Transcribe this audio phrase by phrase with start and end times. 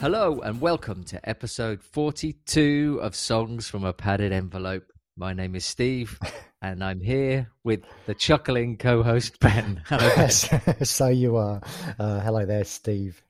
[0.00, 4.90] Hello and welcome to episode 42 of Songs from a Padded Envelope.
[5.14, 6.18] My name is Steve
[6.62, 9.82] and I'm here with the chuckling co host Ben.
[9.88, 10.30] Hello, Ben.
[10.86, 11.60] so you are.
[11.98, 13.22] Uh, hello there, Steve.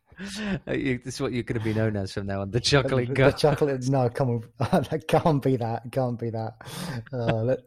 [0.69, 2.61] Uh, you, this is what you're going to be known as from now on the
[2.61, 3.89] chuckling The, co the chocolate.
[3.89, 4.45] No, come on.
[4.91, 5.91] that can't be that.
[5.91, 6.55] Can't be that.
[7.13, 7.59] Uh, let,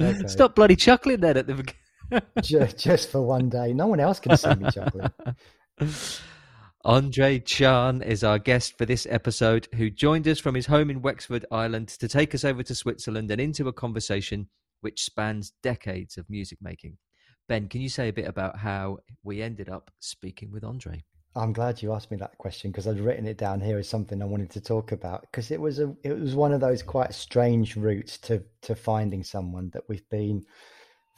[0.00, 0.28] okay.
[0.28, 2.22] Stop bloody chuckling then at the beginning.
[2.42, 3.72] Just, just for one day.
[3.72, 5.10] No one else can see me chuckling.
[6.86, 11.02] Andre Chan is our guest for this episode, who joined us from his home in
[11.02, 14.48] Wexford, Ireland, to take us over to Switzerland and into a conversation
[14.80, 16.96] which spans decades of music making.
[17.48, 21.04] Ben, can you say a bit about how we ended up speaking with Andre?
[21.36, 24.22] I'm glad you asked me that question because I'd written it down here as something
[24.22, 27.12] I wanted to talk about because it was a it was one of those quite
[27.12, 30.44] strange routes to to finding someone that we've been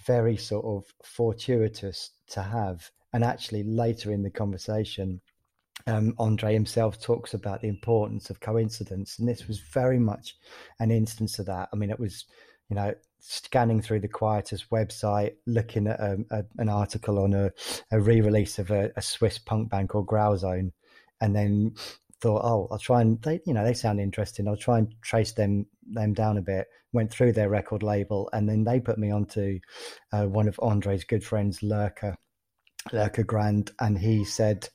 [0.05, 5.21] very sort of fortuitous to have and actually later in the conversation
[5.87, 10.37] um, Andre himself talks about the importance of coincidence and this was very much
[10.81, 12.25] an instance of that I mean it was
[12.69, 17.53] you know scanning through the Quietus website, looking at a, a, an article on a,
[17.93, 20.73] a re-release of a, a, Swiss punk band called Grauzonen,
[21.21, 21.73] and then
[22.21, 24.49] thought, oh, I'll try and they, you know, they sound interesting.
[24.49, 26.67] I'll try and trace them them down a bit.
[26.93, 29.61] Went through their record label, and then they put me onto
[30.13, 32.17] uh, one of Andre's good friends, Lurker,
[32.93, 34.69] Lurker Grand, and he said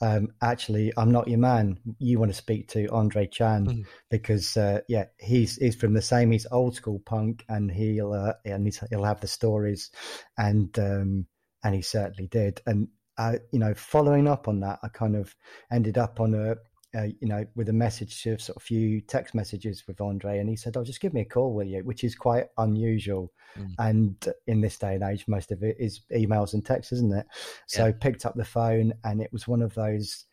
[0.00, 1.78] um, actually, I'm not your man.
[1.98, 3.84] You want to speak to Andre Chan mm.
[4.10, 6.30] because, uh, yeah, he's he's from the same.
[6.30, 9.90] He's old school punk, and he'll uh, and he'll have the stories,
[10.36, 11.26] and um,
[11.64, 12.60] and he certainly did.
[12.64, 15.34] And uh, you know, following up on that, I kind of
[15.72, 16.56] ended up on a
[16.94, 20.38] uh, you know, with a message to sort of a few text messages with Andre,
[20.38, 23.32] and he said, "Oh, just give me a call, will you?" Which is quite unusual,
[23.58, 23.74] mm.
[23.78, 24.16] and
[24.46, 27.26] in this day and age, most of it is emails and texts, isn't it?
[27.66, 27.92] So yeah.
[28.00, 30.24] picked up the phone, and it was one of those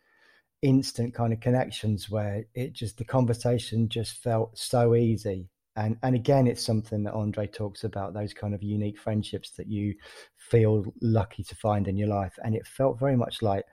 [0.62, 5.50] instant kind of connections where it just the conversation just felt so easy.
[5.76, 9.68] And and again, it's something that Andre talks about those kind of unique friendships that
[9.68, 9.94] you
[10.38, 13.66] feel lucky to find in your life, and it felt very much like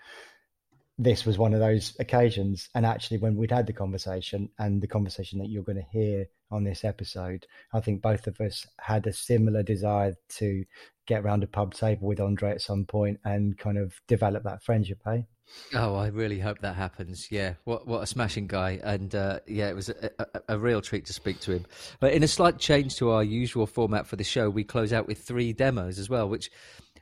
[1.03, 2.69] this was one of those occasions.
[2.75, 6.27] And actually, when we'd had the conversation and the conversation that you're going to hear
[6.51, 10.65] on this episode, I think both of us had a similar desire to
[11.07, 14.63] get around a pub table with Andre at some point and kind of develop that
[14.63, 15.23] friendship, eh?
[15.75, 17.31] Oh, I really hope that happens.
[17.31, 20.81] Yeah, what what a smashing guy, and uh, yeah, it was a, a, a, real
[20.81, 21.67] treat to speak to him.
[22.01, 25.07] But in a slight change to our usual format for the show, we close out
[25.07, 26.51] with three demos as well, which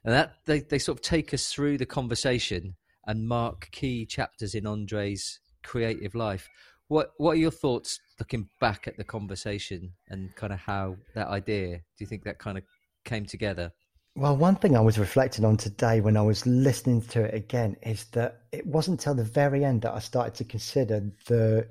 [0.04, 2.74] and that they, they sort of take us through the conversation
[3.06, 6.48] and mark key chapters in Andre's creative life.
[6.88, 11.28] What what are your thoughts looking back at the conversation and kind of how that
[11.28, 11.76] idea?
[11.78, 12.64] Do you think that kind of
[13.04, 13.72] came together?
[14.16, 17.76] Well, one thing I was reflecting on today when I was listening to it again
[17.82, 21.68] is that it wasn't till the very end that I started to consider the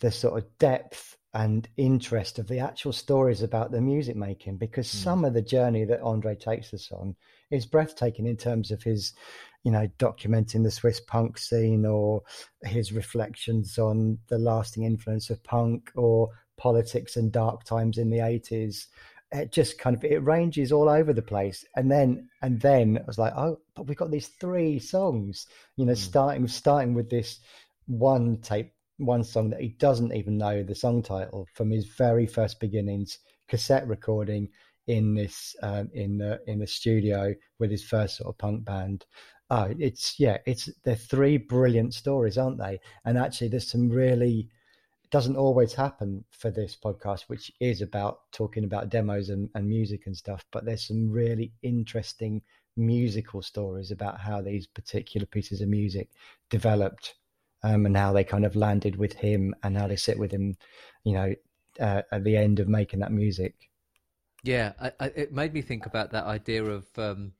[0.00, 4.86] the sort of depth and interest of the actual stories about the music making because
[4.86, 4.94] mm.
[4.94, 7.16] some of the journey that Andre takes us on
[7.50, 9.12] is breathtaking in terms of his
[9.64, 12.22] you know, documenting the Swiss punk scene or
[12.62, 18.18] his reflections on the lasting influence of punk or politics and dark times in the
[18.18, 18.86] 80s.
[19.32, 21.64] It just kind of it ranges all over the place.
[21.74, 25.86] And then and then I was like, oh, but we've got these three songs, you
[25.86, 25.96] know, mm.
[25.96, 27.40] starting starting with this
[27.86, 32.26] one tape, one song that he doesn't even know the song title from his very
[32.26, 34.50] first beginnings, cassette recording
[34.86, 39.06] in this um, in the in the studio with his first sort of punk band
[39.50, 42.80] oh, it's yeah, it's they're three brilliant stories, aren't they?
[43.04, 44.48] And actually, there's some really
[45.10, 50.06] doesn't always happen for this podcast, which is about talking about demos and, and music
[50.06, 50.44] and stuff.
[50.50, 52.42] But there's some really interesting
[52.76, 56.08] musical stories about how these particular pieces of music
[56.50, 57.14] developed
[57.62, 60.56] um, and how they kind of landed with him and how they sit with him,
[61.04, 61.34] you know,
[61.80, 63.54] uh, at the end of making that music.
[64.42, 67.32] Yeah, I, I, it made me think about that idea of um,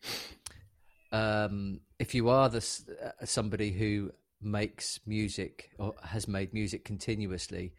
[1.13, 2.59] um, if you are the
[3.03, 4.11] uh, somebody who
[4.43, 7.73] makes music or has made music continuously,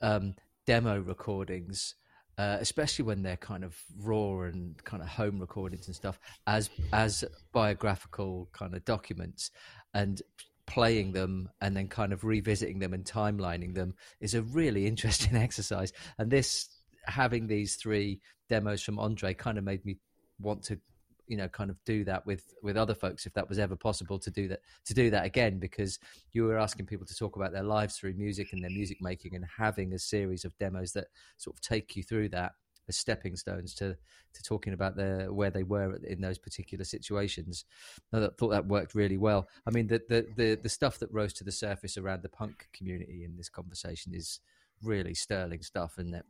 [0.00, 0.36] um,
[0.66, 1.96] demo recordings,
[2.38, 6.70] uh, especially when they're kind of raw and kind of home recordings and stuff, as
[6.92, 9.50] as biographical kind of documents,
[9.94, 10.22] and
[10.68, 15.34] playing them and then kind of revisiting them and timelining them is a really interesting
[15.36, 15.92] exercise.
[16.18, 16.68] And this
[17.04, 19.96] having these three demos from Andre kind of made me
[20.38, 20.78] want to
[21.28, 24.18] you know kind of do that with with other folks if that was ever possible
[24.18, 25.98] to do that to do that again because
[26.32, 29.34] you were asking people to talk about their lives through music and their music making
[29.34, 31.06] and having a series of demos that
[31.36, 32.52] sort of take you through that
[32.88, 33.96] as stepping stones to
[34.32, 37.64] to talking about their where they were in those particular situations.
[38.12, 39.48] I thought that worked really well.
[39.66, 42.68] I mean, the, the the the stuff that rose to the surface around the punk
[42.72, 44.40] community in this conversation is
[44.82, 46.26] really sterling stuff, isn't it?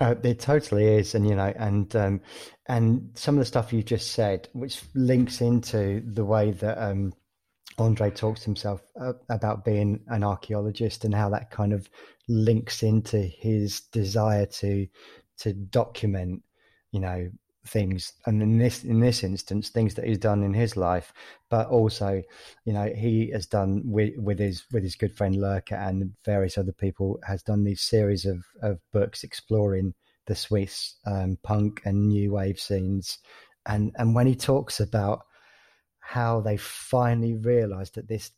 [0.00, 2.20] Uh, it totally is, and you know, and um,
[2.66, 7.12] and some of the stuff you just said, which links into the way that um,
[7.78, 11.88] Andre talks himself uh, about being an archaeologist and how that kind of
[12.28, 14.86] links into his desire to
[15.38, 16.42] to document,
[16.92, 17.30] you know,
[17.68, 21.12] things and in this in this instance things that he's done in his life
[21.50, 22.22] but also
[22.64, 26.56] you know he has done with with his with his good friend Lurker and various
[26.58, 29.94] other people has done these series of of books exploring
[30.26, 33.18] the Swiss um, punk and new wave scenes
[33.66, 35.22] and and when he talks about
[36.00, 38.30] how they finally realized that this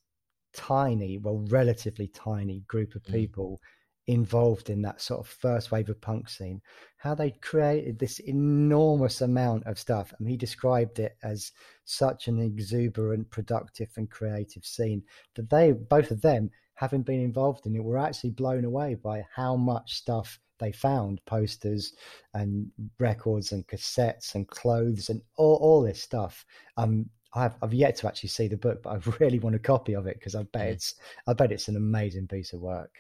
[0.55, 3.13] tiny, well, relatively tiny group of mm.
[3.13, 3.78] people mm.
[4.09, 6.63] Involved in that sort of first wave of punk scene,
[6.97, 10.15] how they created this enormous amount of stuff.
[10.19, 11.53] And he described it as
[11.85, 15.03] such an exuberant, productive, and creative scene
[15.37, 19.25] that they, both of them, having been involved in it, were actually blown away by
[19.35, 21.93] how much stuff they found posters
[22.33, 22.67] and
[22.99, 26.47] records and cassettes and clothes and all, all this stuff.
[26.79, 29.93] Um, I've I've yet to actually see the book, but I really want a copy
[29.93, 30.95] of it because I bet it's
[31.27, 32.91] I bet it's an amazing piece of work.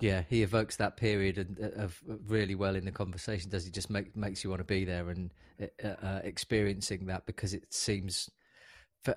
[0.00, 3.50] Yeah, he evokes that period uh, of really well in the conversation.
[3.50, 5.30] Does he just make makes you want to be there and
[5.60, 8.28] uh, uh, experiencing that because it seems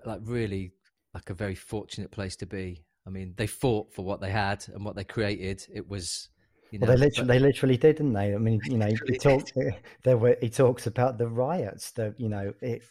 [0.05, 0.71] like really
[1.13, 2.83] like a very fortunate place to be.
[3.05, 5.65] I mean, they fought for what they had and what they created.
[5.73, 6.29] It was
[6.71, 7.33] you know, well, they literally, but...
[7.33, 8.35] they literally did, didn't they?
[8.35, 9.51] I mean, you know, he talks.
[10.03, 11.91] There were he talks about the riots.
[11.91, 12.83] The you know, it,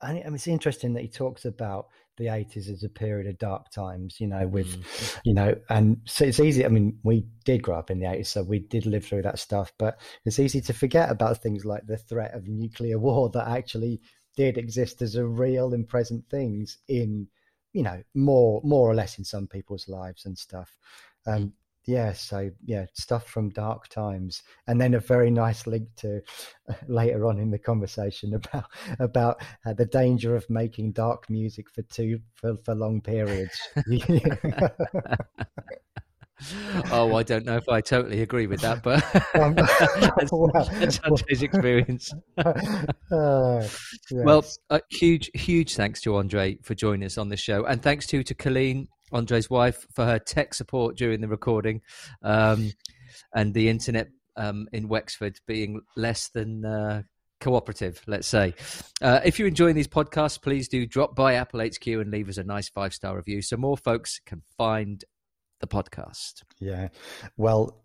[0.00, 4.20] and it's interesting that he talks about the 80s as a period of dark times
[4.20, 5.18] you know with mm.
[5.24, 8.26] you know and so it's easy i mean we did grow up in the 80s
[8.26, 11.86] so we did live through that stuff but it's easy to forget about things like
[11.86, 14.00] the threat of nuclear war that actually
[14.36, 17.26] did exist as a real and present things in
[17.72, 20.76] you know more more or less in some people's lives and stuff
[21.26, 21.52] um,
[21.86, 26.20] yeah so yeah stuff from dark times and then a very nice link to
[26.68, 28.64] uh, later on in the conversation about
[29.00, 33.58] about uh, the danger of making dark music for two for, for long periods
[36.90, 39.02] oh i don't know if i totally agree with that but
[39.40, 42.52] um, that's, well, that's andre's experience uh,
[43.10, 44.00] yes.
[44.10, 48.06] well a huge huge thanks to andre for joining us on the show and thanks
[48.06, 51.82] to to colleen Andre's wife for her tech support during the recording,
[52.22, 52.72] um,
[53.34, 57.02] and the internet um, in Wexford being less than uh,
[57.40, 58.54] cooperative, let's say.
[59.02, 62.38] Uh, if you're enjoying these podcasts, please do drop by Apple HQ and leave us
[62.38, 65.04] a nice five star review so more folks can find
[65.60, 66.42] the podcast.
[66.58, 66.88] Yeah.
[67.36, 67.84] Well,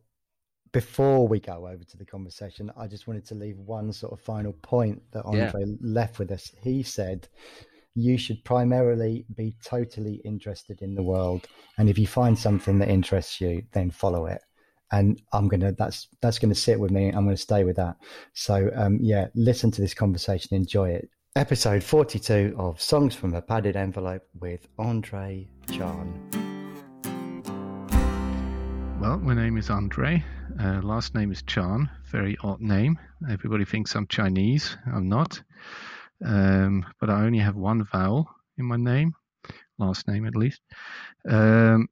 [0.71, 4.21] before we go over to the conversation, I just wanted to leave one sort of
[4.21, 5.75] final point that Andre yeah.
[5.81, 6.51] left with us.
[6.61, 7.27] He said
[7.95, 11.47] you should primarily be totally interested in the world.
[11.77, 14.41] And if you find something that interests you, then follow it.
[14.91, 17.09] And I'm gonna that's that's gonna sit with me.
[17.09, 17.97] I'm gonna stay with that.
[18.33, 21.09] So um, yeah, listen to this conversation, enjoy it.
[21.35, 26.59] Episode 42 of Songs from a Padded Envelope with Andre Chan.
[28.99, 30.23] Well, my name is Andre.
[30.59, 31.89] Uh, last name is Chan.
[32.11, 32.99] Very odd name.
[33.29, 34.75] Everybody thinks I'm Chinese.
[34.91, 35.41] I'm not
[36.23, 39.13] um, but I only have one vowel in my name,
[39.77, 40.61] last name at least.
[41.27, 41.87] Um,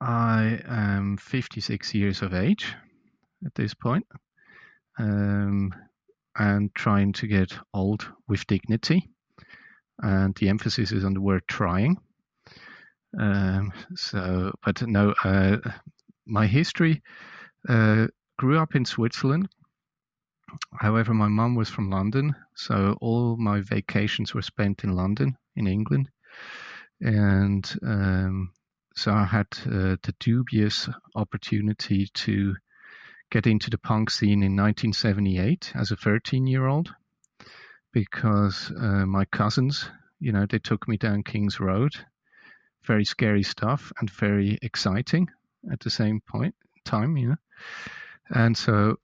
[0.00, 2.74] I am 56 years of age
[3.44, 4.06] at this point,
[4.98, 5.74] um,
[6.36, 9.08] and trying to get old with dignity.
[10.02, 11.98] And the emphasis is on the word trying.
[13.18, 15.58] Um, so, but no, uh,
[16.26, 17.02] my history
[17.68, 18.06] uh,
[18.38, 19.48] grew up in Switzerland
[20.78, 25.66] However, my mum was from London, so all my vacations were spent in London, in
[25.66, 26.10] England.
[27.00, 28.52] And um,
[28.94, 32.56] so I had uh, the dubious opportunity to
[33.30, 36.92] get into the punk scene in 1978 as a 13 year old
[37.92, 39.88] because uh, my cousins,
[40.18, 41.92] you know, they took me down King's Road.
[42.84, 45.28] Very scary stuff and very exciting
[45.70, 46.54] at the same point
[46.84, 47.36] time, you know.
[48.30, 48.98] And so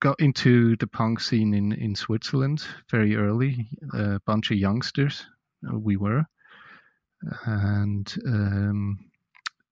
[0.00, 5.26] got into the punk scene in, in Switzerland very early, a bunch of youngsters,
[5.68, 6.24] uh, we were,
[7.44, 8.98] and um,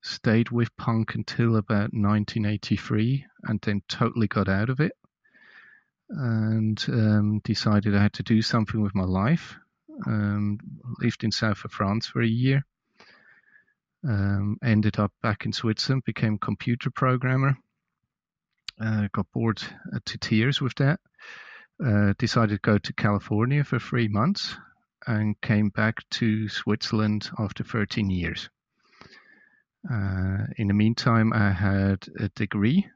[0.03, 4.93] stayed with punk until about 1983 and then totally got out of it
[6.09, 9.57] and um, decided I had to do something with my life.
[10.07, 10.59] Um,
[11.01, 12.65] lived in south of France for a year.
[14.07, 17.57] Um, ended up back in Switzerland, became computer programmer
[18.81, 19.63] uh, got bored
[19.95, 21.01] uh, to tears with that.
[21.85, 24.57] uh, decided to go to California for three months
[25.07, 28.49] and came back to Switzerland after 13 years.
[29.91, 32.89] Uh, in the meantime, I had a degree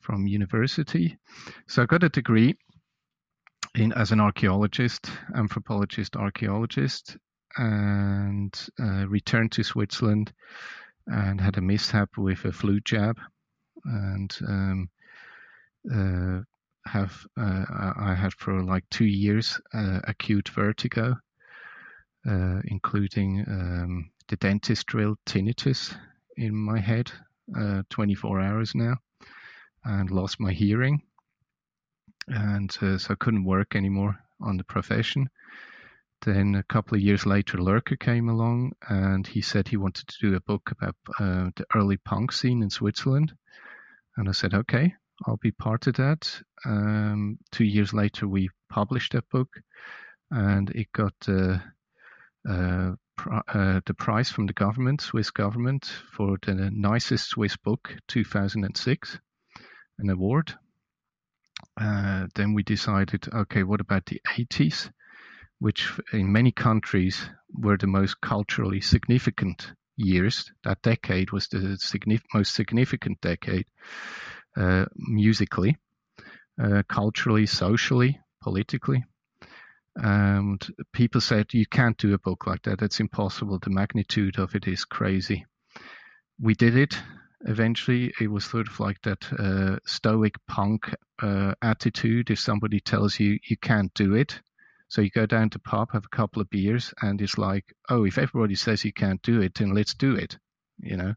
[0.00, 1.18] from university.
[1.66, 2.56] So I got a degree
[3.74, 7.16] in as an archaeologist, anthropologist, archaeologist,
[7.56, 10.32] and uh, returned to Switzerland
[11.06, 13.18] and had a mishap with a flu jab,
[13.84, 14.90] and um,
[16.88, 17.64] have uh,
[17.96, 21.16] I had for like two years uh, acute vertigo,
[22.28, 25.94] uh, including um, the dentist drilled tinnitus
[26.36, 27.12] in my head,
[27.56, 28.96] uh, 24 hours now,
[29.84, 31.02] and lost my hearing,
[32.26, 35.30] and uh, so I couldn't work anymore on the profession.
[36.22, 40.30] Then a couple of years later, Lurker came along, and he said he wanted to
[40.30, 43.32] do a book about uh, the early punk scene in Switzerland,
[44.16, 44.94] and I said, okay,
[45.26, 46.40] I'll be part of that.
[46.64, 49.48] Um, two years later, we published that book,
[50.30, 51.58] and it got uh,
[52.48, 52.92] uh,
[53.48, 59.18] uh, the prize from the government, Swiss government, for the nicest Swiss book 2006,
[59.98, 60.54] an award.
[61.80, 64.90] Uh, then we decided, okay, what about the 80s,
[65.58, 70.52] which in many countries were the most culturally significant years.
[70.62, 73.66] That decade was the signif- most significant decade
[74.96, 75.76] musically,
[76.62, 79.04] uh, culturally, socially, politically.
[79.96, 82.82] And people said, you can't do a book like that.
[82.82, 83.58] It's impossible.
[83.58, 85.46] The magnitude of it is crazy.
[86.40, 86.94] We did it.
[87.46, 92.30] Eventually, it was sort of like that uh, stoic punk uh, attitude.
[92.30, 94.40] If somebody tells you you can't do it,
[94.88, 98.04] so you go down to pub, have a couple of beers, and it's like, oh,
[98.04, 100.38] if everybody says you can't do it, then let's do it,
[100.80, 101.14] you know.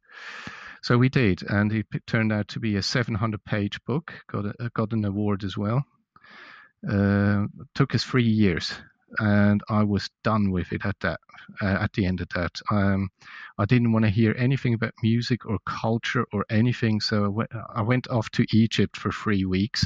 [0.82, 4.14] So we did, and it turned out to be a 700-page book.
[4.28, 5.86] Got a, got an award as well.
[6.90, 7.46] Uh,
[7.76, 8.74] took us three years,
[9.20, 11.20] and I was done with it at that.
[11.62, 13.10] Uh, at the end of that, um,
[13.60, 17.00] I didn't want to hear anything about music or culture or anything.
[17.00, 17.26] So
[17.76, 19.86] I went, off to Egypt for three weeks,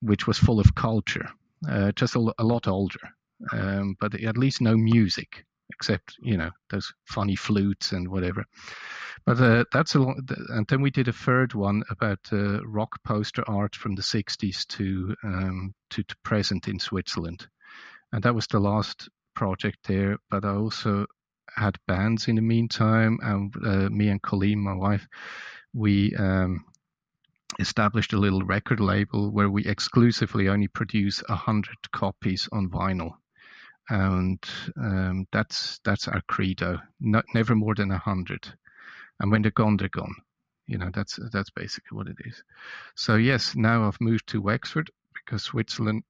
[0.00, 1.28] which was full of culture,
[1.68, 3.00] uh, just a, a, lot older,
[3.52, 8.44] um, but at least no music except you know those funny flutes and whatever.
[9.26, 13.02] But uh, that's a long, and then we did a third one about uh, rock
[13.04, 17.46] poster art from the 60s to, um, to to present in Switzerland,
[18.12, 20.18] and that was the last project there.
[20.30, 21.06] But I also
[21.54, 25.06] had bands in the meantime, and uh, me and Colleen, my wife,
[25.74, 26.64] we um,
[27.58, 33.12] established a little record label where we exclusively only produce a hundred copies on vinyl
[33.90, 34.38] and
[34.76, 36.78] um, that's that's our credo.
[37.00, 38.46] Not, never more than a hundred,
[39.18, 40.14] and when they're gone, they're gone.
[40.66, 42.42] You know, that's that's basically what it is.
[42.94, 46.04] So yes, now I've moved to Wexford because Switzerland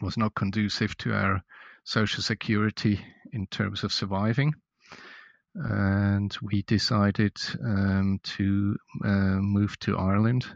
[0.00, 1.42] was not conducive to our
[1.84, 4.54] social security in terms of surviving,
[5.54, 9.08] and we decided um, to uh,
[9.40, 10.46] move to Ireland.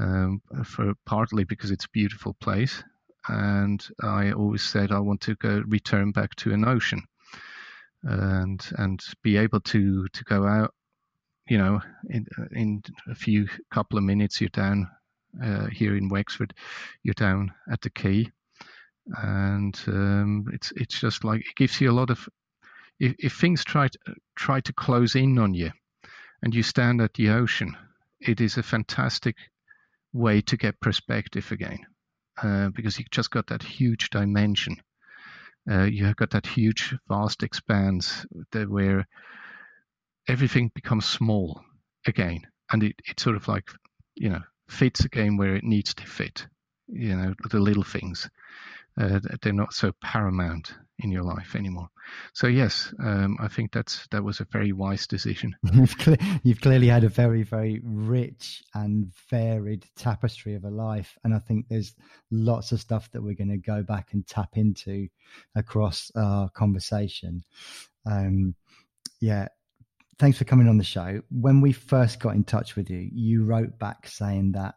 [0.00, 2.80] Um, for partly because it's a beautiful place
[3.28, 7.02] and I always said I want to go return back to an ocean
[8.02, 10.74] and and be able to to go out
[11.48, 14.88] you know in in a few couple of minutes you're down
[15.42, 16.54] uh, here in Wexford
[17.02, 18.30] you're down at the quay.
[19.22, 22.28] And um, it's it's just like it gives you a lot of
[23.00, 23.98] if, if things try to,
[24.36, 25.70] try to close in on you
[26.42, 27.76] and you stand at the ocean
[28.20, 29.36] it is a fantastic
[30.12, 31.78] way to get perspective again
[32.42, 34.76] uh, because you just got that huge dimension.
[35.70, 39.06] Uh, you have got that huge, vast expanse where
[40.28, 41.60] everything becomes small
[42.06, 43.68] again, and it, it sort of like
[44.14, 46.46] you know fits again where it needs to fit.
[46.88, 48.28] You know the little things,
[48.98, 51.88] uh, they're not so paramount in your life anymore.
[52.32, 55.56] So yes, um, I think that's that was a very wise decision.
[55.72, 61.16] you've, cl- you've clearly had a very very rich and varied tapestry of a life,
[61.24, 61.94] and I think there's
[62.30, 65.08] lots of stuff that we're going to go back and tap into
[65.54, 67.44] across our conversation.
[68.06, 68.54] Um,
[69.20, 69.48] yeah.
[70.18, 71.22] Thanks for coming on the show.
[71.30, 74.74] When we first got in touch with you, you wrote back saying that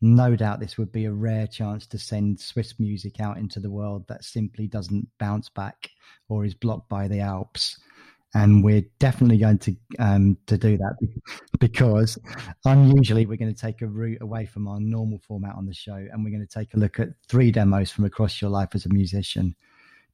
[0.00, 3.70] no doubt this would be a rare chance to send Swiss music out into the
[3.70, 5.90] world that simply doesn't bounce back
[6.28, 7.78] or is blocked by the Alps.
[8.36, 10.96] And we're definitely going to um, to do that
[11.60, 12.18] because
[12.64, 15.94] unusually we're going to take a route away from our normal format on the show,
[15.94, 18.86] and we're going to take a look at three demos from across your life as
[18.86, 19.54] a musician.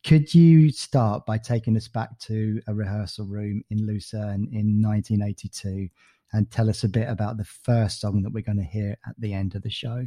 [0.04, 5.88] Could you start by taking us back to a rehearsal room in Lucerne in 1982
[6.32, 9.14] and tell us a bit about the first song that we're going to hear at
[9.18, 10.06] the end of the show.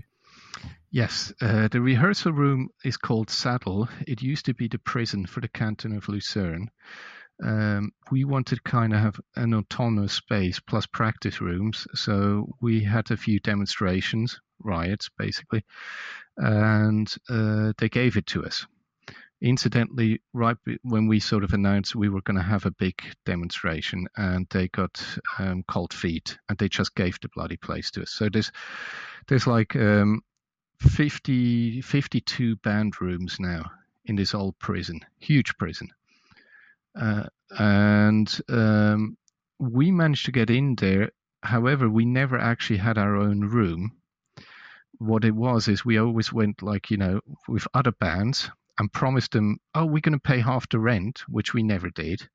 [0.92, 3.90] Yes, uh, the rehearsal room is called Sedel.
[4.08, 6.70] It used to be the prison for the canton of Lucerne.
[7.44, 12.84] Um, we wanted to kind of have an autonomous space plus practice rooms, so we
[12.84, 15.64] had a few demonstrations, riots basically,
[16.38, 18.66] and uh, they gave it to us.
[19.44, 24.08] Incidentally, right when we sort of announced we were going to have a big demonstration,
[24.16, 25.06] and they got
[25.38, 28.10] um, cold feet, and they just gave the bloody place to us.
[28.10, 28.54] So there's
[29.28, 30.22] there's like um,
[30.80, 33.70] 50, 52 band rooms now
[34.06, 35.90] in this old prison, huge prison.
[36.96, 39.18] Uh, and um,
[39.60, 41.12] we managed to get in there.
[41.42, 43.92] However, we never actually had our own room.
[45.00, 47.20] What it was is we always went like, you know,
[47.50, 51.54] with other bands and promised them, oh, we're going to pay half the rent, which
[51.54, 52.28] we never did.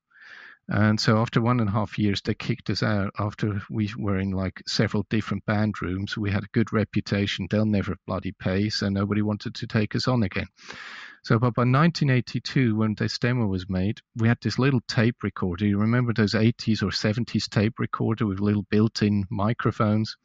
[0.71, 4.18] And so after one and a half years, they kicked us out after we were
[4.18, 6.16] in like several different band rooms.
[6.16, 7.47] We had a good reputation.
[7.49, 8.68] They'll never bloody pay.
[8.68, 10.49] So nobody wanted to take us on again.
[11.23, 15.66] So but by 1982, when this demo was made, we had this little tape recorder.
[15.66, 20.16] You remember those 80s or 70s tape recorder with little built-in microphones?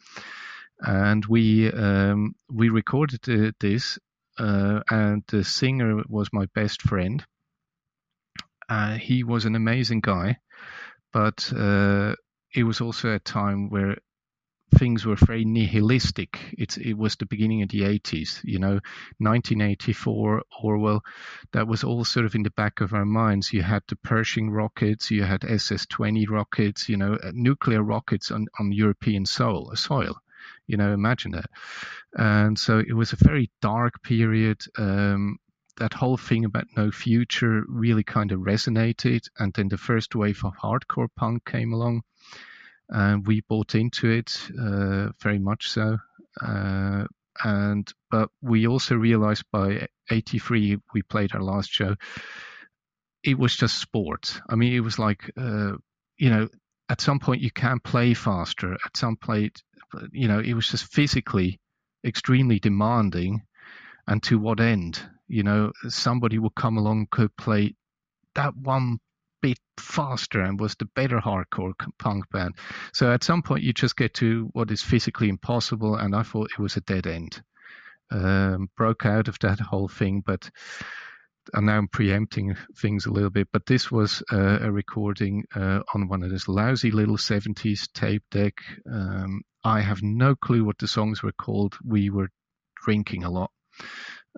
[0.79, 3.97] And we um, we recorded uh, this,
[4.37, 7.25] uh, and the singer was my best friend
[8.69, 10.37] uh, he was an amazing guy,
[11.11, 12.15] but uh,
[12.55, 13.97] it was also a time where
[14.75, 16.39] things were very nihilistic.
[16.57, 18.79] It's, it was the beginning of the 80s, you know,
[19.19, 21.03] 1984, Orwell,
[21.51, 23.53] that was all sort of in the back of our minds.
[23.53, 28.31] You had the Pershing rockets, you had SS 20 rockets, you know, uh, nuclear rockets
[28.31, 30.15] on, on European soil, soil.
[30.67, 31.49] You know, imagine that.
[32.15, 34.61] And so it was a very dark period.
[34.77, 35.37] Um,
[35.77, 39.21] that whole thing about no future really kind of resonated.
[39.39, 42.03] And then the first wave of hardcore punk came along,
[42.89, 45.97] and we bought into it uh, very much so.
[46.41, 47.05] Uh,
[47.43, 51.95] and but we also realized by 83 we played our last show
[53.23, 55.71] it was just sport i mean it was like uh,
[56.17, 56.47] you know
[56.93, 59.61] at some point you can play faster at some point
[60.11, 61.59] you know it was just physically
[62.05, 63.41] extremely demanding
[64.07, 65.01] and to what end
[65.33, 67.75] you know, somebody would come along could play
[68.35, 68.99] that one
[69.41, 72.55] bit faster and was the better hardcore punk band.
[72.93, 76.51] So at some point you just get to what is physically impossible, and I thought
[76.51, 77.41] it was a dead end.
[78.11, 80.49] Um, broke out of that whole thing, but
[81.53, 83.47] and now I'm preempting things a little bit.
[83.51, 88.23] But this was uh, a recording uh, on one of those lousy little 70s tape
[88.31, 88.53] deck.
[88.91, 91.75] Um, I have no clue what the songs were called.
[91.83, 92.29] We were
[92.83, 93.51] drinking a lot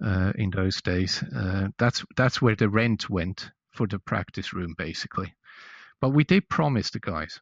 [0.04, 1.24] uh, in those days.
[1.36, 5.34] Uh, that's that's where the rent went for the practice room, basically.
[6.02, 7.40] But we did promise the guys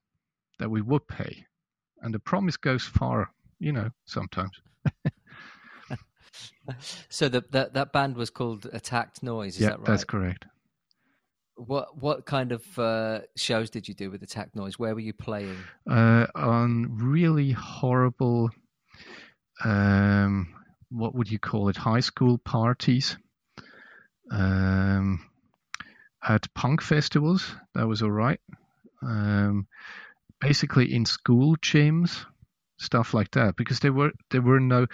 [0.59, 1.45] that we would pay,
[2.01, 4.57] and the promise goes far, you know, sometimes.
[7.09, 9.55] so the, that that band was called Attacked Noise.
[9.55, 9.87] Is yeah, that right?
[9.87, 10.45] that's correct.
[11.55, 14.79] What what kind of uh, shows did you do with Attacked Noise?
[14.79, 15.57] Where were you playing?
[15.89, 18.49] Uh, on really horrible
[19.63, 20.53] um,
[20.89, 23.17] what would you call it, high school parties,
[24.31, 25.25] um,
[26.23, 27.55] at punk festivals.
[27.75, 28.39] That was all right.
[29.01, 29.67] Um,
[30.39, 32.25] basically in school gyms,
[32.77, 34.87] stuff like that, because there were there were no.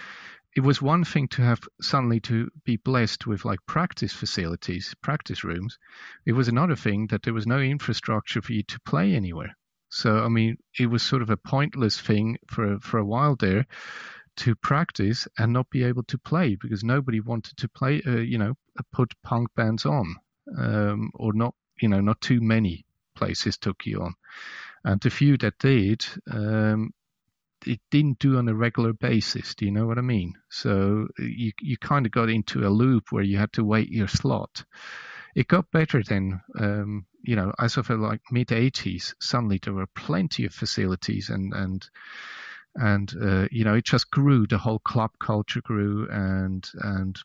[0.56, 5.44] It was one thing to have suddenly to be blessed with like practice facilities, practice
[5.44, 5.78] rooms.
[6.26, 9.56] It was another thing that there was no infrastructure for you to play anywhere.
[9.90, 13.66] So I mean, it was sort of a pointless thing for for a while there
[14.36, 18.38] to practice and not be able to play because nobody wanted to play, uh, you
[18.38, 18.54] know,
[18.92, 20.16] put punk bands on,
[20.56, 22.84] um, or not, you know, not too many
[23.14, 24.14] places took you on.
[24.84, 26.92] And the few that did, um,
[27.66, 29.54] it didn't do on a regular basis.
[29.54, 30.34] Do you know what I mean?
[30.50, 34.08] So you you kind of got into a loop where you had to wait your
[34.08, 34.64] slot.
[35.34, 36.40] It got better then.
[36.58, 41.52] Um, you know, as of like mid '80s, suddenly there were plenty of facilities and
[41.52, 41.88] and
[42.74, 44.46] and uh, you know it just grew.
[44.46, 47.18] The whole club culture grew, and and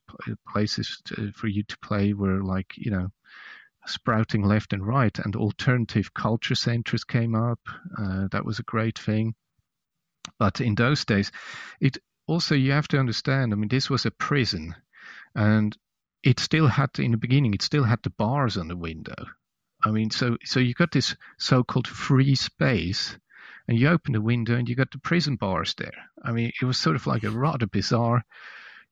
[0.48, 3.10] places to, for you to play were like you know
[3.88, 7.60] sprouting left and right, and alternative culture centers came up.
[7.98, 9.36] Uh, that was a great thing.
[10.40, 11.32] But in those days,
[11.80, 13.54] it also you have to understand.
[13.54, 14.76] I mean, this was a prison,
[15.36, 15.76] and
[16.24, 19.16] it still had to, in the beginning it still had the bars on the window.
[19.84, 23.18] I mean, so so you got this so-called free space
[23.68, 25.94] and you open the window and you got the prison bars there.
[26.24, 28.26] I mean, it was sort of like a rather bizarre.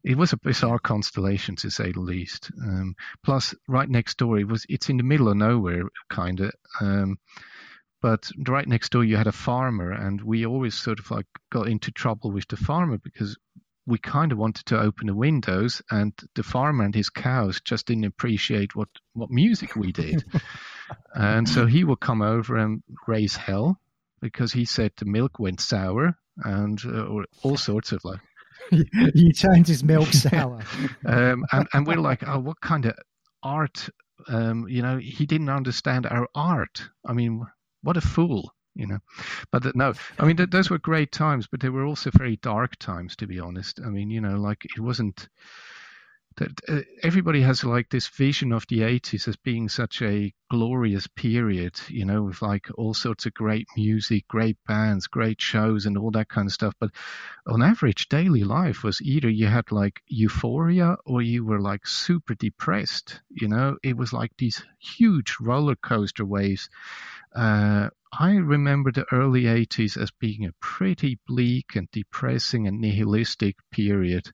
[0.04, 2.52] It was a bizarre constellation to say the least.
[2.62, 6.52] Um, plus, right next door, it was it's in the middle of nowhere, kind of.
[6.82, 7.18] Um,
[8.04, 11.70] but right next door, you had a farmer, and we always sort of like got
[11.70, 13.38] into trouble with the farmer because
[13.86, 17.86] we kind of wanted to open the windows, and the farmer and his cows just
[17.86, 20.26] didn't appreciate what what music we did,
[21.16, 23.80] and so he would come over and raise hell
[24.20, 27.08] because he said the milk went sour and uh,
[27.42, 28.20] all sorts of like.
[29.16, 30.60] you turned his milk sour.
[31.06, 32.96] um, and, and we're like, oh, what kind of
[33.42, 33.88] art?
[34.28, 36.82] Um, you know, he didn't understand our art.
[37.06, 37.46] I mean,
[37.84, 39.00] what a fool you know.
[39.52, 42.76] But no i mean th- those were great times but they were also very dark
[42.78, 43.80] times to be honest.
[43.86, 45.30] I mean you know like it wasn't
[46.38, 51.08] that uh, everybody has like this vision of the 80s as being such a glorious
[51.08, 55.98] period you know with like all sorts of great music great bands great shows and
[55.98, 56.74] all that kind of stuff.
[56.80, 56.92] But
[57.48, 62.36] on average daily life was either you had like euphoria or you were like super
[62.36, 63.78] depressed you know?
[63.84, 66.70] It was like these huge roller coaster waves.
[67.36, 73.58] Uh, I remember the early 80s as being a pretty bleak and depressing and nihilistic
[73.72, 74.32] period.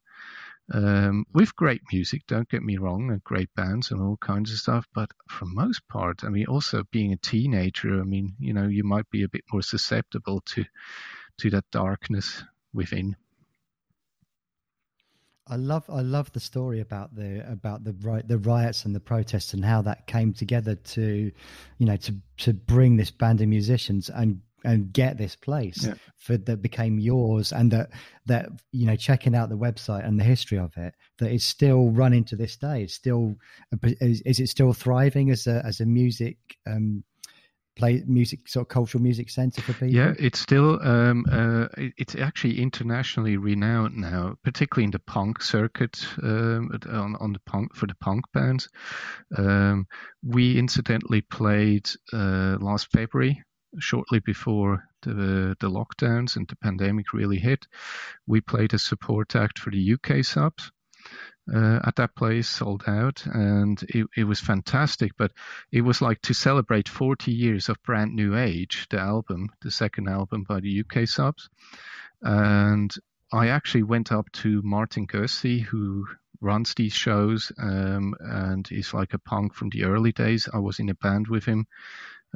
[0.72, 4.60] Um, with great music, don't get me wrong, and great bands and all kinds of
[4.60, 4.88] stuff.
[4.94, 8.84] But for most part, I mean, also being a teenager, I mean, you know, you
[8.84, 10.66] might be a bit more susceptible to
[11.40, 13.16] to that darkness within.
[15.48, 19.00] I love I love the story about the about the right the riots and the
[19.00, 21.32] protests and how that came together to,
[21.80, 25.94] you know, to to bring this band of musicians and and get this place yeah.
[26.18, 27.90] for that became yours and that
[28.26, 31.90] that you know checking out the website and the history of it that is still
[31.90, 32.84] running to this day.
[32.84, 33.36] It's still
[33.84, 37.04] is, is it still thriving as a as a music um
[37.76, 39.90] play music sort of cultural music center for people?
[39.90, 46.06] Yeah it's still um, uh, it's actually internationally renowned now particularly in the punk circuit
[46.22, 48.68] um, on, on the punk for the punk bands.
[49.36, 49.88] Um,
[50.24, 53.42] we incidentally played uh, last february
[53.78, 57.68] shortly before the the lockdowns and the pandemic really hit
[58.28, 60.72] we played a support act for the uk subs
[61.54, 65.14] uh, at that place, sold out, and it, it was fantastic.
[65.18, 65.32] But
[65.72, 70.10] it was like to celebrate 40 years of Brand New Age, the album, the second
[70.10, 71.50] album by the UK subs.
[72.22, 72.94] And
[73.32, 76.06] I actually went up to Martin Gössi, who
[76.42, 80.48] runs these shows um, and is like a punk from the early days.
[80.54, 81.68] I was in a band with him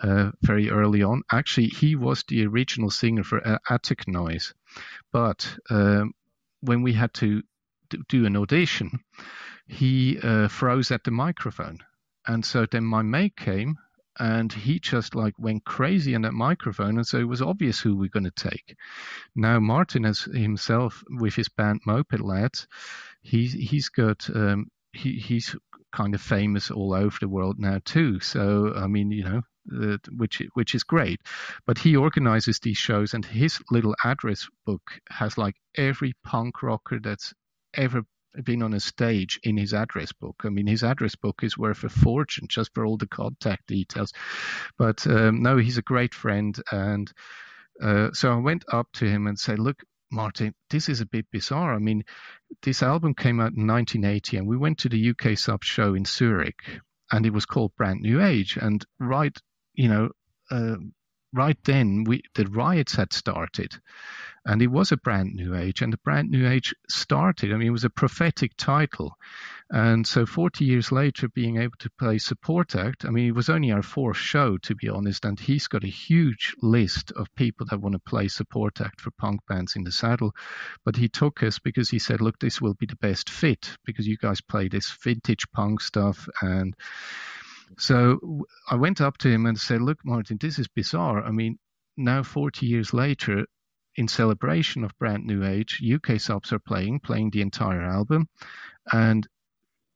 [0.01, 1.21] uh, very early on.
[1.31, 4.53] Actually, he was the original singer for Attic Noise.
[5.11, 6.13] But um,
[6.61, 7.43] when we had to
[8.09, 8.99] do an audition,
[9.67, 11.79] he uh, froze at the microphone.
[12.25, 13.77] And so then my mate came
[14.19, 17.95] and he just like went crazy on that microphone and so it was obvious who
[17.95, 18.75] we're going to take
[19.35, 22.67] now martin has himself with his band moped lads
[23.21, 25.55] he's he's got um, he, he's
[25.91, 29.41] kind of famous all over the world now too so i mean you know
[30.17, 31.21] which which is great
[31.65, 36.99] but he organizes these shows and his little address book has like every punk rocker
[36.99, 37.33] that's
[37.73, 38.03] ever
[38.41, 40.41] been on a stage in his address book.
[40.43, 44.11] I mean, his address book is worth a fortune just for all the contact details.
[44.77, 46.59] But um, no, he's a great friend.
[46.71, 47.11] And
[47.81, 51.25] uh, so I went up to him and said, Look, Martin, this is a bit
[51.31, 51.73] bizarre.
[51.73, 52.03] I mean,
[52.61, 56.05] this album came out in 1980, and we went to the UK sub show in
[56.05, 56.61] Zurich,
[57.11, 58.57] and it was called Brand New Age.
[58.57, 59.35] And right,
[59.73, 60.09] you know,
[60.51, 60.75] uh,
[61.33, 63.79] right then, we the riots had started
[64.45, 67.51] and it was a brand new age and the brand new age started.
[67.51, 69.15] I mean it was a prophetic title.
[69.71, 73.49] And so 40 years later being able to play support act i mean it was
[73.49, 77.65] only our fourth show to be honest and he's got a huge list of people
[77.69, 80.31] that want to play support act for punk bands in the Sedel.
[80.83, 84.07] But he took us because he said look this will be the best fit because
[84.07, 86.75] you guys play this vintage punk stuff and
[87.77, 91.23] so I went up to him and said, Look, Martin, this is bizarre.
[91.23, 91.57] I mean,
[91.97, 93.45] now 40 years later,
[93.95, 98.27] in celebration of Brand New Age, UK subs are playing, playing the entire album,
[98.91, 99.27] and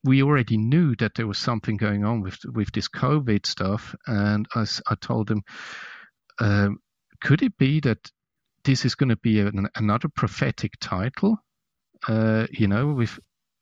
[0.04, 4.48] we already knew that there was something going on with with this COVID stuff, and
[4.56, 5.44] I, I told him,
[6.40, 6.80] um,
[7.20, 8.12] could it be that
[8.64, 11.38] this is going to be an, another prophetic title?
[12.08, 13.20] Uh, you know, with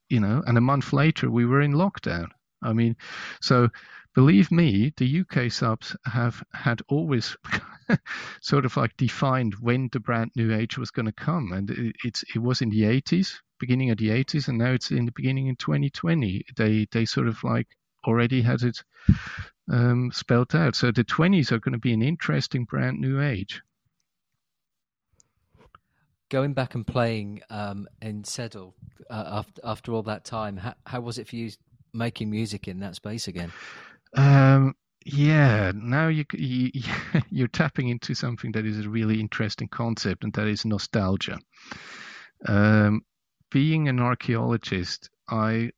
[0.09, 2.27] you know, and a month later we were in lockdown.
[2.61, 2.95] I mean,
[3.41, 3.69] so
[4.15, 7.37] believe me, the UK subs have had always
[8.41, 11.95] sort of like defined when the brand new age was going to come, and it,
[12.03, 15.11] it's it was in the 80s, beginning of the 80s, and now it's in the
[15.11, 16.45] beginning in 2020.
[16.55, 17.67] They they sort of like
[18.07, 18.83] already had it
[19.71, 20.75] um, spelled out.
[20.75, 23.61] So the 20s are going to be an interesting brand new age.
[26.29, 28.73] Going back and playing um, in Sedel
[29.09, 31.51] uh, after after all that time, how, how was it for you
[31.93, 33.51] making music in that space again?
[34.15, 34.75] Um,
[35.05, 36.71] yeah, now you, you
[37.29, 41.37] you're tapping into something that is a really interesting concept, and that is nostalgia.
[42.47, 43.03] Um,
[43.51, 45.71] being an archaeologist, I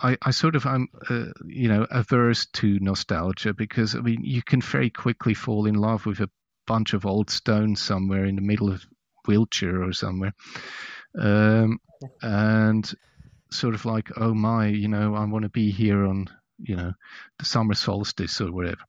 [0.00, 4.42] I, I sort of I'm uh, you know averse to nostalgia because I mean you
[4.42, 6.30] can very quickly fall in love with a
[6.66, 8.84] bunch of old stones somewhere in the middle of
[9.26, 10.34] Wiltshire or somewhere,
[11.18, 11.78] um,
[12.20, 12.92] and
[13.50, 16.92] sort of like oh my you know I want to be here on you know
[17.38, 18.82] the summer solstice or whatever.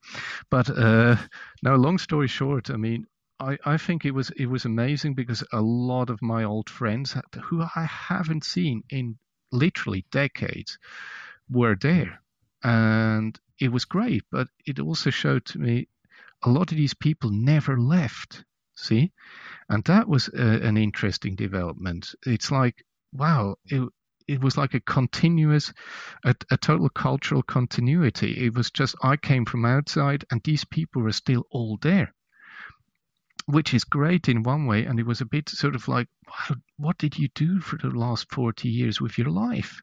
[0.49, 1.17] But uh,
[1.63, 3.05] now, long story short, I mean
[3.39, 7.15] I, I think it was it was amazing because a lot of my old friends
[7.43, 9.17] who I haven't seen in
[9.51, 10.77] literally decades
[11.49, 12.21] were there.
[12.63, 15.87] And it was great, but it also showed to me
[16.43, 18.43] a lot of these people never left.
[18.75, 19.11] See?
[19.69, 22.13] And that was a, an interesting development.
[22.25, 23.87] It's like, wow, it,
[24.27, 25.73] it was like a continuous,
[26.25, 28.45] a, a, total cultural continuity.
[28.45, 32.13] It was just, I came from outside and these people were still all there,
[33.45, 34.85] which is great in one way.
[34.85, 36.07] And it was a bit sort of like,
[36.77, 39.79] what did you do for the last 40 years with your life?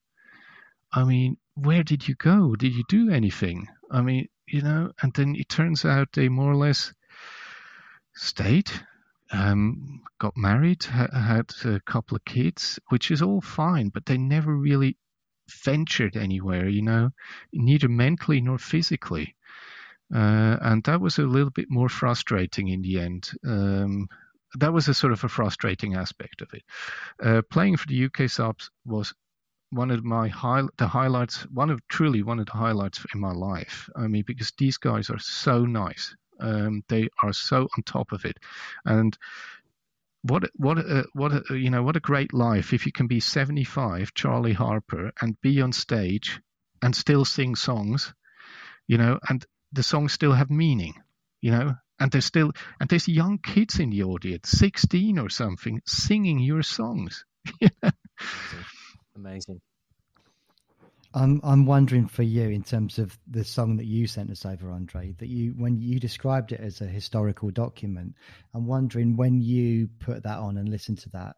[0.92, 2.54] I mean, where did you go?
[2.54, 3.66] Did you do anything?
[3.90, 6.92] I mean, you know, and then it turns out they more or less
[8.14, 8.70] stayed,
[9.34, 14.16] um, got married, ha- had a couple of kids, which is all fine, but they
[14.16, 14.96] never really
[15.64, 17.10] ventured anywhere, you know,
[17.52, 19.34] neither mentally nor physically.
[20.14, 23.30] Uh, and that was a little bit more frustrating in the end.
[23.44, 24.08] Um,
[24.60, 26.62] that was a sort of a frustrating aspect of it.
[27.22, 29.12] Uh, playing for the UK subs was
[29.70, 33.32] one of my high, the highlights, one of truly one of the highlights in my
[33.32, 33.90] life.
[33.96, 36.14] I mean, because these guys are so nice.
[36.40, 38.38] Um, they are so on top of it,
[38.84, 39.16] and
[40.24, 43.20] what what a, what a, you know what a great life if you can be
[43.20, 46.40] 75 Charlie Harper and be on stage
[46.82, 48.14] and still sing songs
[48.86, 50.94] you know and the songs still have meaning
[51.42, 55.82] you know and there's still and there's young kids in the audience 16 or something
[55.86, 57.26] singing your songs
[59.16, 59.60] amazing
[61.14, 64.70] I'm I'm wondering for you in terms of the song that you sent us over,
[64.70, 68.14] Andre, that you when you described it as a historical document,
[68.52, 71.36] I'm wondering when you put that on and listen to that,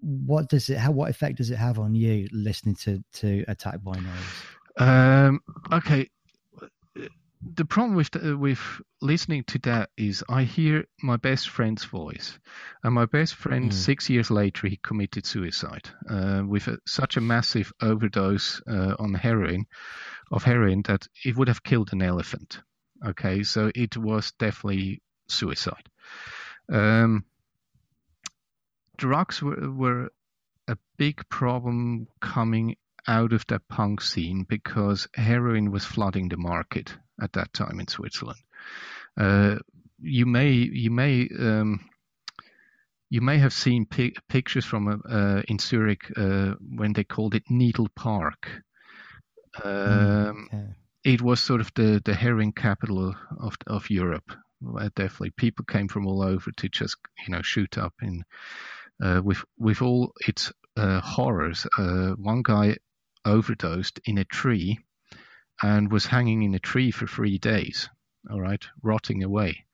[0.00, 3.82] what does it how what effect does it have on you listening to to Attack
[3.82, 4.42] by Noise?
[4.76, 5.40] Um,
[5.72, 6.08] okay,
[7.42, 8.60] the problem with the, with
[9.00, 12.38] listening to that is I hear my best friend's voice,
[12.84, 13.74] and my best friend mm.
[13.74, 19.14] six years later he committed suicide uh, with a, such a massive overdose uh, on
[19.14, 19.66] heroin,
[20.30, 22.60] of heroin that it would have killed an elephant.
[23.06, 25.88] Okay, so it was definitely suicide.
[26.70, 27.24] Um,
[28.98, 30.10] drugs were, were
[30.68, 32.76] a big problem coming
[33.08, 37.88] out of that punk scene because heroin was flooding the market at that time in
[37.88, 38.40] Switzerland.
[39.16, 39.56] Uh,
[40.00, 41.80] you may you may um,
[43.10, 47.44] you may have seen pi- pictures from uh, in Zurich uh, when they called it
[47.50, 48.48] Needle Park.
[49.58, 50.66] Mm, um, okay.
[51.02, 54.32] It was sort of the the heroin capital of of Europe.
[54.94, 58.24] definitely, people came from all over to just you know shoot up in
[59.02, 61.66] uh, with with all its uh, horrors.
[61.78, 62.76] Uh, one guy
[63.24, 64.78] overdosed in a tree
[65.62, 67.88] and was hanging in a tree for three days,
[68.30, 69.64] all right, rotting away.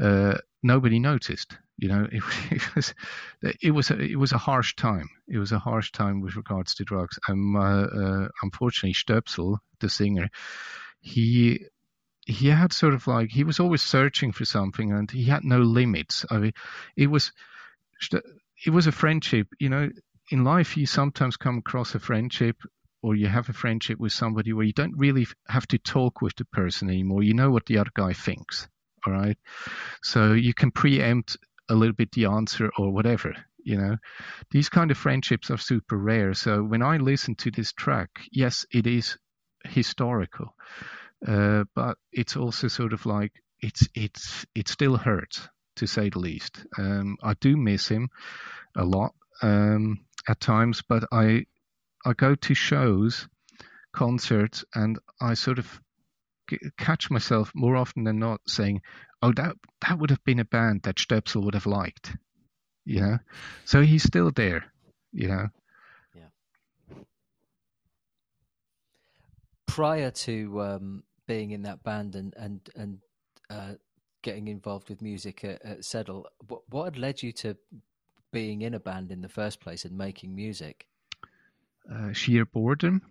[0.00, 1.56] Uh, nobody noticed.
[1.78, 2.94] You know, it, it, was
[3.42, 5.08] it was a, it was a harsh time.
[5.28, 7.18] It was a harsh time with regards to drugs.
[7.28, 10.30] And uh, unfortunately, Stöpsel, the singer,
[11.00, 11.66] he
[12.26, 15.60] he had sort of like he was always searching for something, and he had no
[15.60, 16.24] limits.
[16.30, 16.52] I mean,
[16.96, 17.32] it was
[18.64, 19.48] it was a friendship.
[19.60, 19.90] You know,
[20.30, 22.56] in life, you sometimes come across a friendship
[23.06, 26.34] or you have a friendship with somebody where you don't really have to talk with
[26.34, 27.22] the person anymore.
[27.22, 28.66] You know what the other guy thinks.
[29.06, 29.38] All right.
[30.02, 31.36] So you can preempt
[31.68, 33.32] a little bit the answer or whatever.
[33.62, 33.96] You know,
[34.50, 36.34] these kind of friendships are super rare.
[36.34, 39.16] So when I listen to this track, yes, it is
[39.64, 40.56] historical,
[41.28, 46.18] uh, but it's also sort of like it's it's it still hurts to say the
[46.18, 46.66] least.
[46.76, 48.08] Um, I do miss him
[48.76, 51.46] a lot um, at times, but I
[52.06, 53.26] I go to shows,
[53.92, 55.80] concerts, and I sort of
[56.78, 58.82] catch myself more often than not saying,
[59.22, 62.16] "Oh, that that would have been a band that Stöpsel would have liked,"
[63.00, 63.18] know.
[63.64, 64.72] So he's still there,
[65.12, 65.48] you know.
[66.14, 66.98] Yeah.
[69.66, 72.98] Prior to um, being in that band and and and
[73.50, 73.74] uh,
[74.22, 77.56] getting involved with music at, at Sedel, what, what had led you to
[78.32, 80.86] being in a band in the first place and making music?
[81.92, 83.02] Uh, sheer boredom.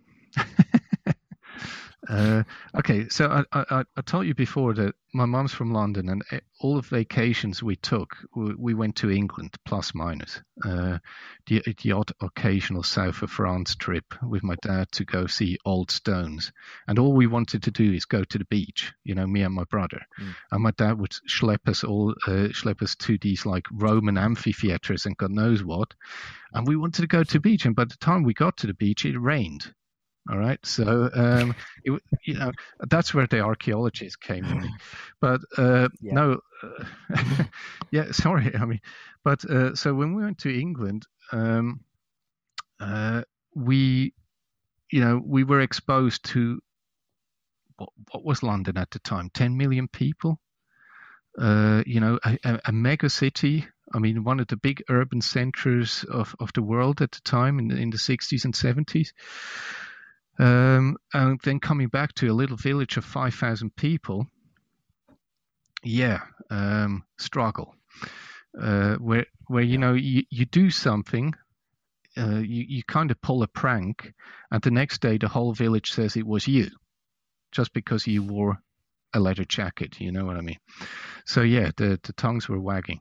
[2.08, 2.42] Uh,
[2.76, 6.40] okay, so I, I, I told you before that my mom's from London, and eh,
[6.60, 10.40] all the vacations we took, we, we went to England, plus minus.
[10.64, 10.98] Uh,
[11.46, 15.90] the, the odd occasional south of France trip with my dad to go see old
[15.90, 16.52] stones,
[16.86, 18.92] and all we wanted to do is go to the beach.
[19.04, 20.34] You know, me and my brother, mm.
[20.52, 25.06] and my dad would schlep us all, uh, schlep us to these like Roman amphitheaters
[25.06, 25.94] and God knows what,
[26.52, 27.64] and we wanted to go to the beach.
[27.64, 29.72] And by the time we got to the beach, it rained
[30.30, 32.50] all right, so um, it, you know
[32.88, 34.68] that's where the archaeologists came in.
[35.20, 36.12] But uh, yeah.
[36.12, 37.44] no, uh,
[37.90, 38.54] yeah, sorry.
[38.54, 38.80] I mean,
[39.24, 41.80] but uh, so when we went to England, um,
[42.78, 43.22] uh,
[43.54, 44.12] we,
[44.90, 46.60] you know, we were exposed to
[47.76, 49.30] what, what was London at the time?
[49.32, 50.40] Ten million people.
[51.38, 53.66] Uh, you know, a, a, mega city.
[53.92, 57.58] I mean, one of the big urban centers of, of the world at the time
[57.58, 59.08] in the, in the 60s and 70s.
[60.38, 64.26] Um, and then coming back to a little village of 5,000 people,
[65.82, 66.20] yeah,
[66.50, 67.74] um, struggle.
[68.60, 71.34] Uh, where where you know you, you do something,
[72.16, 74.14] uh, you you kind of pull a prank,
[74.50, 76.70] and the next day the whole village says it was you,
[77.52, 78.58] just because you wore
[79.12, 80.00] a leather jacket.
[80.00, 80.58] You know what I mean?
[81.26, 83.00] So yeah, the the tongues were wagging,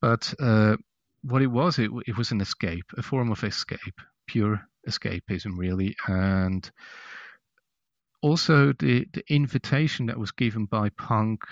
[0.00, 0.76] but uh,
[1.22, 5.96] what it was, it it was an escape, a form of escape, pure escapism, really,
[6.06, 6.70] and
[8.22, 11.42] also the the invitation that was given by punk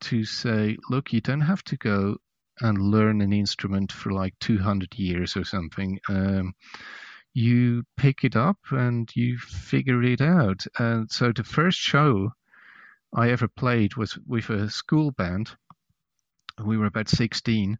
[0.00, 2.16] to say, look, you don't have to go
[2.60, 5.98] and learn an instrument for like 200 years or something.
[6.08, 6.54] Um,
[7.32, 10.66] you pick it up and you figure it out.
[10.78, 12.32] And so the first show
[13.14, 15.50] I ever played was with a school band.
[16.62, 17.78] We were about 16.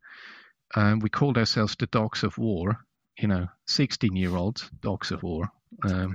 [0.75, 2.79] And we called ourselves the Dogs of War
[3.20, 5.48] you know, 16 year olds, dogs of war.
[5.85, 6.14] Um,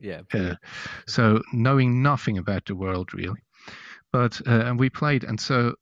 [0.00, 0.22] yeah.
[0.32, 0.54] Uh,
[1.06, 3.40] so knowing nothing about the world really.
[4.12, 5.74] But, uh, and we played, and so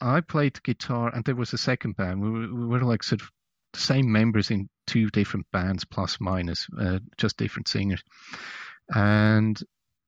[0.00, 2.22] I played guitar, and there was a second band.
[2.22, 3.30] We were, we were like sort of
[3.72, 8.02] the same members in two different bands, plus minus, uh, just different singers.
[8.94, 9.60] And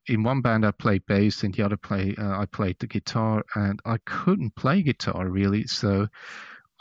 [0.06, 3.44] in one band I played bass, in the other play uh, I played the guitar,
[3.54, 6.08] and I couldn't play guitar really, so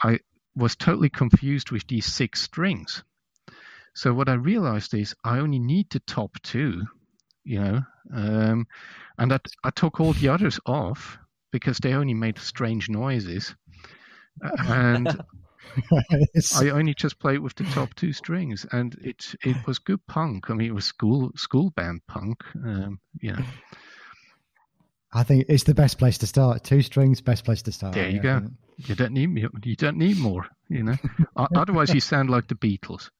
[0.02, 0.20] I
[0.54, 3.02] was totally confused with these six strings.
[3.94, 6.82] So what I realized is I only need the top two,
[7.44, 8.66] you know, um,
[9.18, 11.16] and that I took all the others off
[11.52, 13.54] because they only made strange noises,
[14.40, 15.08] and
[16.56, 20.50] I only just played with the top two strings, and it it was good punk.
[20.50, 23.44] I mean, it was school school band punk, um, you know.
[25.12, 26.64] I think it's the best place to start.
[26.64, 27.94] Two strings, best place to start.
[27.94, 28.42] There you go.
[28.76, 30.48] You don't need you don't need more.
[30.68, 30.96] You know,
[31.36, 33.10] otherwise you sound like the Beatles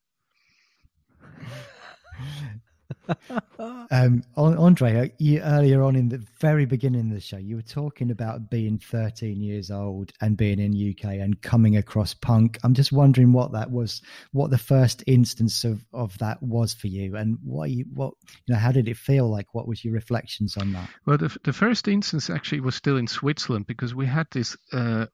[3.90, 7.62] um, Andre, uh, you, earlier on in the very beginning of the show, you were
[7.62, 12.58] talking about being 13 years old and being in UK and coming across punk.
[12.62, 16.88] I'm just wondering what that was, what the first instance of, of that was for
[16.88, 18.14] you, and what you, what
[18.46, 19.54] you know, how did it feel like?
[19.54, 20.88] What was your reflections on that?
[21.06, 24.56] Well, the, the first instance actually was still in Switzerland because we had this.
[24.72, 25.06] Uh,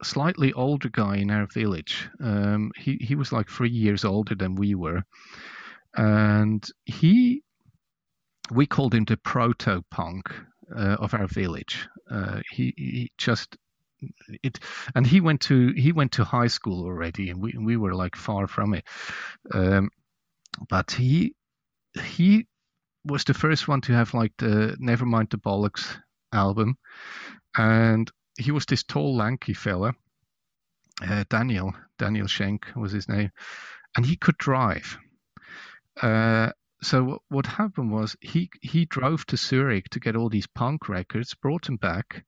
[0.00, 2.08] slightly older guy in our village.
[2.22, 5.02] Um, he he was like three years older than we were,
[5.98, 7.42] and he
[8.50, 10.32] we called him the proto punk
[10.74, 11.86] uh, of our village.
[12.10, 13.56] Uh, he, he, just
[14.42, 14.60] it,
[14.94, 18.16] and he went to he went to high school already, and we we were like
[18.16, 18.84] far from it.
[19.52, 19.90] Um,
[20.68, 21.34] but he
[22.00, 22.46] he
[23.04, 25.98] was the first one to have like the Nevermind the Bollocks
[26.32, 26.78] album,
[27.56, 29.94] and he was this tall, lanky fella.
[31.02, 33.30] Uh, Daniel Daniel Schenk was his name,
[33.96, 34.96] and he could drive
[36.02, 40.88] uh, so what happened was he he drove to Zurich to get all these punk
[40.88, 42.24] records, brought them back,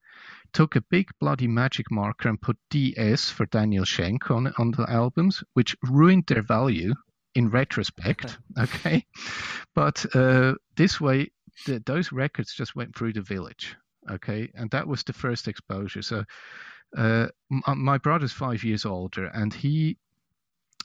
[0.53, 4.91] took a big bloody magic marker and put DS for Daniel Schenk on on the
[4.91, 6.95] albums, which ruined their value
[7.35, 8.39] in retrospect.
[8.59, 9.07] okay,
[9.75, 11.31] but uh, this way
[11.67, 13.77] the, those records just went through the village.
[14.11, 16.03] Okay, and that was the first exposure.
[16.03, 16.25] So
[16.97, 19.99] uh, my brother's five years older, and he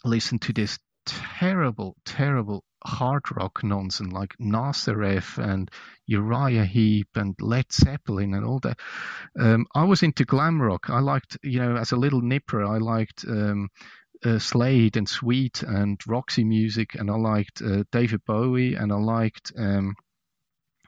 [0.03, 5.69] listened to this terrible, terrible hard rock nonsense like Nazareth and
[6.05, 8.79] Uriah Heep and Led Zeppelin and all that.
[9.39, 10.89] Um, I was into glam rock.
[10.89, 13.69] I liked, you know, as a little nipper, I liked um,
[14.23, 18.97] uh, Slade and Sweet and Roxy music, and I liked uh, David Bowie, and I
[18.97, 19.51] liked.
[19.57, 19.95] Um,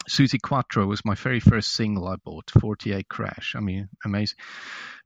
[0.09, 3.55] Suzi Quatro was my very first single I bought, 48 Crash.
[3.57, 4.37] I mean, amazing.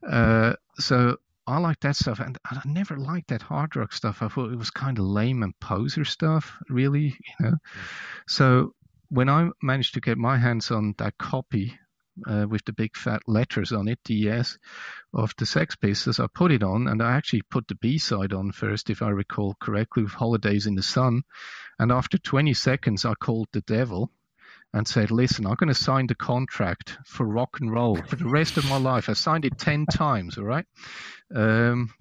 [0.07, 1.17] Uh, so
[1.47, 4.21] I like that stuff, and I never liked that hard rock stuff.
[4.21, 7.51] I thought it was kind of lame and poser stuff, really, you know.
[7.51, 7.59] Mm.
[8.27, 8.75] So
[9.09, 11.77] when I managed to get my hands on that copy
[12.27, 14.57] uh, with the big fat letters on it, DS,
[15.13, 18.33] of the Sex Pistols, I put it on, and I actually put the B side
[18.33, 21.23] on first, if I recall correctly, with Holidays in the Sun.
[21.79, 24.11] And after 20 seconds, I called the devil
[24.73, 28.29] and said, "Listen, I'm going to sign the contract for rock and roll for the
[28.29, 30.65] rest of my life." I signed it ten times, all right.
[31.33, 31.93] Um,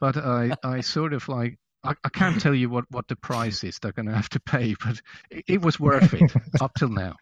[0.00, 3.62] but I, I sort of like I, I, can't tell you what, what the price
[3.64, 5.00] is they're going to have to pay, but
[5.30, 7.16] it, it was worth it up till now.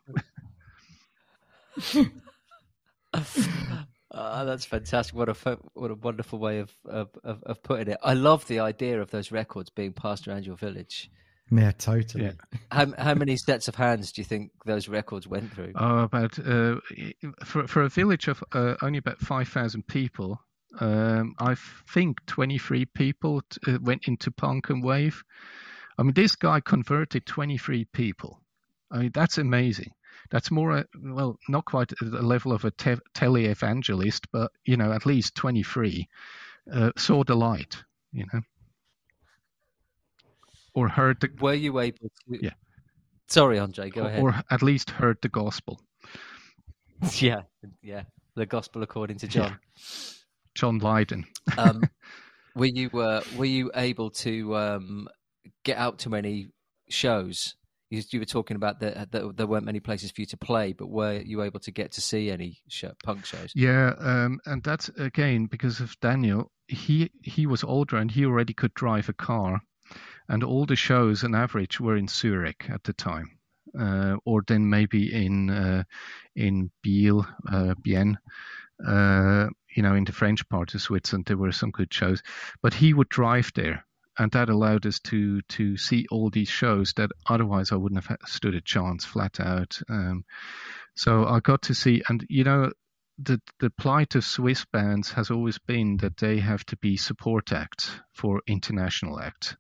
[3.13, 5.15] Uh, that's fantastic!
[5.15, 7.99] What a what a wonderful way of, of of putting it.
[8.03, 11.11] I love the idea of those records being passed around your village.
[11.57, 12.25] Yeah, totally.
[12.25, 12.33] Yeah.
[12.71, 15.73] How how many sets of hands do you think those records went through?
[15.77, 16.77] Oh, about uh,
[17.45, 20.41] for for a village of uh, only about five thousand people.
[20.81, 21.55] Um, I
[21.93, 25.23] think twenty three people t- uh, went into punk and wave.
[25.97, 28.41] I mean, this guy converted twenty three people.
[28.91, 29.93] I mean, that's amazing.
[30.31, 34.77] That's more, uh, well, not quite at the level of a te- tele-evangelist, but you
[34.77, 36.09] know, at least twenty three
[36.73, 37.85] uh, saw the light.
[38.13, 38.41] You know
[40.75, 41.31] or heard the.
[41.41, 42.39] Were you able to?
[42.43, 42.51] Yeah.
[43.29, 43.91] Sorry, Andre.
[43.91, 44.23] Go or, ahead.
[44.23, 45.81] Or at least heard the gospel.
[47.19, 47.43] yeah,
[47.83, 48.03] yeah,
[48.35, 49.59] the gospel according to John.
[49.77, 49.87] Yeah.
[50.55, 51.25] John Lydon.
[51.59, 51.83] um,
[52.55, 55.09] were you uh, were you able to um,
[55.65, 56.49] get out to many
[56.89, 57.57] shows?
[57.91, 60.89] You, you were talking about that there weren't many places for you to play, but
[60.89, 63.53] were you able to get to see any show, punk shows?
[63.55, 66.51] Yeah, um, and that's again because of Daniel.
[66.67, 69.61] He he was older and he already could drive a car,
[70.29, 73.39] and all the shows on average were in Zurich at the time,
[73.79, 75.85] uh, or then maybe in uh,
[76.35, 77.75] in Biel, uh.
[78.85, 82.23] Uh, you know, in the French part of Switzerland, there were some good shows,
[82.63, 83.87] but he would drive there,
[84.19, 88.19] and that allowed us to to see all these shows that otherwise I wouldn't have
[88.27, 89.79] stood a chance, flat out.
[89.89, 90.25] Um,
[90.97, 92.73] so I got to see, and you know,
[93.19, 97.53] the the plight of Swiss bands has always been that they have to be support
[97.53, 99.57] acts for international acts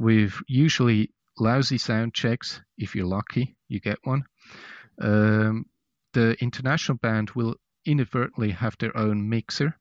[0.00, 2.60] with usually lousy sound checks.
[2.78, 4.24] If you're lucky, you get one.
[5.00, 5.66] Um,
[6.14, 9.76] the international band will inadvertently have their own mixer,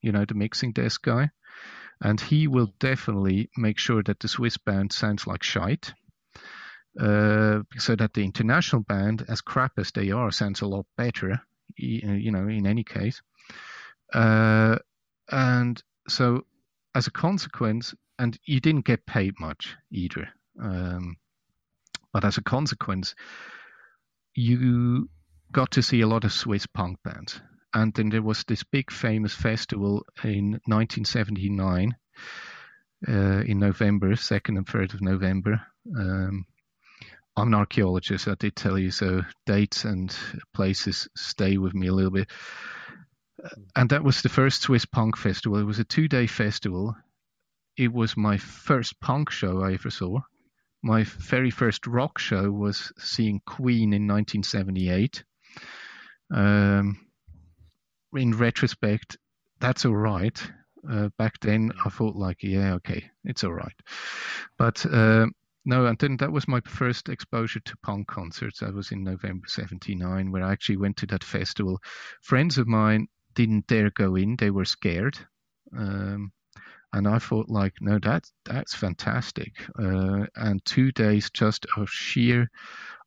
[0.00, 1.30] you know, the mixing desk guy,
[2.00, 5.92] and he will definitely make sure that the Swiss band sounds like shite.
[6.98, 11.40] Uh, so that the international band, as crap as they are, sounds a lot better,
[11.76, 13.20] you know, in any case.
[14.12, 14.76] Uh,
[15.28, 16.42] and so,
[16.94, 20.28] as a consequence, and you didn't get paid much either.
[20.60, 21.16] Um,
[22.12, 23.14] but as a consequence,
[24.34, 25.08] you
[25.52, 27.40] got to see a lot of Swiss punk bands.
[27.72, 31.96] And then there was this big famous festival in 1979
[33.08, 35.60] uh, in November, 2nd and 3rd of November.
[35.96, 36.46] Um,
[37.36, 40.16] I'm an archaeologist, I did tell you, so dates and
[40.54, 42.30] places stay with me a little bit.
[43.74, 45.58] And that was the first Swiss punk festival.
[45.58, 46.94] It was a two day festival
[47.76, 50.20] it was my first punk show I ever saw.
[50.82, 55.24] My very first rock show was seeing Queen in 1978.
[56.30, 57.06] Um,
[58.14, 59.16] in retrospect,
[59.60, 60.40] that's all right.
[60.88, 63.74] Uh, back then, I thought like, yeah, okay, it's all right.
[64.58, 65.26] But uh,
[65.64, 68.60] no, and then that was my first exposure to punk concerts.
[68.60, 71.80] That was in November '79, where I actually went to that festival.
[72.20, 75.18] Friends of mine didn't dare go in; they were scared.
[75.76, 76.32] Um,
[76.94, 79.52] and I thought like, no, that's that's fantastic.
[79.76, 82.50] Uh, and two days just of sheer,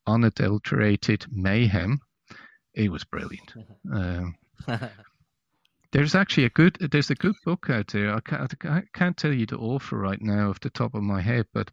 [0.06, 2.00] unadulterated mayhem.
[2.74, 3.54] It was brilliant.
[3.92, 4.36] Um,
[5.94, 8.14] there's actually a good there's a good book out there.
[8.14, 11.22] I can't, I can't tell you the author right now off the top of my
[11.22, 11.72] head, but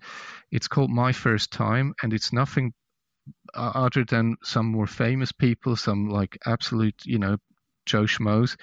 [0.53, 2.73] it's called My First Time, and it's nothing
[3.55, 7.39] other than some more famous people, some like absolute you know
[7.87, 8.57] Joe Schmoes,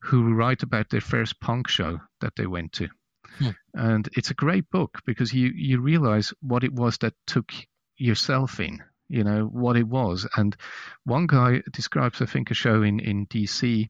[0.00, 2.88] who write about their first punk show that they went to.
[3.38, 3.50] Hmm.
[3.74, 7.52] And it's a great book because you, you realize what it was that took
[7.96, 10.26] yourself in, you know, what it was.
[10.36, 10.56] And
[11.04, 13.88] one guy describes, I think, a show in, in DC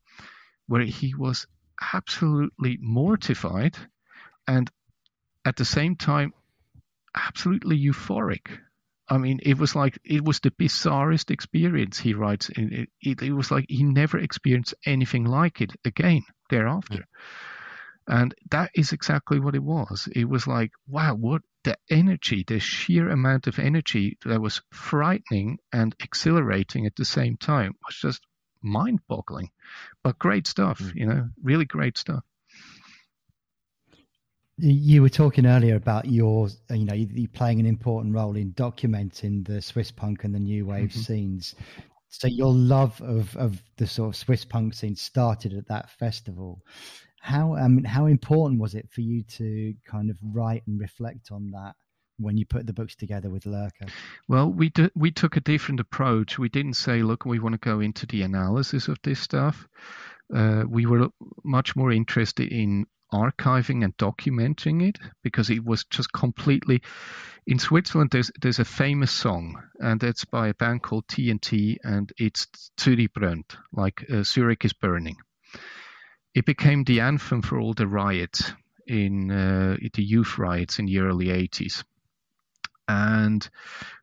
[0.67, 1.47] where he was
[1.93, 3.77] absolutely mortified
[4.49, 4.71] and
[5.45, 6.33] at the same time
[7.15, 8.59] absolutely euphoric
[9.09, 11.99] I mean, it was like it was the bizarrest experience.
[11.99, 17.07] He writes, it, it, it was like he never experienced anything like it again thereafter,
[18.09, 20.09] and that is exactly what it was.
[20.13, 25.59] It was like, wow, what the energy, the sheer amount of energy that was frightening
[25.73, 28.23] and exhilarating at the same time was just
[28.63, 29.51] mind-boggling,
[30.03, 30.81] but great stuff.
[30.81, 30.95] Mm.
[30.95, 32.25] You know, really great stuff.
[34.59, 39.47] You were talking earlier about your, you know, you playing an important role in documenting
[39.47, 41.01] the Swiss punk and the new wave mm-hmm.
[41.01, 41.55] scenes.
[42.09, 46.63] So your love of, of the sort of Swiss punk scene started at that festival.
[47.21, 51.33] How I mean, how important was it for you to kind of write and reflect
[51.33, 51.75] on that
[52.19, 53.87] when you put the books together with Lurker?
[54.29, 56.39] Well, we did, we took a different approach.
[56.39, 59.69] We didn't say, look, we want to go into the analysis of this stuff.
[60.35, 61.09] Uh, we were
[61.45, 62.87] much more interested in
[63.17, 66.83] archiving and documenting it because it was just completely
[67.47, 72.13] in Switzerland there's there's a famous song and it's by a band called TNT and
[72.19, 72.47] it's
[72.79, 75.17] Zürich brennt like uh, Zurich is burning.
[76.35, 78.53] It became the anthem for all the riots
[78.87, 81.85] in uh, the youth riots in the early 80s
[82.89, 83.49] and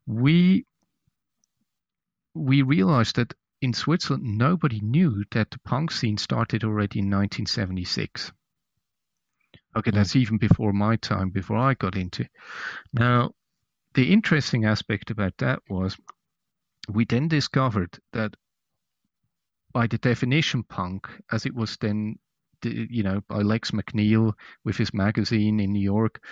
[0.06, 0.66] we
[2.34, 8.32] we realized that in Switzerland nobody knew that the punk scene started already in 1976
[9.76, 9.94] Okay, mm.
[9.94, 12.30] that's even before my time, before I got into it.
[12.92, 13.32] Now,
[13.94, 15.96] the interesting aspect about that was
[16.88, 18.34] we then discovered that
[19.72, 22.16] by the definition punk, as it was then,
[22.62, 24.32] you know, by Legs McNeil
[24.64, 26.22] with his magazine in New York,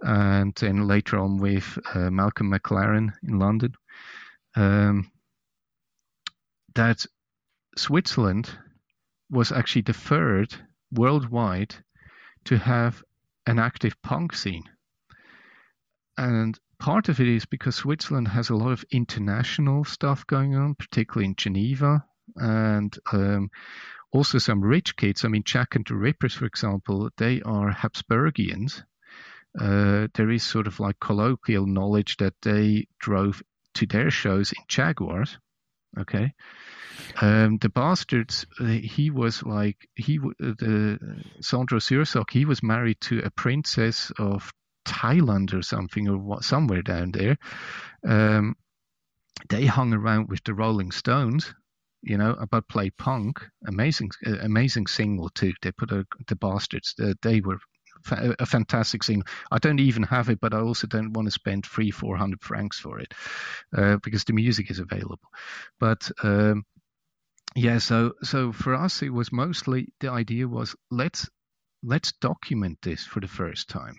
[0.00, 3.72] and then later on with uh, Malcolm McLaren in London,
[4.56, 5.10] um,
[6.74, 7.04] that
[7.76, 8.50] Switzerland
[9.30, 10.54] was actually the third
[10.92, 11.76] worldwide
[12.44, 13.02] to have
[13.46, 14.64] an active punk scene.
[16.16, 20.74] And part of it is because Switzerland has a lot of international stuff going on,
[20.74, 22.04] particularly in Geneva,
[22.36, 23.50] and um,
[24.12, 25.24] also some rich kids.
[25.24, 28.82] I mean, Jack and the Rippers, for example, they are Habsburgians.
[29.58, 33.42] Uh, there is sort of like colloquial knowledge that they drove
[33.74, 35.38] to their shows in Jaguars.
[35.98, 36.34] Okay,
[37.20, 38.46] um, the bastards.
[38.60, 40.98] Uh, he was like he the
[41.40, 42.30] Sandro Sursok.
[42.30, 44.52] He was married to a princess of
[44.84, 47.38] Thailand or something or what, somewhere down there.
[48.06, 48.56] Um,
[49.48, 51.54] they hung around with the Rolling Stones,
[52.02, 53.42] you know, about play punk.
[53.66, 55.52] Amazing, uh, amazing single too.
[55.62, 56.94] They put a, the bastards.
[57.00, 57.58] Uh, they were
[58.10, 59.26] a fantastic single.
[59.50, 62.42] I don't even have it, but I also don't want to spend three, four hundred
[62.42, 63.14] francs for it
[63.76, 65.28] uh, because the music is available.
[65.78, 66.64] But um,
[67.54, 71.28] yeah, so so for us, it was mostly the idea was let's
[71.82, 73.96] let's document this for the first time.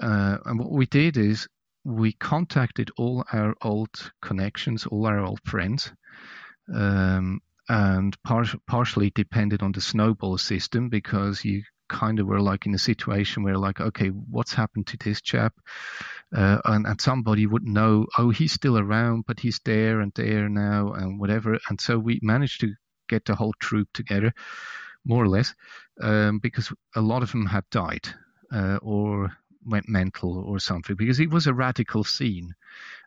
[0.00, 1.48] Uh, and what we did is
[1.84, 5.92] we contacted all our old connections, all our old friends,
[6.72, 12.66] um, and par- partially depended on the snowball system because you kind of were like
[12.66, 15.54] in a situation where like okay what's happened to this chap
[16.34, 20.48] uh, and, and somebody would know oh he's still around but he's there and there
[20.48, 22.74] now and whatever and so we managed to
[23.08, 24.32] get the whole troop together
[25.04, 25.54] more or less
[26.00, 28.08] um, because a lot of them had died
[28.52, 29.30] uh, or
[29.66, 32.54] went mental or something because it was a radical scene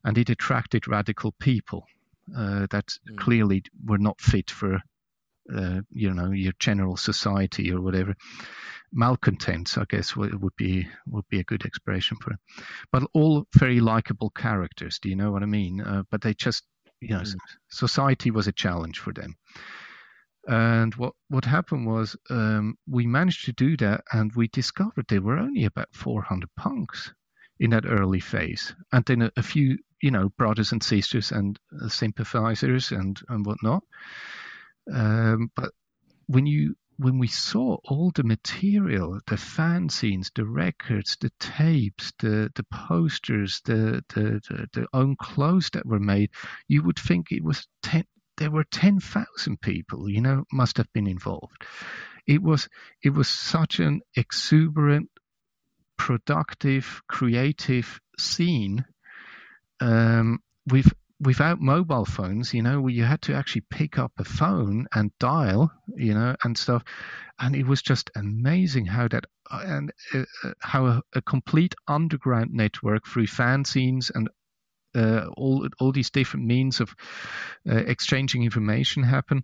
[0.03, 1.85] and it attracted radical people
[2.35, 3.17] uh, that mm.
[3.17, 4.81] clearly were not fit for
[5.53, 8.15] uh, you know your general society or whatever
[8.95, 12.39] malcontents, I guess would, be would be a good expression for it.
[12.91, 14.99] But all very likable characters.
[14.99, 15.81] Do you know what I mean?
[15.81, 16.63] Uh, but they just,
[17.01, 17.35] you know, mm.
[17.69, 19.35] society was a challenge for them.
[20.47, 25.21] And what what happened was um, we managed to do that, and we discovered there
[25.21, 27.11] were only about 400 punks
[27.59, 31.59] in that early phase, and then a, a few, you know, brothers and sisters and
[31.81, 33.83] uh, sympathizers and and whatnot.
[34.91, 35.71] Um, but
[36.27, 42.49] when you when we saw all the material, the fanzines, the records, the tapes, the,
[42.55, 46.29] the posters, the, the, the, the own clothes that were made,
[46.67, 48.05] you would think it was 10,
[48.37, 51.65] there were 10,000 people, you know, must have been involved.
[52.25, 52.69] It was,
[53.03, 55.09] it was such an exuberant,
[55.97, 58.85] productive, creative scene
[59.79, 64.87] um, with without mobile phones, you know, you had to actually pick up a phone
[64.93, 66.83] and dial, you know, and stuff.
[67.39, 71.75] And it was just amazing how that uh, and uh, uh, how a, a, complete
[71.87, 74.29] underground network through fanzines and
[74.95, 76.93] uh, all all these different means of
[77.69, 79.43] uh, exchanging information happen.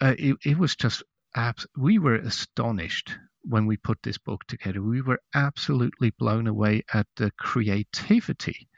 [0.00, 1.02] Uh, it, it was just
[1.34, 4.82] abs- we were astonished when we put this book together.
[4.82, 8.68] We were absolutely blown away at the creativity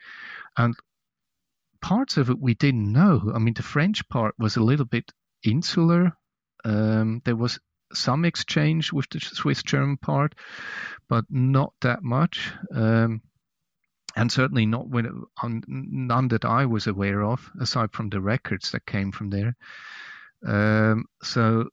[0.57, 0.75] and
[1.81, 3.33] parts of it we didn't know.
[3.35, 5.11] I mean, the French part was a little bit
[5.45, 6.13] insular.
[6.65, 7.59] Um, there was
[7.93, 10.35] some exchange with the Swiss German part,
[11.09, 12.53] but not that much.
[12.75, 13.23] Um,
[14.17, 15.13] and certainly not when it,
[15.43, 19.57] on, none that I was aware of, aside from the records that came from there.
[20.47, 21.69] Um, so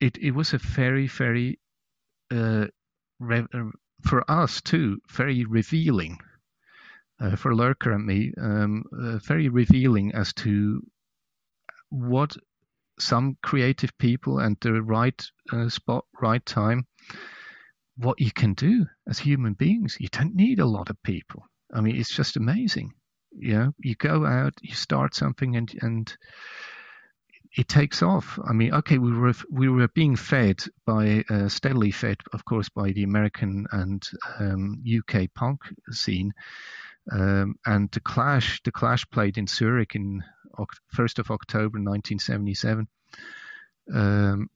[0.00, 1.60] it, it was a very, very
[2.32, 2.66] uh,
[3.20, 3.46] re-
[4.02, 6.18] for us too, very revealing.
[7.20, 10.82] Uh, for Lurker and me, um, uh, very revealing as to
[11.90, 12.36] what
[12.98, 16.86] some creative people and the right uh, spot, right time,
[17.96, 19.96] what you can do as human beings.
[20.00, 21.44] You don't need a lot of people.
[21.72, 22.92] I mean, it's just amazing.
[23.36, 26.16] You know, you go out, you start something, and and
[27.56, 28.38] it takes off.
[28.44, 32.68] I mean, okay, we were we were being fed by uh, steadily fed, of course,
[32.68, 34.06] by the American and
[34.38, 35.60] um, UK punk
[35.90, 36.32] scene,
[37.10, 38.60] um, and the Clash.
[38.64, 40.22] The Clash played in Zurich in
[40.88, 42.88] first of October 1977.
[43.92, 44.50] Um,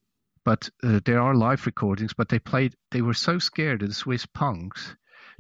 [0.45, 2.15] but uh, there are live recordings.
[2.15, 2.75] But they played.
[2.91, 4.97] They were so scared of the Swiss punks.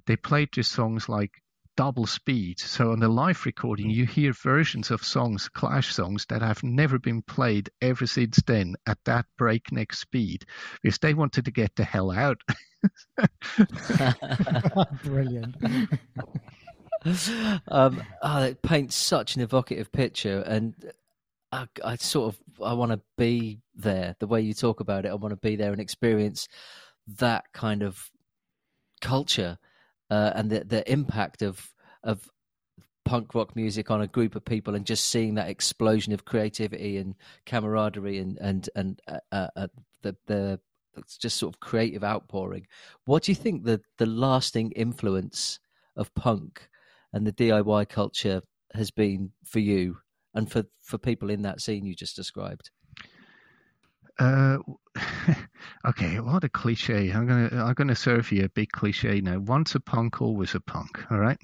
[0.06, 1.42] They played just songs like
[1.76, 2.58] double speed.
[2.58, 6.98] So on the live recording, you hear versions of songs, Clash songs, that have never
[6.98, 10.44] been played ever since then at that breakneck speed
[10.82, 12.40] because they wanted to get the hell out.
[15.04, 15.54] Brilliant.
[17.68, 20.74] um, oh, it paints such an evocative picture, and
[21.52, 24.16] I, I sort of I want to be there.
[24.18, 26.48] The way you talk about it, I want to be there and experience
[27.18, 28.10] that kind of
[29.00, 29.58] culture
[30.10, 31.72] uh, and the the impact of
[32.02, 32.28] of
[33.04, 36.98] punk rock music on a group of people and just seeing that explosion of creativity
[36.98, 37.14] and
[37.46, 39.68] camaraderie and and and uh, uh, uh
[40.02, 40.60] the the
[41.18, 42.66] just sort of creative outpouring.
[43.04, 45.60] What do you think the the lasting influence
[45.96, 46.68] of punk
[47.12, 48.42] and the DIY culture
[48.74, 49.98] has been for you
[50.34, 52.70] and for for people in that scene you just described?
[54.18, 54.58] Uh,
[55.86, 57.10] okay, what a cliche.
[57.10, 59.38] I'm gonna I'm gonna serve you a big cliche now.
[59.38, 60.98] Once a punk, always a punk.
[61.10, 61.38] All right.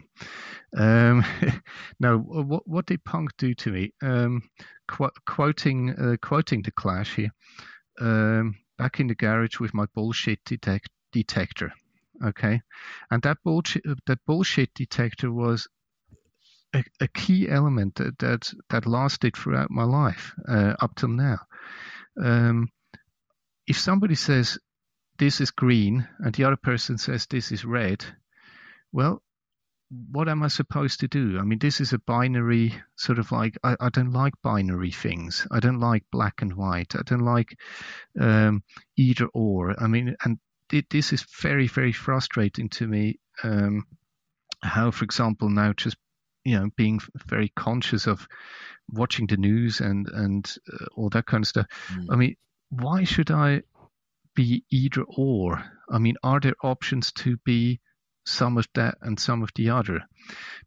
[0.76, 1.24] Um,
[2.00, 3.92] now, what what did punk do to me?
[4.02, 4.42] Um,
[4.88, 7.30] qu- quoting uh, quoting the Clash here.
[8.00, 11.72] Um, back in the garage with my bullshit detect- detector.
[12.24, 12.60] Okay,
[13.10, 15.68] and that bullshit that bullshit detector was
[16.74, 21.38] a, a key element that, that that lasted throughout my life uh, up till now
[22.22, 22.68] um,
[23.66, 24.58] if somebody says
[25.18, 28.04] this is green and the other person says this is red,
[28.92, 29.22] well,
[30.10, 31.38] what am I supposed to do?
[31.38, 35.46] I mean, this is a binary sort of like I, I don't like binary things.
[35.50, 36.96] I don't like black and white.
[36.96, 37.56] I don't like
[38.20, 38.62] um,
[38.96, 39.80] either or.
[39.80, 40.38] I mean, and
[40.74, 43.18] it, this is very very frustrating to me.
[43.42, 43.86] Um,
[44.62, 45.96] how, for example, now just
[46.44, 48.26] you know being very conscious of
[48.90, 51.66] watching the news and and uh, all that kind of stuff.
[51.92, 52.06] Mm.
[52.10, 52.36] I mean,
[52.70, 53.62] why should I
[54.34, 55.64] be either or?
[55.90, 57.80] I mean, are there options to be
[58.26, 60.00] some of that and some of the other?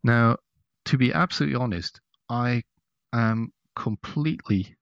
[0.04, 0.38] Now,
[0.86, 2.00] to be absolutely honest,
[2.30, 2.64] I
[3.14, 4.76] am completely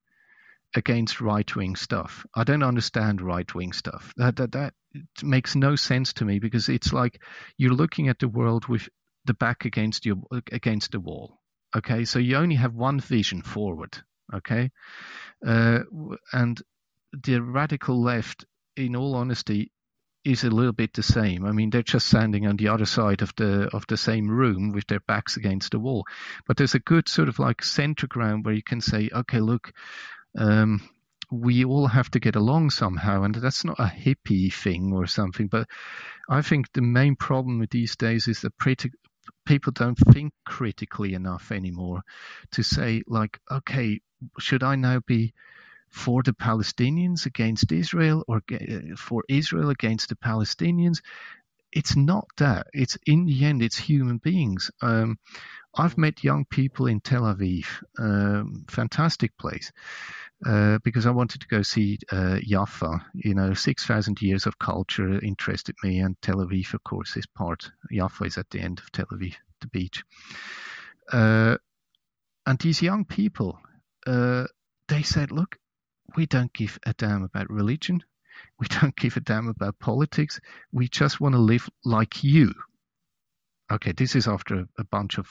[0.75, 2.25] against right wing stuff.
[2.35, 4.13] I don't understand right wing stuff.
[4.17, 4.73] That, that that
[5.23, 7.21] makes no sense to me because it's like
[7.57, 8.87] you're looking at the world with
[9.25, 10.17] the back against your
[10.51, 11.39] against the wall.
[11.75, 13.97] Okay, so you only have one vision forward.
[14.33, 14.71] Okay,
[15.45, 15.79] uh,
[16.33, 16.61] and
[17.23, 18.45] the radical left,
[18.75, 19.71] in all honesty,
[20.25, 21.45] is a little bit the same.
[21.45, 24.71] I mean, they're just standing on the other side of the of the same room
[24.71, 26.05] with their backs against the wall.
[26.47, 29.71] But there's a good sort of like center ground where you can say, okay, look,
[30.37, 30.89] um,
[31.31, 35.47] we all have to get along somehow, and that's not a hippie thing or something.
[35.47, 35.67] But
[36.29, 38.91] I think the main problem with these days is that pretty,
[39.45, 42.01] people don't think critically enough anymore
[42.51, 43.99] to say like okay
[44.39, 45.33] should i now be
[45.89, 48.41] for the palestinians against israel or
[48.97, 51.01] for israel against the palestinians
[51.75, 55.19] it's not that it's in the end it's human beings um,
[55.75, 57.65] i've met young people in tel aviv
[57.99, 59.71] um, fantastic place
[60.45, 63.05] uh, because I wanted to go see uh, Jaffa.
[63.13, 67.71] You know, 6,000 years of culture interested me, and Tel Aviv, of course, is part.
[67.91, 70.03] Jaffa is at the end of Tel Aviv, the beach.
[71.11, 71.57] Uh,
[72.45, 73.59] and these young people,
[74.05, 74.45] uh,
[74.87, 75.57] they said, look,
[76.15, 78.03] we don't give a damn about religion.
[78.59, 80.39] We don't give a damn about politics.
[80.71, 82.53] We just want to live like you.
[83.69, 85.27] Okay, this is after a bunch of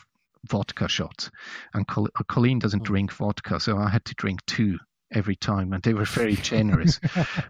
[0.46, 1.30] vodka shots.
[1.72, 2.92] And Colleen doesn't hmm.
[2.92, 4.78] drink vodka, so I had to drink two
[5.12, 7.00] every time, and they were very generous.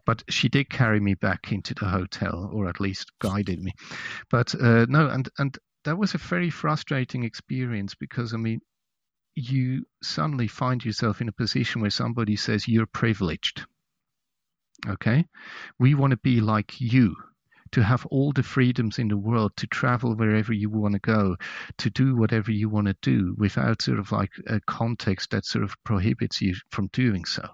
[0.05, 3.73] but she did carry me back into the hotel, or at least guided me.
[4.31, 8.61] But uh, no, and and that was a very frustrating experience because I mean,
[9.35, 13.67] you suddenly find yourself in a position where somebody says you're privileged.
[14.89, 15.27] Okay,
[15.79, 17.17] we want to be like you
[17.73, 21.37] to have all the freedoms in the world to travel wherever you want to go,
[21.77, 25.65] to do whatever you want to do without sort of like a context that sort
[25.65, 27.49] of prohibits you from doing so.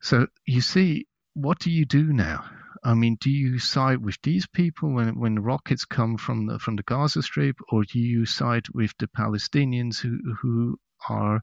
[0.00, 2.44] So you see, what do you do now?
[2.84, 6.76] I mean, do you side with these people when when rockets come from the from
[6.76, 11.42] the Gaza Strip, or do you side with the Palestinians who who are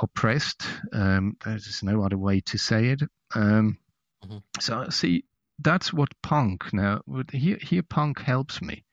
[0.00, 0.62] oppressed?
[0.92, 3.02] Um, there's no other way to say it.
[3.34, 3.78] Um,
[4.24, 4.38] mm-hmm.
[4.60, 5.24] So see,
[5.58, 7.02] that's what punk now.
[7.32, 8.84] Here, here, punk helps me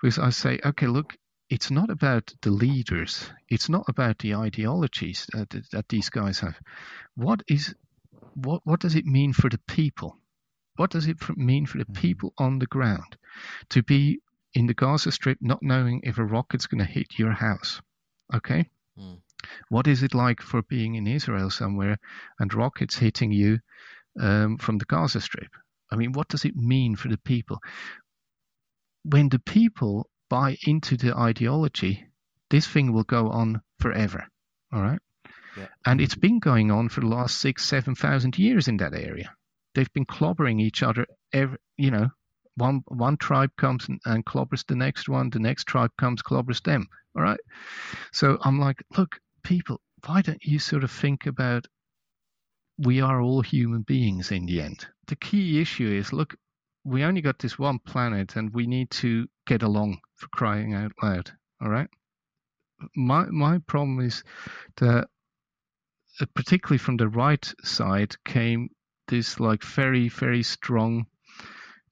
[0.00, 1.16] because I say, okay, look,
[1.48, 3.28] it's not about the leaders.
[3.48, 6.58] It's not about the ideologies that, that these guys have.
[7.16, 7.74] What is
[8.34, 10.16] what what does it mean for the people?
[10.76, 12.00] What does it mean for the mm-hmm.
[12.00, 13.16] people on the ground
[13.70, 14.20] to be
[14.54, 17.82] in the Gaza Strip not knowing if a rocket's going to hit your house?
[18.32, 18.70] Okay?
[18.98, 19.18] Mm.
[19.68, 21.98] What is it like for being in Israel somewhere
[22.38, 23.60] and rockets hitting you
[24.20, 25.52] um, from the Gaza Strip?
[25.90, 27.58] I mean, what does it mean for the people?
[29.04, 32.06] When the people buy into the ideology,
[32.50, 34.26] this thing will go on forever.
[34.72, 35.00] All right.
[35.56, 35.66] Yeah.
[35.84, 39.34] And it's been going on for the last six, seven thousand years in that area.
[39.74, 41.06] They've been clobbering each other.
[41.32, 42.10] Every, you know,
[42.56, 45.30] one one tribe comes and, and clobbers the next one.
[45.30, 46.88] The next tribe comes, clobbers them.
[47.16, 47.40] All right.
[48.12, 51.66] So I'm like, look, people, why don't you sort of think about
[52.78, 54.86] we are all human beings in the end?
[55.06, 56.36] The key issue is, look,
[56.84, 60.92] we only got this one planet and we need to get along for crying out
[61.02, 61.30] loud.
[61.60, 61.88] All right.
[62.96, 64.24] My my problem is
[64.76, 65.08] that
[66.20, 68.70] uh, particularly from the right side came
[69.08, 71.06] this like very very strong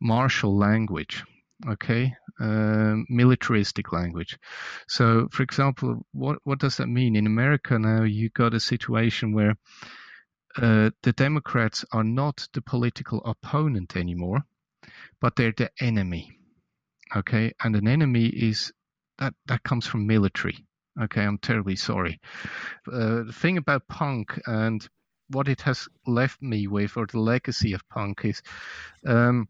[0.01, 1.25] martial language
[1.67, 4.39] okay um, militaristic language
[4.87, 9.33] so for example what what does that mean in america now you got a situation
[9.33, 9.57] where
[10.57, 14.45] uh, the democrats are not the political opponent anymore
[15.21, 16.33] but they're the enemy.
[17.17, 18.73] Okay, and an enemy is
[19.19, 20.65] that that comes from military.
[21.01, 22.21] Okay, I'm terribly sorry.
[22.91, 24.87] Uh, the thing about punk and
[25.31, 28.43] what it has left me with, or the legacy of punk, is
[29.07, 29.49] um,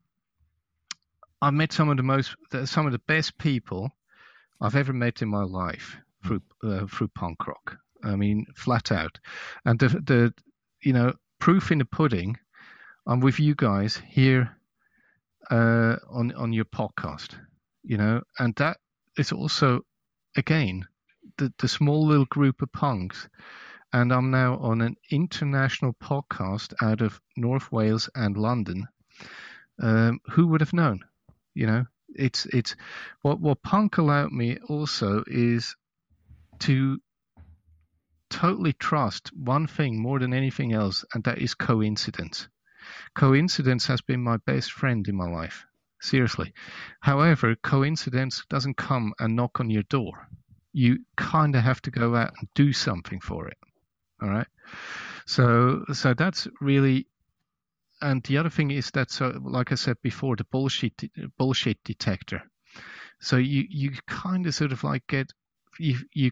[1.41, 2.34] I met some of the most,
[2.64, 3.91] some of the best people
[4.61, 7.78] I've ever met in my life through uh, through punk rock.
[8.03, 9.18] I mean, flat out.
[9.64, 10.34] And the the
[10.82, 12.36] you know proof in the pudding.
[13.07, 14.57] I'm with you guys here
[15.51, 17.34] uh, on on your podcast,
[17.82, 18.78] you know, and that
[19.16, 19.82] is also
[20.36, 20.86] again
[21.39, 23.28] the the small little group of punks,
[23.93, 28.86] and I'm now on an international podcast out of North Wales and London.
[29.80, 31.05] Um, who would have known?
[31.59, 32.76] You know, it's it's
[33.22, 35.74] what what punk allowed me also is
[36.61, 37.00] to
[38.30, 42.48] totally trust one thing more than anything else, and that is coincidence.
[43.16, 45.66] Coincidence has been my best friend in my life.
[46.00, 46.54] Seriously.
[47.00, 50.28] However, coincidence doesn't come and knock on your door.
[50.72, 53.59] You kind of have to go out and do something for it.
[54.22, 54.46] All right.
[55.26, 57.09] So, so that's really,
[58.01, 60.94] and the other thing is that, so like I said before, the bullshit
[61.36, 62.42] bullshit detector.
[63.20, 65.32] So you you kind of sort of like get
[65.78, 66.30] you you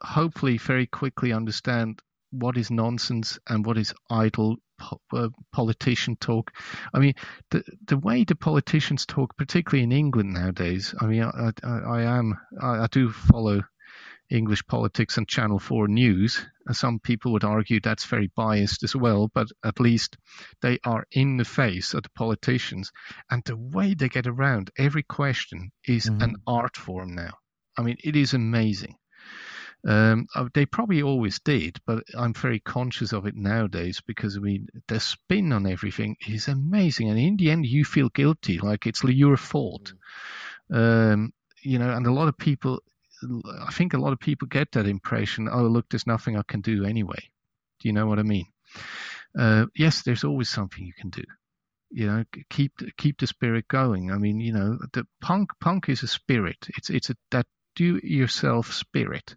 [0.00, 6.52] hopefully very quickly understand what is nonsense and what is idle po- uh, politician talk.
[6.92, 7.14] I mean,
[7.50, 10.94] the the way the politicians talk, particularly in England nowadays.
[11.00, 13.62] I mean, I, I, I am I, I, do follow
[14.30, 16.44] English politics and Channel Four News.
[16.72, 20.16] Some people would argue that's very biased as well, but at least
[20.62, 22.90] they are in the face of the politicians,
[23.30, 26.22] and the way they get around every question is mm-hmm.
[26.22, 27.34] an art form now.
[27.76, 28.96] I mean, it is amazing.
[29.86, 34.40] Um, uh, they probably always did, but I'm very conscious of it nowadays because I
[34.40, 38.86] mean the spin on everything is amazing, and in the end you feel guilty, like
[38.86, 39.92] it's your fault.
[40.72, 41.12] Mm.
[41.12, 42.80] Um, you know, and a lot of people,
[43.66, 45.48] I think a lot of people get that impression.
[45.50, 47.30] Oh, look, there's nothing I can do anyway.
[47.80, 48.46] Do you know what I mean?
[49.38, 51.24] Uh, yes, there's always something you can do.
[51.90, 54.10] You know, keep keep the spirit going.
[54.10, 56.56] I mean, you know, the punk punk is a spirit.
[56.76, 59.36] It's it's a that do yourself spirit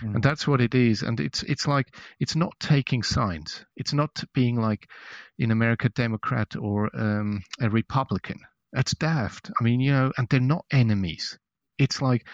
[0.00, 0.14] mm.
[0.14, 4.24] and that's what it is and it's it's like it's not taking sides it's not
[4.34, 4.88] being like
[5.38, 8.40] in america democrat or um, a republican
[8.72, 11.38] that's daft i mean you know and they're not enemies
[11.78, 12.26] it's like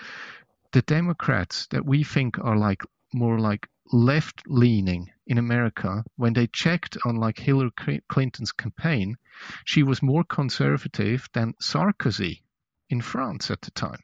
[0.72, 6.46] the democrats that we think are like more like left leaning in america when they
[6.46, 9.16] checked on like hillary clinton's campaign
[9.64, 12.42] she was more conservative than sarkozy
[12.88, 14.00] in france at the time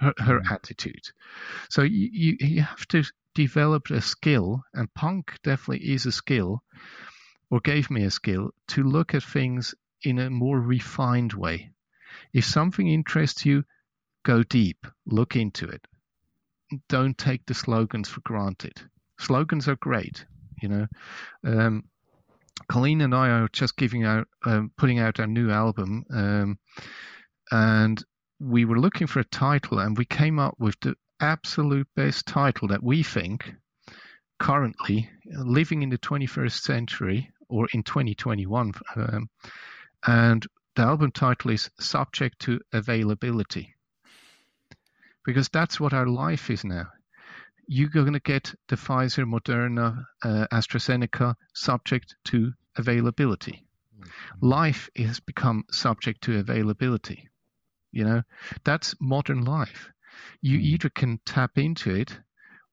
[0.00, 0.50] her, her mm.
[0.50, 1.10] attitude.
[1.68, 3.04] So you, you, you have to
[3.34, 6.62] develop a skill, and punk definitely is a skill,
[7.50, 11.70] or gave me a skill to look at things in a more refined way.
[12.32, 13.64] If something interests you,
[14.24, 15.86] go deep, look into it.
[16.88, 18.80] Don't take the slogans for granted.
[19.18, 20.24] Slogans are great,
[20.62, 20.86] you know,
[21.44, 21.84] um,
[22.68, 26.58] Colleen and I are just giving out, um, putting out our new album, um,
[27.50, 28.02] and
[28.38, 32.68] we were looking for a title, and we came up with the absolute best title
[32.68, 33.54] that we think
[34.38, 39.28] currently living in the 21st century or in 2021, um,
[40.06, 40.46] and
[40.76, 43.74] the album title is "Subject to Availability,"
[45.24, 46.86] because that's what our life is now
[47.72, 53.64] you're going to get the Pfizer, Moderna, uh, AstraZeneca subject to availability.
[53.96, 54.46] Mm-hmm.
[54.48, 57.28] Life has become subject to availability.
[57.92, 58.22] You know,
[58.64, 59.88] that's modern life.
[60.42, 60.66] You mm-hmm.
[60.66, 62.18] either can tap into it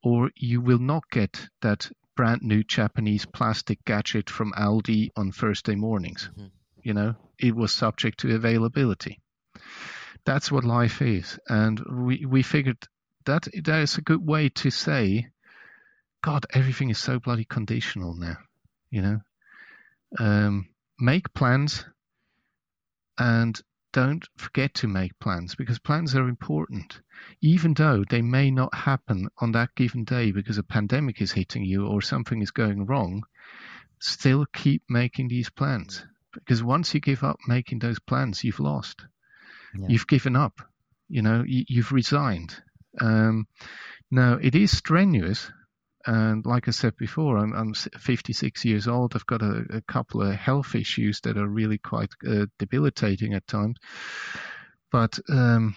[0.01, 5.75] or you will not get that brand new Japanese plastic gadget from Aldi on Thursday
[5.75, 6.27] mornings.
[6.31, 6.47] Mm-hmm.
[6.81, 9.21] You know, it was subject to availability.
[10.27, 11.39] That's what life is.
[11.47, 12.85] And we, we figured
[13.23, 15.29] that that is a good way to say,
[16.21, 18.35] God, everything is so bloody conditional now.
[18.89, 19.19] You know,
[20.19, 20.67] um,
[20.99, 21.85] make plans
[23.17, 23.57] and
[23.93, 26.99] don't forget to make plans because plans are important,
[27.39, 31.63] even though they may not happen on that given day because a pandemic is hitting
[31.63, 33.23] you or something is going wrong.
[34.01, 39.05] Still keep making these plans because once you give up making those plans, you've lost.
[39.79, 39.87] Yeah.
[39.89, 40.61] You've given up.
[41.09, 42.53] You know, you, you've resigned
[42.99, 43.47] um,
[44.09, 45.49] now, it is strenuous.
[46.05, 49.13] And like I said before, I'm, I'm 56 years old.
[49.13, 53.45] I've got a, a, couple of health issues that are really quite uh, debilitating at
[53.45, 53.75] times.
[54.89, 55.75] But um,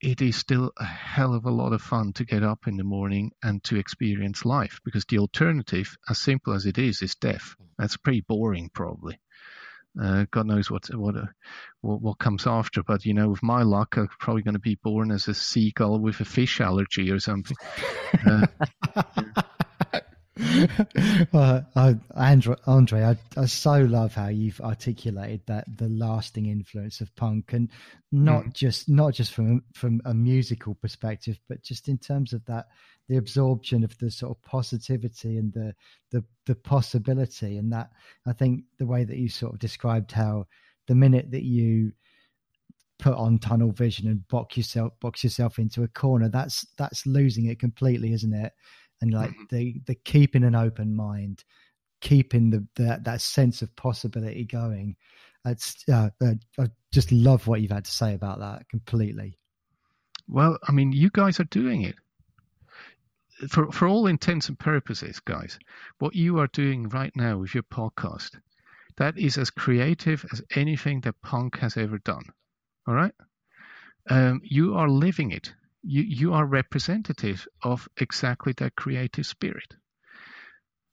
[0.00, 2.84] it is still a hell of a lot of fun to get up in the
[2.84, 7.54] morning and to experience life because the alternative, as simple as it is, is death.
[7.76, 9.20] That's pretty boring, probably.
[10.00, 11.26] Uh, God knows what, what uh,
[11.80, 12.82] what what comes after.
[12.82, 15.98] But you know, with my luck, I'm probably going to be born as a seagull
[15.98, 17.56] with a fish allergy or something.
[18.26, 18.46] Uh,
[21.32, 27.00] well, I, Andre, Andre I, I so love how you've articulated that the lasting influence
[27.00, 27.70] of punk, and
[28.12, 28.52] not mm.
[28.52, 32.66] just not just from from a musical perspective, but just in terms of that
[33.08, 35.74] the absorption of the sort of positivity and the
[36.10, 37.90] the the possibility, and that
[38.26, 40.46] I think the way that you sort of described how
[40.86, 41.92] the minute that you
[42.98, 47.44] put on tunnel vision and box yourself box yourself into a corner that's that's losing
[47.46, 48.52] it completely isn't it
[49.00, 49.56] and like mm-hmm.
[49.56, 51.44] the the keeping an open mind,
[52.00, 54.96] keeping the, the that sense of possibility going.
[55.44, 59.38] It's uh, uh, I just love what you've had to say about that completely.
[60.26, 61.94] Well, I mean, you guys are doing it
[63.48, 65.58] for for all intents and purposes, guys.
[65.98, 68.38] What you are doing right now with your podcast,
[68.96, 72.24] that is as creative as anything that punk has ever done.
[72.86, 73.14] All right,
[74.10, 79.76] um, you are living it you, you are representative of exactly that creative spirit.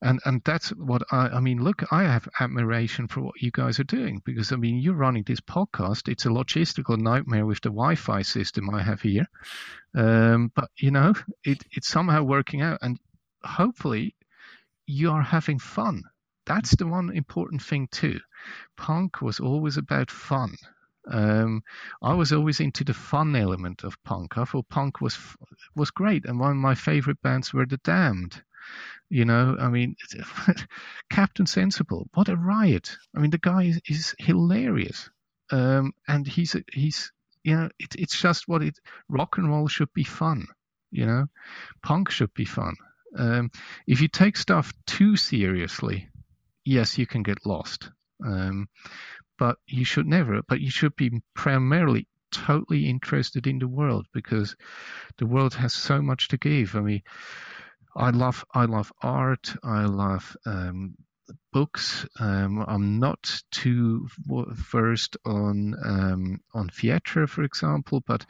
[0.05, 1.63] And and that's what I, I mean.
[1.63, 5.23] Look, I have admiration for what you guys are doing because I mean, you're running
[5.23, 6.07] this podcast.
[6.07, 9.25] It's a logistical nightmare with the Wi-Fi system I have here,
[9.95, 12.99] um, but you know, it, it's somehow working out, and
[13.43, 14.15] hopefully,
[14.85, 16.03] you are having fun.
[16.45, 18.19] That's the one important thing too.
[18.77, 20.55] Punk was always about fun.
[21.07, 21.63] Um,
[22.03, 24.37] I was always into the fun element of punk.
[24.37, 25.17] I thought punk was
[25.75, 28.43] was great, and one of my favorite bands were the Damned.
[29.09, 29.95] You know, I mean,
[31.09, 32.97] Captain Sensible, what a riot!
[33.15, 35.09] I mean, the guy is, is hilarious,
[35.51, 37.11] um, and he's he's
[37.43, 38.79] you know, it, it's just what it.
[39.07, 40.47] Rock and roll should be fun.
[40.91, 41.25] You know,
[41.83, 42.75] punk should be fun.
[43.15, 43.51] Um,
[43.87, 46.09] if you take stuff too seriously,
[46.65, 47.91] yes, you can get lost.
[48.25, 48.67] Um,
[49.37, 54.55] but you should never, but you should be primarily totally interested in the world because
[55.17, 56.75] the world has so much to give.
[56.75, 57.01] I mean,
[57.95, 59.55] I love I love art.
[59.63, 60.95] I love um,
[61.53, 62.05] books.
[62.19, 68.25] Um, I'm not too versed on um, on theatre, for example, but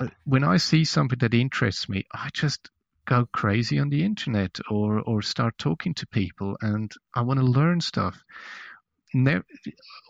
[0.00, 2.70] uh, when I see something that interests me, I just
[3.06, 7.46] go crazy on the internet or or start talking to people, and I want to
[7.46, 8.22] learn stuff
[9.14, 9.44] never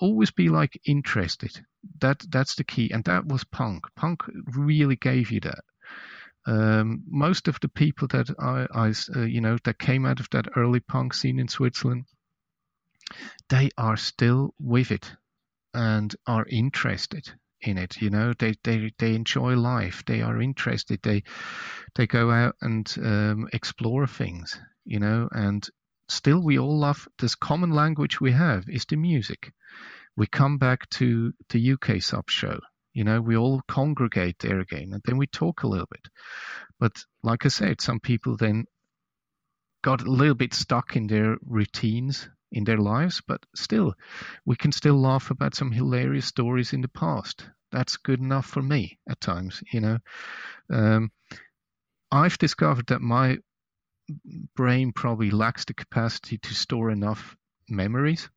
[0.01, 1.65] always be like interested.
[2.01, 3.87] That that's the key, and that was punk.
[3.95, 4.23] Punk
[4.55, 5.61] really gave you that.
[6.47, 10.31] Um, most of the people that I, I uh, you know, that came out of
[10.31, 12.05] that early punk scene in Switzerland,
[13.49, 15.13] they are still with it
[15.75, 17.31] and are interested
[17.61, 18.01] in it.
[18.01, 20.05] You know, they they they enjoy life.
[20.07, 21.01] They are interested.
[21.03, 21.25] They
[21.95, 24.59] they go out and um, explore things.
[24.85, 25.69] You know, and
[26.09, 29.53] still we all love this common language we have is the music.
[30.17, 32.61] We come back to the UK sub show.
[32.97, 36.09] You know, we all congregate there again and then we talk a little bit.
[36.81, 36.93] But
[37.23, 38.65] like I said, some people then
[39.85, 43.93] got a little bit stuck in their routines in their lives, but still,
[44.47, 47.47] we can still laugh about some hilarious stories in the past.
[47.71, 49.99] That's good enough for me at times, you know.
[50.71, 51.11] Um,
[52.11, 53.37] I've discovered that my
[54.55, 57.37] brain probably lacks the capacity to store enough
[57.69, 58.31] memories.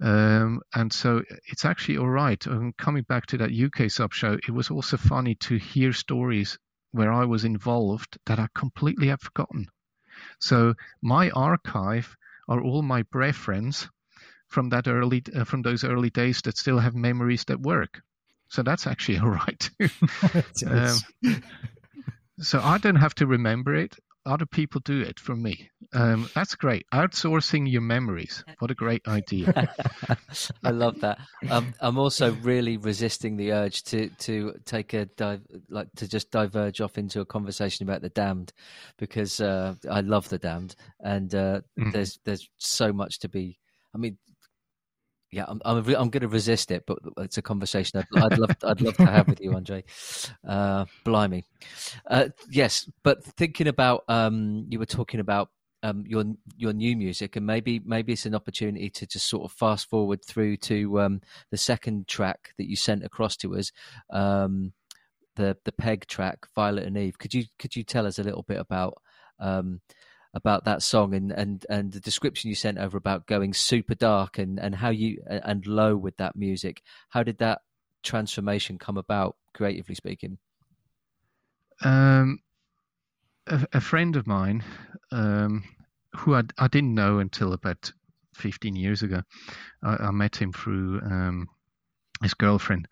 [0.00, 2.44] Um, and so it's actually all right.
[2.46, 6.58] Um, coming back to that UK sub show, it was also funny to hear stories
[6.92, 9.66] where I was involved that I completely have forgotten.
[10.40, 12.16] So my archive
[12.48, 13.88] are all my friends
[14.46, 18.00] from that early uh, from those early days that still have memories that work.
[18.48, 19.70] So that's actually all right.
[20.66, 20.98] um,
[22.38, 23.96] so I don't have to remember it
[24.28, 25.70] other people do it for me.
[25.92, 26.86] Um, that's great.
[26.92, 28.44] Outsourcing your memories.
[28.58, 29.72] What a great idea.
[30.62, 31.18] I love that.
[31.50, 36.30] Um, I'm also really resisting the urge to to take a dive, like to just
[36.30, 38.52] diverge off into a conversation about the damned,
[38.98, 41.92] because uh, I love the damned, and uh, mm.
[41.92, 43.58] there's there's so much to be.
[43.94, 44.18] I mean,
[45.30, 48.50] yeah, I'm I'm, I'm going to resist it, but it's a conversation I'd, I'd love
[48.64, 49.84] I'd love to have with you, Andre.
[50.46, 51.44] Uh, blimey,
[52.06, 52.90] uh, yes.
[53.02, 55.50] But thinking about um, you were talking about
[55.82, 56.24] um, your
[56.56, 60.24] your new music, and maybe maybe it's an opportunity to just sort of fast forward
[60.24, 61.20] through to um,
[61.50, 63.70] the second track that you sent across to us,
[64.10, 64.72] um,
[65.36, 67.18] the the Peg track, Violet and Eve.
[67.18, 68.94] Could you could you tell us a little bit about
[69.38, 69.80] um,
[70.34, 74.38] about that song and, and, and the description you sent over about going super dark
[74.38, 76.82] and, and how you and low with that music.
[77.08, 77.62] How did that
[78.02, 80.38] transformation come about, creatively speaking?
[81.82, 82.40] Um,
[83.46, 84.64] a, a friend of mine,
[85.10, 85.64] um,
[86.16, 87.92] who I, I didn't know until about
[88.34, 89.22] 15 years ago,
[89.82, 91.48] I, I met him through um,
[92.22, 92.88] his girlfriend.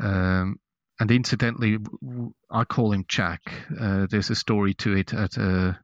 [0.00, 0.58] Um,
[0.98, 1.78] and incidentally,
[2.50, 3.52] I call him Jack.
[3.78, 5.78] Uh, there's a story to it at a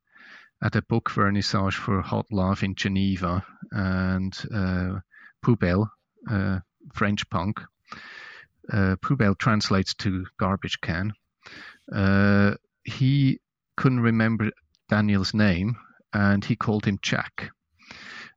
[0.63, 5.01] at a book vernissage for Hot Love in Geneva, and uh,
[5.45, 5.89] Poubelle,
[6.31, 6.61] uh,
[6.95, 7.61] French punk.
[8.73, 11.13] Uh, Poubelle translates to garbage can.
[11.93, 12.55] Uh,
[12.85, 13.41] he
[13.77, 14.51] couldn't remember
[14.89, 15.77] Daniel's name,
[16.13, 17.51] and he called him Jack.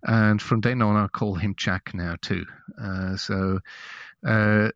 [0.03, 2.45] And from then on, I call him Jack now too.
[2.81, 3.59] Uh, so
[4.25, 4.69] uh,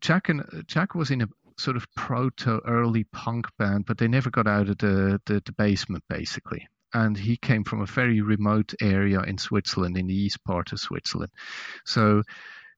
[0.00, 1.28] Jack and Jack was in a
[1.60, 5.52] sort of proto early punk band, but they never got out of the, the, the
[5.52, 6.66] basement basically.
[6.92, 10.80] And he came from a very remote area in Switzerland, in the east part of
[10.80, 11.30] Switzerland.
[11.84, 12.22] So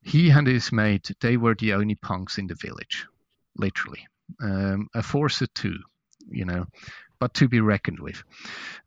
[0.03, 3.07] he and his mate, they were the only punks in the village,
[3.57, 4.07] literally.
[4.43, 5.77] Um, a force of two,
[6.29, 6.67] you know,
[7.19, 8.23] but to be reckoned with.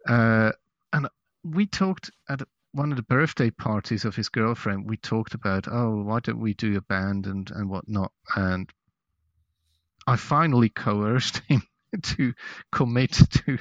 [0.08, 0.52] Uh,
[0.94, 1.08] and
[1.44, 2.42] we talked at
[2.74, 4.90] one of the birthday parties of his girlfriend.
[4.90, 8.12] We talked about, oh, why don't we do a band and and whatnot?
[8.36, 8.70] And
[10.08, 11.64] I finally coerced him
[12.02, 12.34] to
[12.72, 13.58] commit to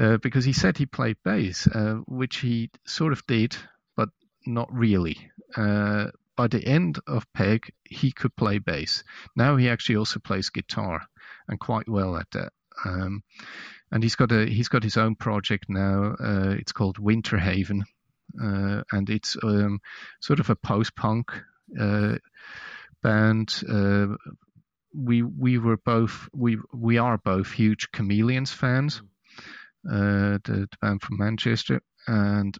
[0.00, 3.56] uh, because he said he played bass, uh, which he sort of did,
[3.96, 4.10] but
[4.46, 5.30] not really.
[5.56, 6.06] Uh,
[6.36, 9.04] by the end of Peg, he could play bass.
[9.36, 11.02] Now he actually also plays guitar
[11.48, 12.52] and quite well at that.
[12.84, 13.22] Um,
[13.92, 16.14] and he's got a he's got his own project now.
[16.18, 17.84] Uh, it's called Winter Haven,
[18.42, 19.80] uh, and it's um,
[20.20, 21.32] sort of a post punk
[21.78, 22.16] uh,
[23.02, 23.62] band
[24.94, 29.02] we we were both we we are both huge Chameleons fans,
[29.88, 32.56] uh, the, the, band from Manchester, and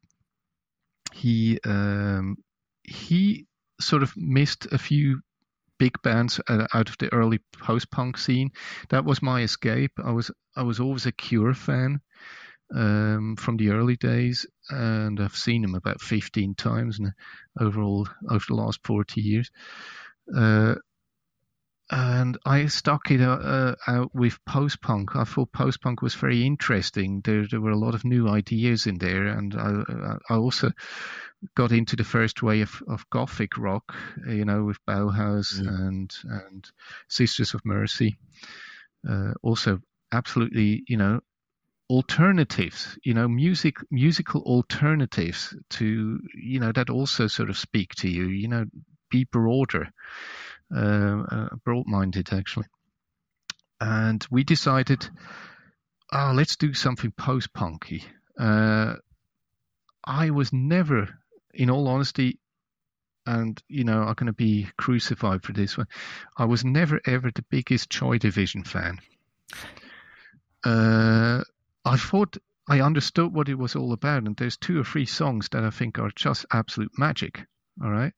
[1.13, 2.37] he um,
[2.85, 3.47] he
[3.81, 5.21] sort of missed a few
[5.79, 8.51] big bands uh, out of the early post punk scene.
[8.91, 9.93] That was my escape.
[10.03, 12.01] I was I was always a Cure fan
[12.75, 17.13] um, from the early days, and I've seen them about 15 times and
[17.59, 19.51] overall over the last 40 years.
[20.35, 20.77] Uh,
[21.91, 25.17] and I stuck it uh, out with post punk.
[25.17, 27.21] I thought post punk was very interesting.
[27.25, 30.71] There, there were a lot of new ideas in there, and I, I also
[31.57, 33.95] got into the first wave of, of gothic rock,
[34.27, 35.67] you know, with Bauhaus mm.
[35.67, 36.71] and and
[37.09, 38.17] Sisters of Mercy.
[39.09, 39.81] Uh, also,
[40.13, 41.21] absolutely, you know,
[41.89, 48.09] alternatives, you know, music musical alternatives to you know that also sort of speak to
[48.09, 48.29] you.
[48.29, 48.65] You know,
[49.11, 49.91] be broader
[50.75, 52.67] uh, uh, broad-minded actually,
[53.81, 55.09] and we decided,
[56.13, 58.05] oh, let's do something post-punky.
[58.39, 58.95] Uh,
[60.05, 61.09] I was never,
[61.53, 62.39] in all honesty,
[63.27, 65.87] and you know I'm going to be crucified for this one.
[66.37, 68.99] I was never ever the biggest Joy Division fan.
[70.65, 71.43] Uh,
[71.85, 72.37] I thought
[72.69, 75.71] I understood what it was all about, and there's two or three songs that I
[75.71, 77.47] think are just absolute magic.
[77.83, 78.13] All right,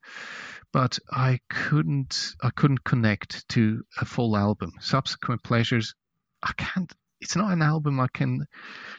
[0.73, 4.73] but I couldn't I couldn't connect to a full album.
[4.81, 5.95] Subsequent Pleasures,
[6.43, 6.93] I can't.
[7.21, 8.47] It's not an album I can.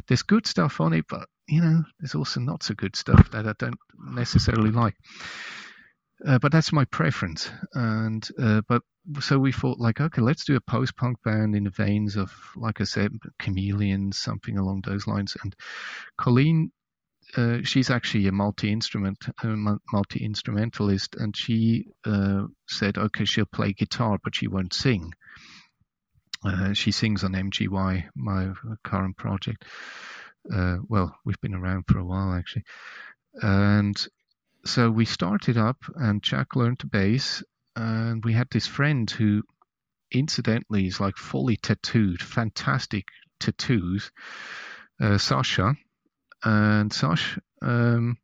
[0.07, 3.47] There's good stuff on it, but you know, there's also not so good stuff that
[3.47, 4.95] I don't necessarily like.
[6.26, 7.51] Uh, but that's my preference.
[7.74, 8.82] And uh, but
[9.20, 12.80] so we thought like, okay, let's do a post-punk band in the veins of, like
[12.80, 13.11] I said,
[13.41, 15.36] Chameleons, something along those lines.
[15.43, 15.53] And
[16.18, 16.72] Colleen,
[17.36, 19.17] uh, she's actually a multi-instrument,
[19.91, 25.13] multi-instrumentalist, and she uh, said, okay, she'll play guitar, but she won't sing.
[26.45, 28.53] Uh, she sings on MGY, my
[28.84, 29.63] current project.
[30.53, 32.65] Uh, well, we've been around for a while actually,
[33.41, 34.07] and
[34.65, 37.43] so we started up, and Jack learned the bass,
[37.75, 39.43] and we had this friend who,
[40.11, 43.05] incidentally, is like fully tattooed, fantastic
[43.39, 44.11] tattoos,
[45.01, 45.75] uh, Sasha,
[46.43, 48.17] and Sash, Um,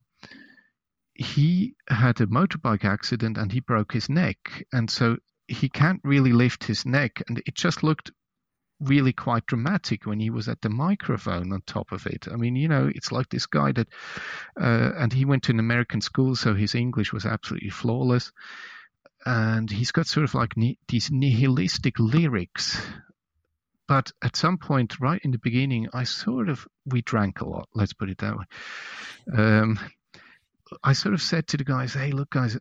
[1.14, 5.18] he had a motorbike accident and he broke his neck, and so
[5.48, 8.12] he can't really lift his neck, and it just looked
[8.80, 12.28] really quite dramatic when he was at the microphone on top of it.
[12.32, 13.88] I mean, you know, it's like this guy that,
[14.60, 18.32] uh, and he went to an American school, so his English was absolutely flawless.
[19.26, 20.54] And he's got sort of like
[20.88, 22.82] these nihilistic lyrics.
[23.90, 27.68] But at some point, right in the beginning, I sort of, we drank a lot,
[27.74, 28.46] let's put it that way.
[29.36, 29.80] Um,
[30.84, 32.56] I sort of said to the guys, hey, look, guys,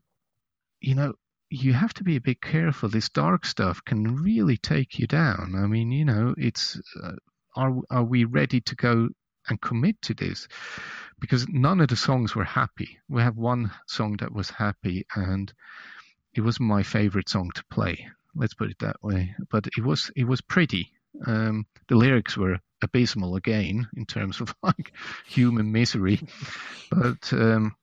[0.81, 1.13] you know,
[1.51, 2.89] you have to be a bit careful.
[2.89, 5.55] This dark stuff can really take you down.
[5.55, 7.17] I mean, you know, it's uh,
[7.55, 9.09] are are we ready to go
[9.49, 10.49] and commit to this?
[11.21, 12.99] Because none of the songs were happy.
[13.07, 15.53] We have one song that was happy, and
[16.35, 18.09] it was my favorite song to play.
[18.35, 19.35] Let's put it that way.
[19.51, 20.93] But it was it was pretty.
[21.27, 24.93] Um, the lyrics were abysmal again in terms of like
[25.27, 26.21] human misery,
[26.91, 27.75] but um,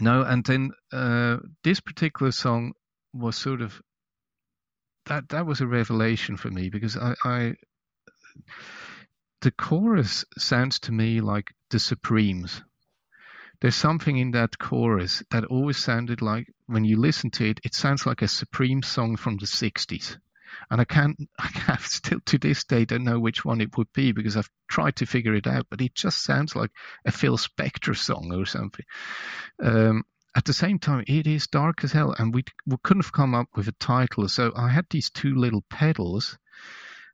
[0.00, 2.72] no, and then uh, this particular song
[3.12, 3.80] was sort of
[5.06, 7.54] that that was a revelation for me because I, I
[9.42, 12.62] the chorus sounds to me like the Supremes.
[13.60, 17.74] There's something in that chorus that always sounded like when you listen to it, it
[17.74, 20.18] sounds like a Supreme song from the '60s
[20.70, 23.92] and I can't, I can't still to this day don't know which one it would
[23.92, 26.70] be because I've tried to figure it out, but it just sounds like
[27.04, 28.84] a Phil Spector song or something.
[29.62, 30.04] Um,
[30.36, 33.34] at the same time, it is dark as hell, and we, we couldn't have come
[33.34, 34.28] up with a title.
[34.28, 36.36] So I had these two little pedals,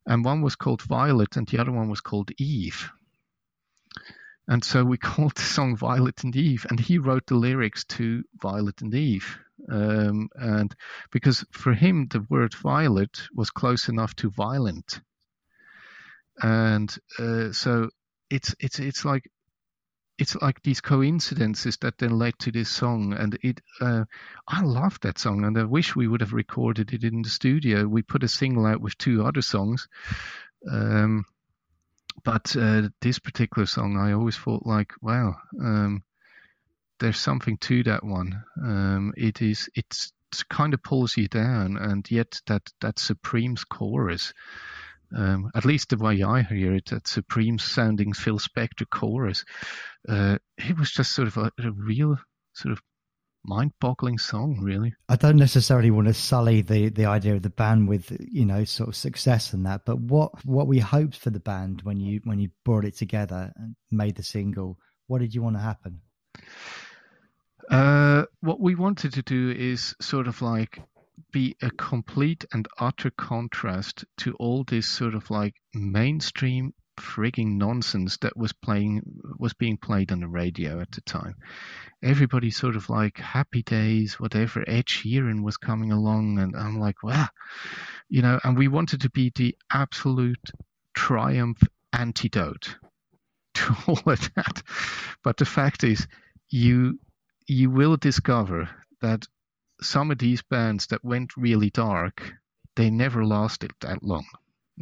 [0.07, 2.91] and one was called Violet, and the other one was called Eve.
[4.51, 8.25] And so we called the song Violet and Eve, and he wrote the lyrics to
[8.43, 9.39] Violet and Eve.
[9.71, 10.75] Um, and
[11.13, 15.01] because for him, the word violet was close enough to violent.
[16.43, 17.91] And uh, so
[18.29, 19.31] it's it's it's like
[20.19, 24.05] it's like these coincidences that then led to this song and it uh,
[24.47, 27.87] i love that song and i wish we would have recorded it in the studio
[27.87, 29.89] we put a single out with two other songs
[30.71, 31.25] um,
[32.25, 36.03] but uh, this particular song, I always thought like, wow, um,
[36.99, 38.43] there's something to that one.
[38.63, 43.65] Um, it is, it's, it kind of pulls you down, and yet that that Supremes
[43.65, 44.33] chorus,
[45.17, 49.45] um, at least the way I hear it, that Supreme sounding Phil Spector chorus,
[50.09, 52.17] uh, it was just sort of a, a real
[52.53, 52.81] sort of
[53.45, 54.95] mind-boggling song, really.
[55.09, 58.65] I don't necessarily want to sully the the idea of the band with you know
[58.65, 62.21] sort of success and that, but what what we hoped for the band when you
[62.25, 66.01] when you brought it together and made the single, what did you want to happen?
[67.71, 70.81] Uh, what we wanted to do is sort of like
[71.33, 78.19] be a complete and utter contrast to all this sort of like mainstream frigging nonsense
[78.19, 79.03] that was playing
[79.39, 81.35] was being played on the radio at the time.
[82.03, 84.65] Everybody sort of like happy days, whatever.
[84.67, 87.29] Ed Sheeran was coming along, and I'm like, wow,
[88.09, 88.41] you know.
[88.43, 90.51] And we wanted to be the absolute
[90.95, 91.63] triumph
[91.93, 92.77] antidote
[93.55, 94.63] to all of that.
[95.23, 96.07] But the fact is,
[96.49, 96.99] you
[97.47, 98.69] you will discover
[99.01, 99.27] that
[99.83, 102.35] some of these bands that went really dark,
[102.77, 104.27] they never lasted that long.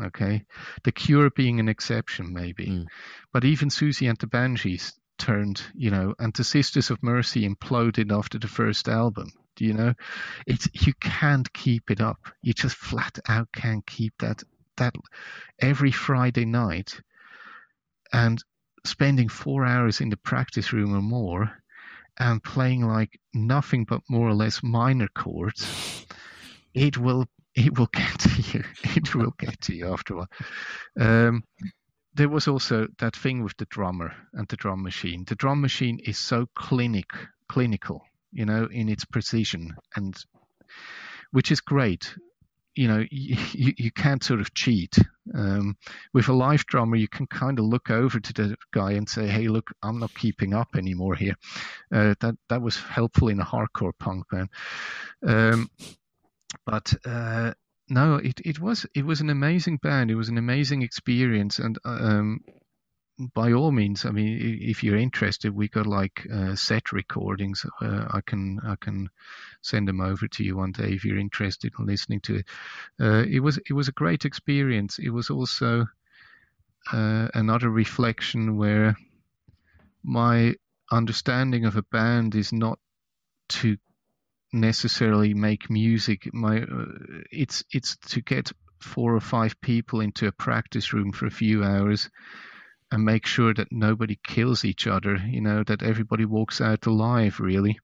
[0.01, 0.45] Okay,
[0.85, 2.87] The Cure being an exception, maybe, mm.
[3.33, 8.17] but even Siouxsie and the Banshees turned, you know, and the Sisters of Mercy imploded
[8.17, 9.33] after the first album.
[9.57, 9.95] Do you know?
[10.47, 12.19] It's you can't keep it up.
[12.43, 14.45] You just flat out can't keep that
[14.77, 14.95] that
[15.61, 17.01] every Friday night
[18.13, 18.43] and
[18.85, 21.51] spending four hours in the practice room or more
[22.19, 26.07] and playing like nothing but more or less minor chords.
[26.75, 27.27] It will
[27.67, 28.65] it will get to you.
[28.97, 30.29] It will get to you after a while.
[31.01, 31.45] Um,
[32.15, 35.25] there was also that thing with the drummer and the drum machine.
[35.27, 37.11] The drum machine is so clinic,
[37.49, 38.03] clinical,
[38.33, 40.17] you know, in its precision, and
[41.33, 42.15] which is great.
[42.75, 44.97] you know you, you can't sort of cheat
[45.35, 45.77] um,
[46.15, 49.27] with a live drummer you can kind of look over to the guy and say
[49.27, 51.35] hey look i'm not keeping up anymore here
[51.93, 54.49] uh, that that was helpful in a hardcore punk band
[55.27, 55.69] um,
[56.65, 57.53] but uh,
[57.89, 61.79] no it, it was it was an amazing band it was an amazing experience and
[61.85, 62.41] um,
[63.35, 67.67] by all means, I mean, if you're interested, we got like uh, set recordings.
[67.81, 69.11] Uh, I can I can
[69.61, 72.47] send them over to you one day if you're interested in listening to it.
[73.01, 74.99] Uh, it was it was a great experience.
[75.01, 75.87] It was also
[76.93, 78.97] uh, another reflection where
[80.05, 80.55] my
[80.93, 82.79] understanding of a band is not
[83.49, 83.77] to
[84.53, 86.33] necessarily make music.
[86.33, 86.85] My uh,
[87.31, 91.65] it's it's to get four or five people into a practice room for a few
[91.65, 92.09] hours
[92.91, 97.39] and make sure that nobody kills each other, you know, that everybody walks out alive,
[97.39, 97.79] really,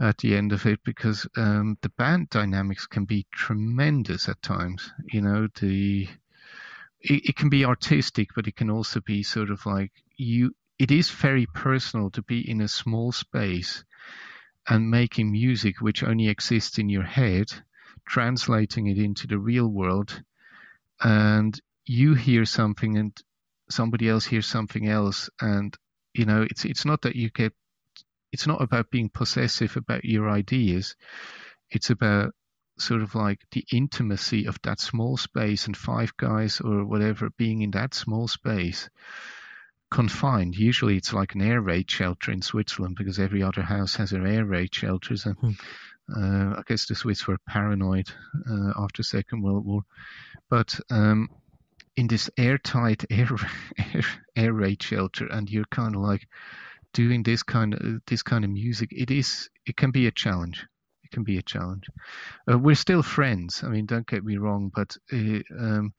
[0.00, 4.90] at the end of it, because um, the band dynamics can be tremendous at times.
[5.12, 6.08] You know, the
[7.00, 10.54] it, it, can be artistic, but it can also be sort of like you.
[10.78, 13.84] It is very personal to be in a small space
[14.68, 17.46] and making music which only exists in your head,
[18.06, 20.22] translating it into the real world,
[21.00, 23.16] and you hear something and
[23.70, 25.76] somebody else hears something else and
[26.14, 27.52] you know it's it's not that you get
[28.32, 30.96] it's not about being possessive about your ideas.
[31.70, 32.34] It's about
[32.78, 37.60] sort of like the intimacy of that small space and five guys or whatever being
[37.60, 38.88] in that small space
[39.92, 44.12] confined usually it's like an air raid shelter in switzerland because every other house has
[44.12, 45.50] an air raid shelters and hmm.
[46.16, 48.08] uh, i guess the swiss were paranoid
[48.50, 49.82] uh, after second world war
[50.48, 51.28] but um,
[51.96, 53.28] in this airtight air,
[53.78, 54.02] air
[54.36, 56.26] air raid shelter, and you're kind of like
[56.92, 58.90] doing this kind of this kind of music.
[58.92, 60.66] It is it can be a challenge.
[61.04, 61.84] It can be a challenge.
[62.50, 63.62] Uh, we're still friends.
[63.64, 65.92] I mean, don't get me wrong, but uh, um,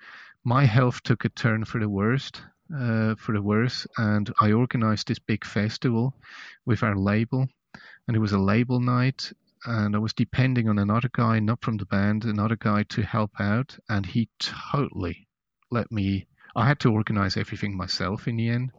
[0.44, 2.42] my health took a turn for the worst.
[2.76, 6.16] Uh, for the worse, and I organized this big festival
[6.66, 7.48] with our label,
[8.08, 9.32] and it was a label night,
[9.66, 13.32] and I was depending on another guy, not from the band, another guy to help
[13.40, 15.28] out, and he totally
[15.70, 16.26] let me.
[16.56, 18.72] I had to organize everything myself in the end,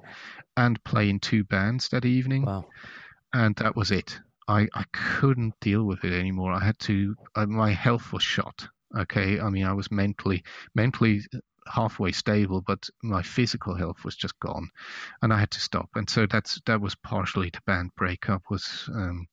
[0.56, 2.46] and play in two bands that evening.
[2.46, 2.64] Wow.
[3.32, 4.18] And that was it.
[4.48, 6.52] I, I couldn't deal with it anymore.
[6.52, 7.14] I had to.
[7.36, 8.66] Uh, my health was shot.
[8.96, 10.42] Okay, I mean, I was mentally
[10.74, 11.22] mentally
[11.66, 14.70] halfway stable, but my physical health was just gone,
[15.23, 15.91] and I had to stop.
[15.95, 19.27] And so that's that was partially the band breakup was um,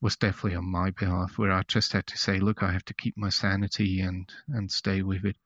[0.00, 2.94] was definitely on my behalf, where I just had to say, look, I have to
[2.94, 5.36] keep my sanity and and stay with it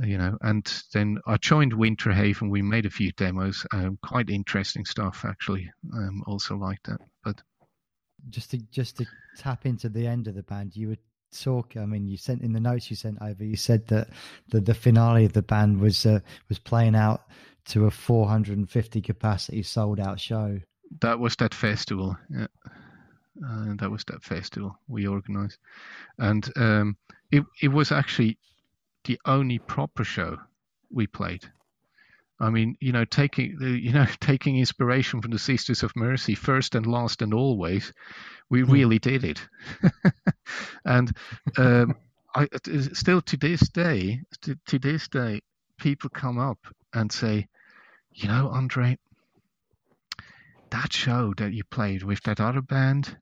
[0.00, 2.50] you know, and then I joined Winterhaven.
[2.50, 5.70] We made a few demos, um, quite interesting stuff actually.
[5.92, 7.42] Um, also like that, but
[8.30, 9.06] just to just to
[9.36, 10.96] tap into the end of the band, you were
[11.40, 11.82] talking.
[11.82, 13.44] I mean, you sent in the notes you sent over.
[13.44, 14.08] You said that
[14.48, 17.22] the the finale of the band was uh, was playing out
[17.66, 20.60] to a 450 capacity sold out show.
[21.00, 22.16] That was that festival.
[22.30, 22.46] Yeah.
[23.46, 25.58] Uh, that was that festival we organized,
[26.18, 26.96] and um,
[27.30, 28.38] it it was actually
[29.04, 30.38] the only proper show
[30.90, 31.50] we played.
[32.42, 36.34] I mean, you know, taking the, you know, taking inspiration from the Sisters of Mercy,
[36.34, 37.92] first and last and always,
[38.50, 38.72] we hmm.
[38.72, 39.40] really did it.
[40.84, 41.16] and
[41.56, 41.94] um,
[42.34, 42.48] I
[42.92, 45.40] still to this day, to, to this day,
[45.78, 46.58] people come up
[46.92, 47.46] and say,
[48.12, 48.98] you know, Andre,
[50.70, 53.16] that show that you played with that other band,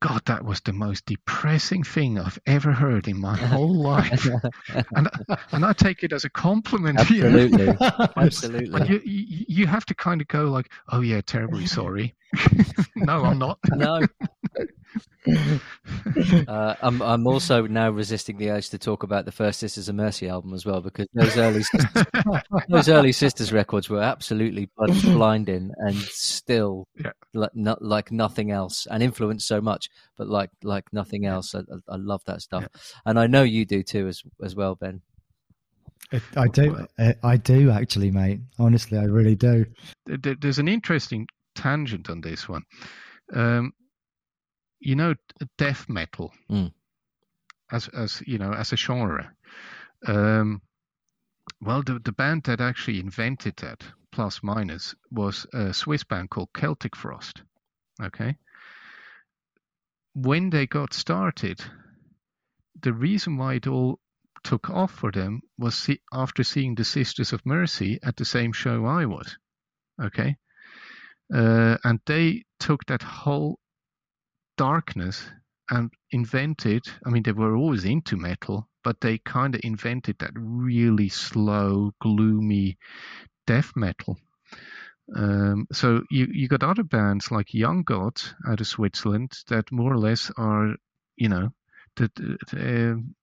[0.00, 4.28] God, that was the most depressing thing I've ever heard in my whole life.
[4.94, 5.08] and,
[5.52, 7.00] and I take it as a compliment.
[7.00, 7.64] Absolutely.
[7.64, 8.08] You know?
[8.16, 8.88] Absolutely.
[8.88, 12.14] You, you, you, have to kind of go like, oh, yeah, terribly sorry.
[12.94, 13.58] no, I'm not.
[13.70, 14.02] no.
[16.48, 19.94] uh, I'm I'm also now resisting the urge to talk about the first Sisters of
[19.94, 22.04] Mercy album as well because those early sisters,
[22.68, 27.10] those early Sisters records were absolutely blinding and still yeah.
[27.34, 29.85] like, not, like nothing else and influenced so much,
[30.16, 31.54] but like like nothing else.
[31.54, 32.80] I, I love that stuff, yeah.
[33.04, 35.02] and I know you do too as as well, Ben.
[36.36, 36.86] I do.
[37.22, 38.40] I do actually, mate.
[38.58, 39.66] Honestly, I really do.
[40.06, 42.62] There's an interesting tangent on this one.
[43.32, 43.72] Um,
[44.78, 45.14] you know,
[45.58, 46.72] death metal mm.
[47.72, 49.32] as as you know as a genre.
[50.06, 50.62] Um,
[51.60, 53.82] well, the the band that actually invented that,
[54.12, 57.42] plus minus, was a Swiss band called Celtic Frost.
[58.00, 58.36] Okay.
[60.18, 61.60] When they got started,
[62.80, 64.00] the reason why it all
[64.42, 68.52] took off for them was see, after seeing the Sisters of Mercy at the same
[68.52, 69.36] show I was.
[70.02, 70.38] Okay.
[71.34, 73.58] Uh, and they took that whole
[74.56, 75.28] darkness
[75.68, 76.86] and invented.
[77.04, 81.92] I mean, they were always into metal, but they kind of invented that really slow,
[82.00, 82.78] gloomy
[83.46, 84.18] death metal.
[85.14, 89.92] Um, so you you got other bands like Young God out of Switzerland that more
[89.92, 90.74] or less are,
[91.16, 91.50] you know,
[91.96, 92.10] the
[92.50, 93.14] the, um,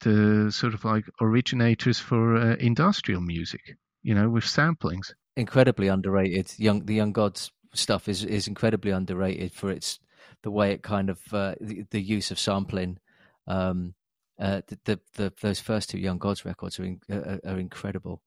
[0.00, 5.12] the sort of like originators for uh, industrial music, you know, with samplings.
[5.36, 6.52] Incredibly underrated.
[6.58, 10.00] Young the Young Gods stuff is is incredibly underrated for its
[10.42, 12.98] the way it kind of uh, the, the, use of sampling.
[13.46, 13.94] Um,
[14.38, 18.22] uh, the, the, the, those first two Young Gods records are in, are, are incredible.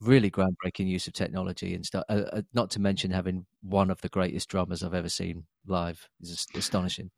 [0.00, 2.04] Really groundbreaking use of technology and stuff.
[2.08, 6.08] Uh, uh, not to mention having one of the greatest drummers I've ever seen live
[6.20, 7.10] is astonishing.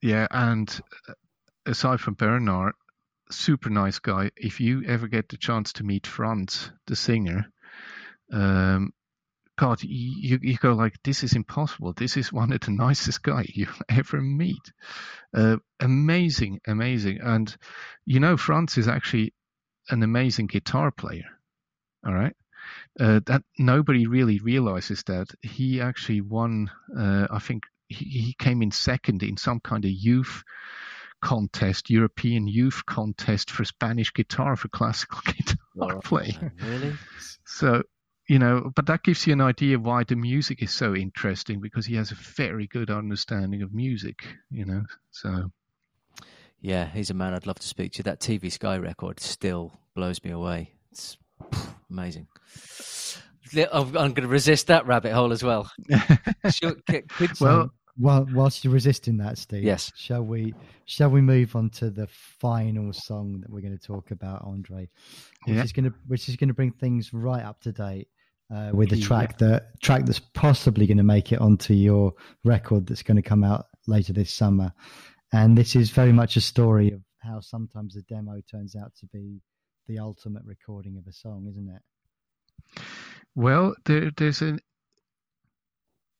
[0.00, 0.68] Yeah, and
[1.08, 1.12] uh,
[1.66, 2.74] aside from Bernard,
[3.30, 4.30] super nice guy.
[4.36, 7.46] If you ever get the chance to meet Franz, the singer,
[8.32, 8.92] um,
[9.58, 11.92] God, you, you go like, this is impossible.
[11.92, 14.72] This is one of the nicest guy you ever meet.
[15.34, 17.20] Uh, amazing, amazing.
[17.20, 17.54] And
[18.06, 19.34] you know, Franz is actually
[19.90, 21.26] an amazing guitar player.
[22.06, 22.34] All right.
[22.98, 26.70] Uh, that nobody really realizes that he actually won.
[26.96, 30.42] Uh, I think he, he came in second in some kind of youth
[31.20, 36.52] contest, European youth contest for Spanish guitar for classical guitar playing.
[36.62, 36.92] Really?
[37.44, 37.82] So
[38.28, 41.86] you know, but that gives you an idea why the music is so interesting because
[41.86, 44.24] he has a very good understanding of music.
[44.50, 45.50] You know, so.
[46.60, 48.04] Yeah, he's a man I'd love to speak to.
[48.04, 50.74] That TV Sky record still blows me away.
[50.92, 51.16] It's
[51.92, 52.26] Amazing.
[53.70, 55.70] I'm, going to resist that rabbit hole as well.
[57.40, 59.92] well, while, whilst you're resisting that, Steve, yes.
[59.94, 60.54] Shall we?
[60.86, 64.88] Shall we move on to the final song that we're going to talk about, Andre?
[65.44, 65.62] Which yeah.
[65.62, 68.08] is going to which is going to bring things right up to date
[68.52, 69.48] uh, with the track yeah.
[69.48, 72.14] that track that's possibly going to make it onto your
[72.44, 74.72] record that's going to come out later this summer.
[75.32, 79.06] And this is very much a story of how sometimes a demo turns out to
[79.06, 79.40] be
[79.92, 82.82] the ultimate recording of a song, isn't it?
[83.34, 84.58] Well, there, there's a.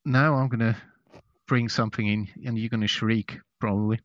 [0.04, 0.76] Now I'm going to
[1.46, 4.00] bring something in, and you're going to shriek probably.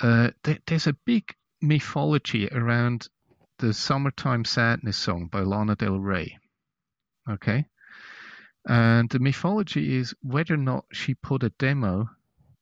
[0.00, 3.08] Uh, there, there's a big mythology around
[3.58, 6.38] the "Summertime Sadness" song by Lana Del Rey.
[7.28, 7.66] Okay,
[8.66, 12.08] and the mythology is whether or not she put a demo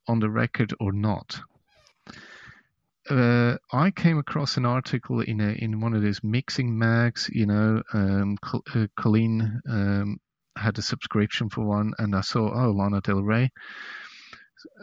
[0.08, 1.40] on the record or not
[3.10, 7.30] uh, I came across an article in a, in one of those mixing mags.
[7.32, 10.18] You know, um, uh, Colleen um,
[10.56, 13.50] had a subscription for one, and I saw oh Lana Del Rey,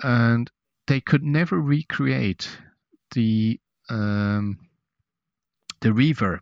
[0.02, 0.50] and
[0.88, 2.50] they could never recreate
[3.14, 3.60] the
[3.90, 4.58] um,
[5.82, 6.42] the reverb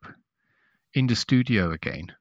[0.93, 2.11] in the studio again.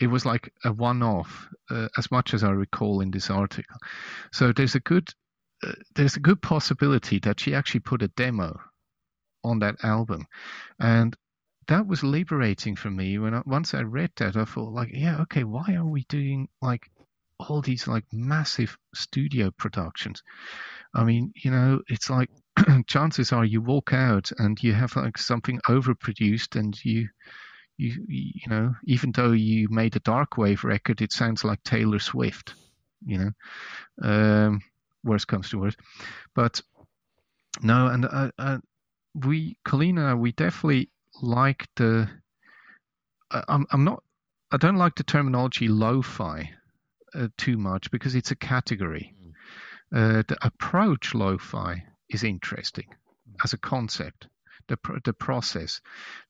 [0.00, 3.76] It was like a one-off, uh, as much as I recall in this article.
[4.32, 5.08] So there's a good
[5.62, 8.58] uh, there's a good possibility that she actually put a demo
[9.44, 10.26] on that album,
[10.78, 11.16] and
[11.68, 13.18] that was liberating for me.
[13.18, 16.48] When I, once I read that, I thought like, yeah, okay, why are we doing
[16.60, 16.90] like
[17.38, 20.22] all these like massive studio productions?
[20.94, 22.30] I mean, you know, it's like
[22.86, 27.08] chances are you walk out and you have like something overproduced and you
[27.80, 31.98] you you know even though you made a dark wave record it sounds like taylor
[31.98, 32.54] swift
[33.06, 33.30] you know
[34.02, 34.60] um
[35.02, 35.78] worst comes to worst
[36.34, 36.60] but
[37.62, 38.58] no and I, I,
[39.14, 42.08] we, Kalina, we definitely like the.
[43.30, 44.02] I'm, I'm not.
[44.50, 46.50] I don't like the terminology lo-fi
[47.14, 49.14] uh, too much because it's a category.
[49.94, 50.18] Mm.
[50.18, 53.34] Uh, the approach lo-fi is interesting mm.
[53.44, 54.26] as a concept.
[54.68, 55.80] The the process,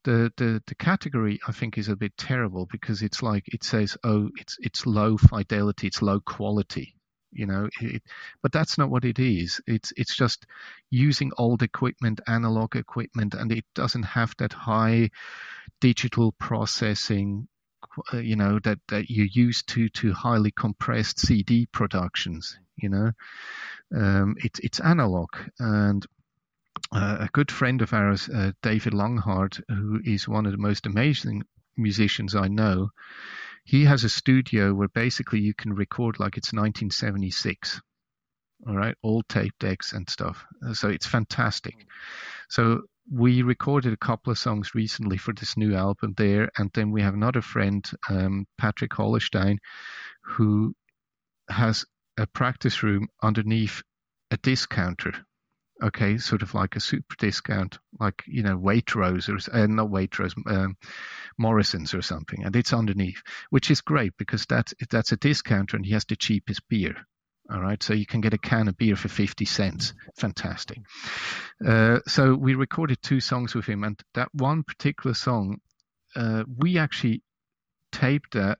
[0.04, 3.98] the the the category I think is a bit terrible because it's like it says
[4.02, 6.96] oh it's it's low fidelity, it's low quality
[7.32, 8.02] you know it,
[8.42, 9.60] but that's not what it is.
[9.66, 10.46] It's it's just
[10.90, 15.10] using old equipment analog equipment and it doesn't have that high
[15.80, 17.48] digital processing
[18.12, 23.12] uh, you know that that you're used to to highly compressed cd productions you know?
[23.94, 25.28] Um, it's it's analog.
[25.58, 26.06] And
[26.92, 30.86] uh, a good friend of ours uh, david longhart who is one of the most
[30.86, 31.42] amazing
[31.76, 32.90] musicians i know
[33.64, 37.80] he has a studio where basically you can record like it's 1976
[38.66, 40.44] all right all tape decks and stuff.
[40.66, 41.86] Uh, so it's fantastic.
[42.48, 46.92] So we recorded a couple of songs recently for this new album there and then
[46.92, 49.58] we have another friend um, patrick hollerstein
[50.22, 50.74] who
[51.48, 51.84] has
[52.18, 53.82] a practice room underneath
[54.30, 55.12] a discounter
[55.82, 60.34] okay, sort of like a super discount, like you know Waitrose or uh, not Waitrose,
[60.46, 60.76] um,
[61.38, 65.86] Morrison's or something, and it's underneath, which is great because that's that's a discounter and
[65.86, 66.96] he has the cheapest beer.
[67.52, 69.92] All right, so you can get a can of beer for 50 cents.
[70.16, 70.78] Fantastic.
[71.64, 75.58] Uh, so we recorded two songs with him, and that one particular song,
[76.14, 77.22] uh, we actually
[77.90, 78.58] taped that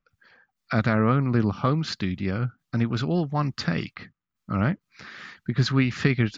[0.73, 4.09] at our own little home studio, and it was all one take.
[4.51, 4.77] All right,
[5.47, 6.33] because we figured,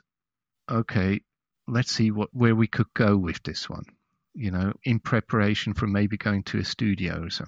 [0.71, 1.21] okay,
[1.69, 3.85] let's see what where we could go with this one.
[4.35, 7.45] You know, in preparation for maybe going to a studio or so.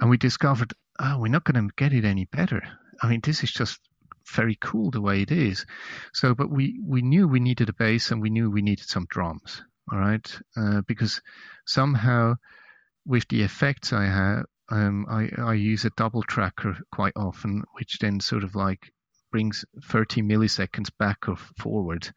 [0.00, 2.62] And we discovered, oh, we're not going to get it any better.
[3.02, 3.80] I mean, this is just
[4.34, 5.64] very cool the way it is.
[6.12, 9.06] So, but we, we knew we needed a bass and we knew we needed some
[9.08, 9.62] drums.
[9.90, 10.38] All right.
[10.56, 11.20] Uh, because
[11.66, 12.34] somehow
[13.06, 17.98] with the effects I have, um, I, I use a double tracker quite often, which
[18.00, 18.92] then sort of like
[19.30, 22.08] brings 30 milliseconds back or forward.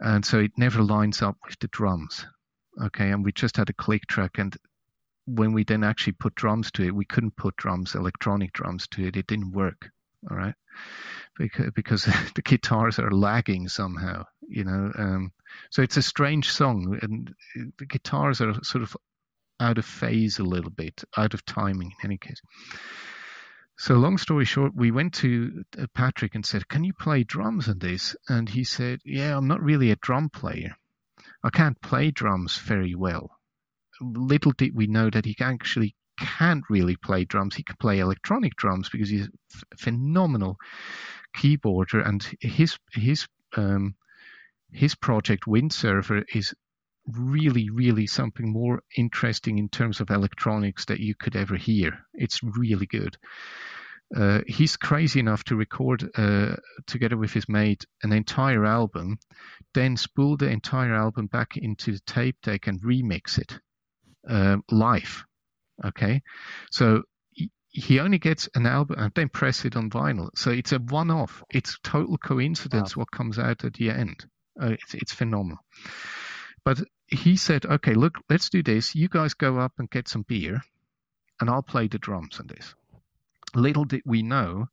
[0.00, 2.24] And so it never lines up with the drums.
[2.82, 3.10] Okay.
[3.10, 4.38] And we just had a click track.
[4.38, 4.56] And
[5.26, 9.06] when we then actually put drums to it, we couldn't put drums, electronic drums to
[9.06, 9.16] it.
[9.16, 9.90] It didn't work
[10.30, 10.54] all right
[11.36, 12.04] because because
[12.34, 15.32] the guitars are lagging somehow you know um,
[15.70, 17.34] so it's a strange song and
[17.78, 18.96] the guitars are sort of
[19.60, 22.40] out of phase a little bit out of timing in any case
[23.78, 27.68] so long story short we went to uh, patrick and said can you play drums
[27.68, 28.16] on this?
[28.28, 30.76] And he said yeah i'm not really a drum player.
[31.42, 33.30] I can't play drums very well.
[34.00, 37.54] Little did we know that he actually can't really play drums.
[37.54, 40.56] He can play electronic drums because he's a phenomenal
[41.36, 43.26] keyboarder, and his his
[43.56, 43.94] um,
[44.72, 46.54] his project Windsurfer is
[47.16, 51.98] really, really something more interesting in terms of electronics that you could ever hear.
[52.14, 53.16] It's really good.
[54.14, 56.56] Uh, he's crazy enough to record uh,
[56.86, 59.18] together with his mate an entire album,
[59.74, 63.58] then spool the entire album back into the tape deck and remix it
[64.28, 65.24] uh, live.
[65.84, 66.22] Okay,
[66.70, 67.02] so
[67.68, 70.30] he only gets an album and then press it on vinyl.
[70.34, 71.44] So it's a one-off.
[71.50, 73.02] It's total coincidence wow.
[73.02, 74.24] what comes out at the end.
[74.60, 75.58] Uh, it's, it's phenomenal.
[76.64, 78.94] But he said, okay, look, let's do this.
[78.94, 80.62] You guys go up and get some beer,
[81.40, 82.74] and I'll play the drums on this.
[83.54, 84.68] Little did we know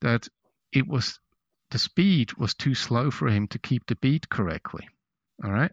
[0.00, 0.28] that
[0.72, 1.18] it was
[1.70, 4.88] the speed was too slow for him to keep the beat correctly.
[5.42, 5.72] All right,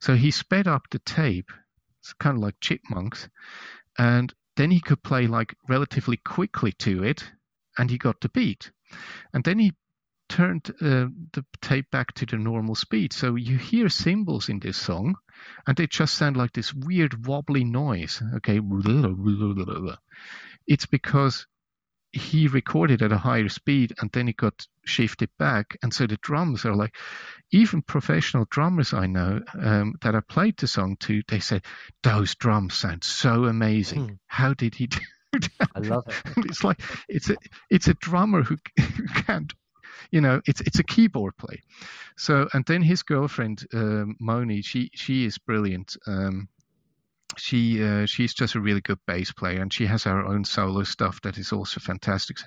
[0.00, 1.50] so he sped up the tape.
[1.98, 3.28] It's kind of like chipmunks,
[3.98, 7.30] and then he could play like relatively quickly to it,
[7.76, 8.70] and he got the beat.
[9.34, 9.74] And then he
[10.28, 13.12] turned uh, the tape back to the normal speed.
[13.12, 15.16] So you hear cymbals in this song,
[15.66, 18.22] and they just sound like this weird wobbly noise.
[18.36, 18.60] Okay,
[20.66, 21.46] it's because
[22.12, 25.76] he recorded at a higher speed and then it got shifted back.
[25.82, 26.96] And so the drums are like,
[27.52, 31.62] even professional drummers I know um, that I played the song to, they said,
[32.02, 34.08] those drums sound so amazing.
[34.08, 34.14] Hmm.
[34.26, 34.98] How did he do
[35.32, 35.68] that?
[35.74, 36.14] I love it.
[36.46, 37.36] it's like, it's a,
[37.70, 39.52] it's a drummer who, who can't
[40.10, 41.60] you know it's it's a keyboard play
[42.16, 46.48] so and then his girlfriend um, moni she she is brilliant um,
[47.36, 50.82] she uh, she's just a really good bass player, and she has her own solo
[50.82, 52.38] stuff that is also fantastic.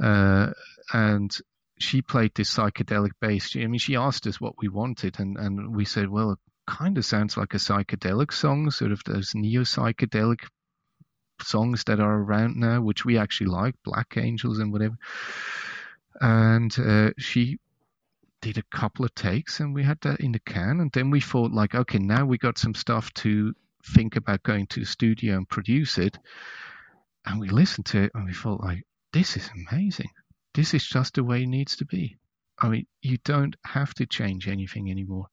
[0.00, 0.50] Uh,
[0.92, 1.34] and
[1.78, 3.48] she played this psychedelic bass.
[3.48, 6.38] She, I mean, she asked us what we wanted, and, and we said, well, it
[6.66, 10.40] kind of sounds like a psychedelic song, sort of those neo psychedelic
[11.40, 14.96] songs that are around now, which we actually like, Black Angels and whatever.
[16.22, 17.58] And uh, she
[18.40, 21.20] did a couple of takes and we had that in the can and then we
[21.20, 23.54] thought like okay now we got some stuff to
[23.84, 26.18] think about going to the studio and produce it.
[27.24, 30.10] And we listened to it and we felt like, this is amazing.
[30.54, 32.16] This is just the way it needs to be.
[32.58, 35.26] I mean, you don't have to change anything anymore.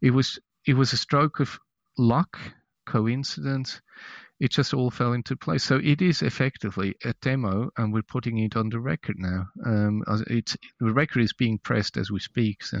[0.00, 1.58] It was it was a stroke of
[1.98, 2.38] luck,
[2.86, 3.80] coincidence.
[4.42, 5.62] It just all fell into place.
[5.62, 9.46] So it is effectively a demo, and we're putting it on the record now.
[9.64, 12.78] Um, it's the record is being pressed as we speak, so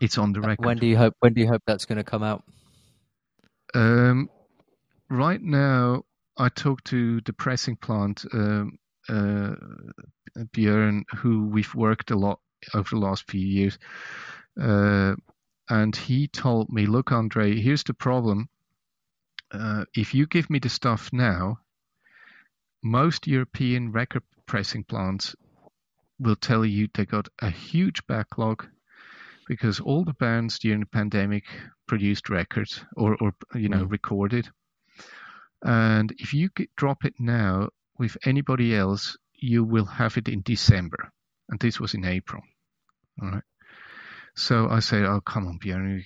[0.00, 0.66] it's on the uh, record.
[0.66, 1.14] When do you hope?
[1.20, 2.42] When do you hope that's going to come out?
[3.72, 4.28] Um,
[5.08, 6.02] right now,
[6.36, 8.78] I talked to the pressing plant, um,
[9.08, 9.54] uh,
[10.56, 12.40] Björn, who we've worked a lot
[12.74, 13.78] over the last few years.
[14.60, 15.14] Uh,
[15.70, 18.48] and he told me, look, Andre, here's the problem.
[19.50, 21.58] Uh, if you give me the stuff now,
[22.82, 25.34] most European record pressing plants
[26.18, 28.66] will tell you they got a huge backlog
[29.46, 31.44] because all the bands during the pandemic
[31.86, 33.90] produced records or, or you know, mm.
[33.90, 34.48] recorded.
[35.62, 41.10] And if you drop it now with anybody else, you will have it in December.
[41.48, 42.42] And this was in April.
[43.22, 43.42] All right.
[44.38, 46.02] So I said, "Oh, come on, Björn,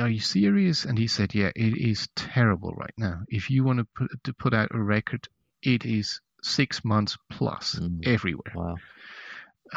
[0.00, 3.22] are you serious?" And he said, "Yeah, it is terrible right now.
[3.28, 5.28] If you want to put, to put out a record,
[5.62, 8.06] it is six months plus Mm.
[8.06, 8.52] everywhere.
[8.54, 8.76] Wow.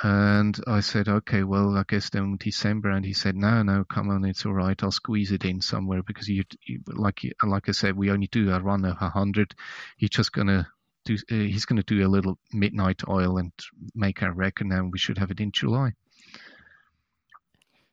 [0.03, 2.89] And I said, okay, well, I guess then December.
[2.89, 4.81] And he said, no, no, come on, it's all right.
[4.83, 8.51] I'll squeeze it in somewhere because you, you like, like I said, we only do
[8.51, 9.55] a run of a hundred.
[9.95, 10.67] He's just gonna
[11.05, 13.53] do, uh, he's gonna do a little midnight oil and
[13.93, 14.79] make our record now.
[14.79, 15.93] and We should have it in July.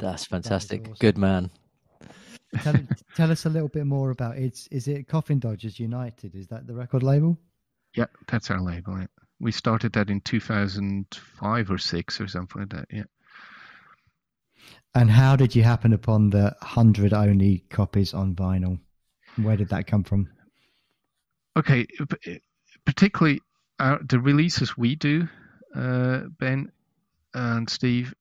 [0.02, 0.82] That's fantastic.
[0.82, 0.96] awesome.
[0.98, 1.50] Good man.
[2.60, 2.74] Tell,
[3.16, 4.36] tell us a little bit more about.
[4.36, 6.34] It's, is it Coffin Dodgers United?
[6.34, 7.38] Is that the record label?
[7.96, 8.98] Yeah, that's our label.
[8.98, 9.06] Yeah.
[9.38, 12.86] We started that in 2005 or six or something like that.
[12.90, 13.04] Yeah.
[14.94, 18.80] And how did you happen upon the 100 only copies on vinyl?
[19.36, 20.28] Where did that come from?
[21.56, 21.86] Okay,
[22.84, 23.40] particularly
[23.78, 25.28] our, the releases we do,
[25.76, 26.72] uh, Ben
[27.34, 28.14] and Steve,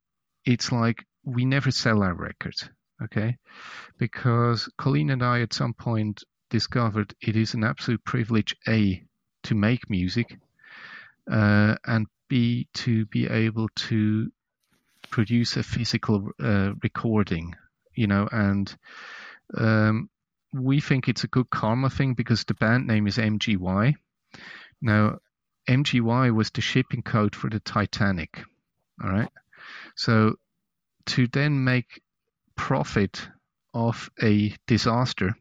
[0.46, 2.70] it's like we never sell our records,
[3.04, 3.38] okay?
[3.98, 9.04] Because Colleen and I at some point discovered it is an absolute privilege, A,
[9.44, 10.38] to make music,
[11.32, 14.32] uh, and B, to be able to
[15.10, 17.56] produce a physical uh, recording,
[17.96, 18.76] you know, and
[19.58, 20.10] um,
[20.54, 23.96] we think it's a good karma thing because the band name is MGY.
[24.82, 25.20] Now,
[25.68, 28.44] MGY was the shipping code for the Titanic.
[29.04, 29.30] All right.
[29.96, 30.36] So
[31.08, 32.02] to then make
[32.56, 33.28] profit
[33.74, 35.34] of a disaster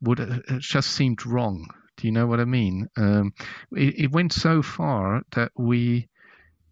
[0.00, 1.68] would uh, just seemed wrong.
[1.96, 2.88] Do you know what I mean?
[2.96, 3.32] Um,
[3.72, 6.08] it, it went so far that we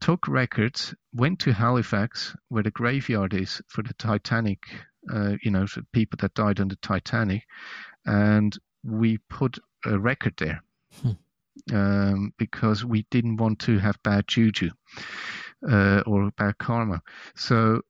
[0.00, 4.64] took records, went to Halifax, where the graveyard is for the Titanic,
[5.12, 7.42] uh, you know, people that died on the Titanic,
[8.04, 10.62] and we put a record there
[11.72, 14.70] um, because we didn't want to have bad juju
[15.68, 17.02] uh, or about karma.
[17.36, 17.80] So.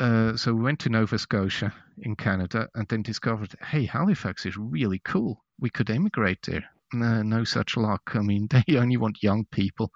[0.00, 4.56] Uh, so we went to Nova Scotia in Canada and then discovered, hey, Halifax is
[4.56, 5.44] really cool.
[5.60, 6.64] We could emigrate there.
[6.94, 8.12] No, no such luck.
[8.14, 9.92] I mean, they only want young people.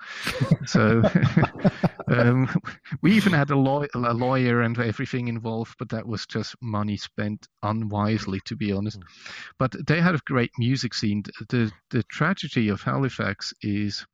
[0.67, 1.03] So
[2.09, 2.49] um,
[3.03, 6.97] we even had a, law- a lawyer and everything involved, but that was just money
[6.97, 8.99] spent unwisely, to be honest.
[9.59, 11.23] But they had a great music scene.
[11.49, 14.07] The the tragedy of Halifax is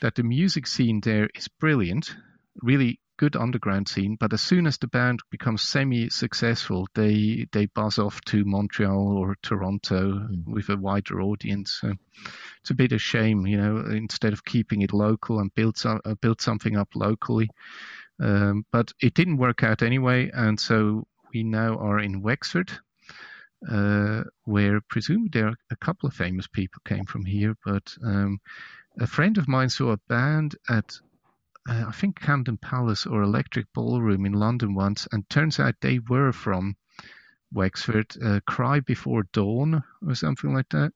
[0.00, 2.14] that the music scene there is brilliant,
[2.62, 4.16] really good underground scene.
[4.18, 9.36] But as soon as the band becomes semi-successful, they they buzz off to Montreal or
[9.42, 11.78] Toronto with a wider audience.
[11.80, 11.92] So
[12.60, 13.84] it's a bit of shame, you know.
[13.90, 17.50] Instead of keeping it local and build some, uh, build something up locally,
[18.20, 22.70] um, but it didn't work out anyway, and so we now are in Wexford,
[23.70, 27.54] uh, where presumably there are a couple of famous people came from here.
[27.64, 28.38] But um,
[28.98, 30.98] a friend of mine saw a band at
[31.68, 35.98] uh, I think Camden Palace or Electric Ballroom in London once, and turns out they
[35.98, 36.76] were from
[37.52, 40.92] Wexford, uh, Cry Before Dawn or something like that.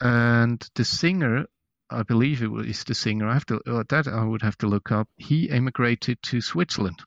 [0.00, 1.44] And the singer,
[1.90, 3.28] I believe it was the singer.
[3.28, 5.08] I have to uh, that I would have to look up.
[5.16, 7.00] He emigrated to Switzerland,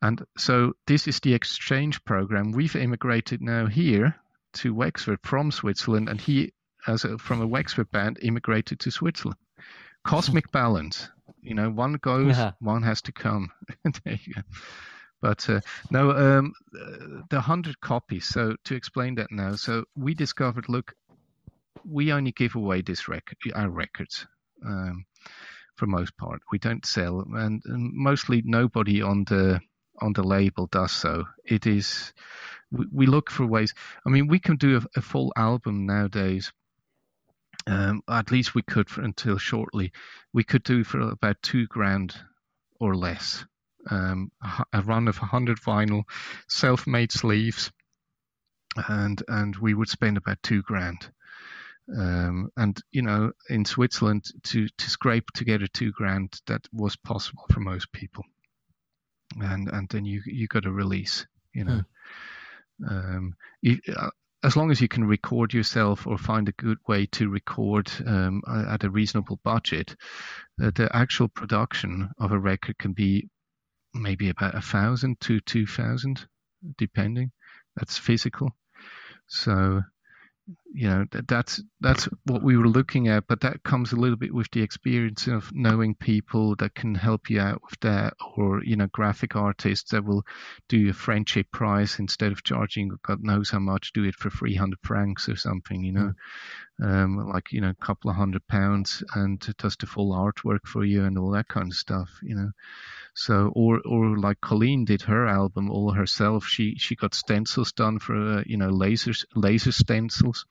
[0.00, 2.52] and so this is the exchange program.
[2.52, 4.14] We've immigrated now here
[4.54, 6.52] to Wexford from Switzerland, and he,
[6.86, 9.38] as a, from a Wexford band, immigrated to Switzerland.
[10.08, 11.08] Cosmic balance.
[11.42, 13.50] You know, one goes, one has to come.
[14.04, 14.42] there you go.
[15.20, 15.60] But uh,
[15.90, 16.52] no, um,
[17.30, 18.26] the hundred copies.
[18.26, 20.94] So to explain that now, so we discovered, look,
[21.84, 24.26] we only give away this record, our records,
[24.64, 25.04] um,
[25.76, 26.40] for most part.
[26.52, 29.60] We don't sell, and, and mostly nobody on the
[30.00, 31.24] on the label does so.
[31.44, 32.12] It is
[32.70, 33.74] we, we look for ways.
[34.06, 36.52] I mean, we can do a, a full album nowadays.
[37.66, 39.92] Um, at least we could for, until shortly.
[40.32, 42.14] We could do for about two grand
[42.80, 43.44] or less.
[43.90, 44.30] Um,
[44.72, 46.04] a, run of 100 vinyl,
[46.48, 47.70] self-made sleeves,
[48.88, 51.10] and and we would spend about two grand.
[51.96, 57.44] Um, and you know, in Switzerland, to to scrape together two grand, that was possible
[57.50, 58.24] for most people.
[59.40, 61.82] And and then you you got a release, you know.
[62.88, 64.10] Um, you, uh,
[64.42, 68.42] as long as you can record yourself or find a good way to record um,
[68.46, 69.96] at a reasonable budget,
[70.62, 73.28] uh, the actual production of a record can be
[73.94, 76.26] maybe about a thousand to two thousand,
[76.76, 77.32] depending.
[77.76, 78.50] That's physical.
[79.26, 79.82] So,
[80.74, 84.16] you know, that, that's that's what we were looking at, but that comes a little
[84.16, 88.62] bit with the experience of knowing people that can help you out with that, or
[88.64, 90.24] you know, graphic artists that will
[90.68, 94.54] do a friendship price instead of charging God knows how much, do it for three
[94.54, 96.12] hundred francs or something, you know.
[96.82, 100.84] um, like you know a couple of hundred pounds and does the full artwork for
[100.84, 102.50] you and all that kind of stuff you know?
[103.14, 106.44] So or or like Colleen did her album all herself.
[106.46, 110.46] She she got stencils done for uh, you know laser laser stencils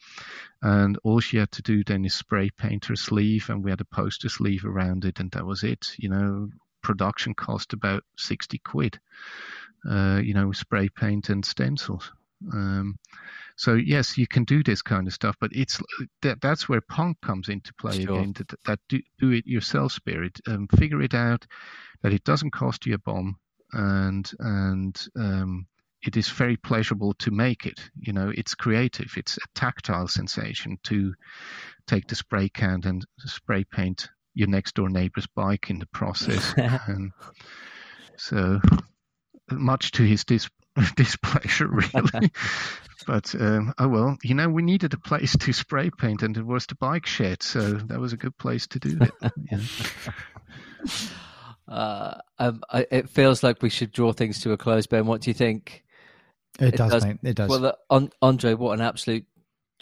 [0.61, 3.81] and all she had to do then is spray paint her sleeve and we had
[3.81, 6.49] a poster sleeve around it and that was it you know
[6.81, 8.99] production cost about 60 quid
[9.89, 12.11] uh, you know spray paint and stencils
[12.53, 12.97] um,
[13.55, 15.81] so yes, you can do this kind of stuff, but it's
[16.21, 18.19] that that's where punk comes into play sure.
[18.19, 18.33] again.
[18.33, 20.39] That, that do, do, it yourself spirit.
[20.47, 21.47] Um, figure it out
[22.03, 23.37] that it doesn't cost you a bomb,
[23.73, 25.67] and and um,
[26.07, 27.79] it is very pleasurable to make it.
[27.99, 29.11] You know, it's creative.
[29.17, 31.13] It's a tactile sensation to
[31.85, 36.53] take the spray can and spray paint your next door neighbor's bike in the process.
[36.57, 37.11] and
[38.15, 38.61] so
[39.51, 40.49] much to his dis-
[40.95, 42.31] displeasure, really.
[43.05, 46.45] but um, oh well, you know, we needed a place to spray paint, and it
[46.45, 49.31] was the bike shed, so that was a good place to do it.
[49.51, 49.59] Yeah.
[51.67, 54.87] Uh, um, I, it feels like we should draw things to a close.
[54.87, 55.83] Ben, what do you think?
[56.59, 57.17] It, it does, does, mate.
[57.23, 57.49] It does.
[57.49, 57.77] Well,
[58.21, 59.25] Andre, what an absolute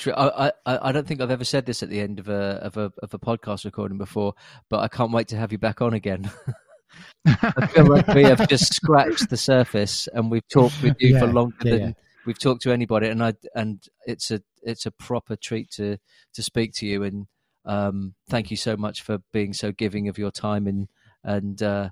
[0.07, 2.77] I, I, I don't think I've ever said this at the end of a of
[2.77, 4.33] a of a podcast recording before,
[4.69, 6.29] but I can't wait to have you back on again.
[7.25, 11.19] I feel like we have just scratched the surface, and we've talked with you yeah,
[11.19, 11.93] for longer yeah, than yeah.
[12.25, 13.07] we've talked to anybody.
[13.07, 15.97] And I and it's a it's a proper treat to
[16.33, 17.03] to speak to you.
[17.03, 17.27] And
[17.63, 20.89] um, thank you so much for being so giving of your time and
[21.23, 21.89] and uh,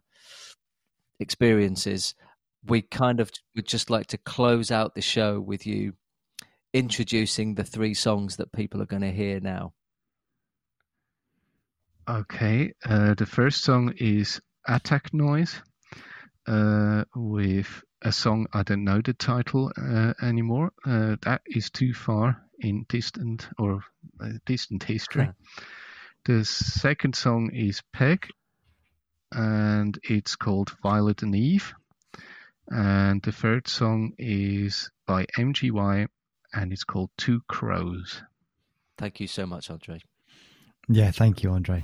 [1.20, 2.16] experiences.
[2.66, 5.94] We kind of would just like to close out the show with you
[6.74, 9.74] introducing the three songs that people are going to hear now.
[12.10, 15.62] Okay, uh, the first song is Attack Noise
[16.48, 20.72] uh, with a song I don't know the title uh, anymore.
[20.86, 23.82] Uh, that is too far in distant or
[24.22, 25.30] uh, distant history.
[26.26, 28.28] the second song is Peg,
[29.32, 31.74] and it's called Violet and Eve.
[32.70, 36.08] And the third song is by MGY,
[36.54, 38.22] and it's called Two Crows.
[38.98, 40.00] Thank you so much, Andre.
[40.88, 41.84] Yeah, thank you, Andre.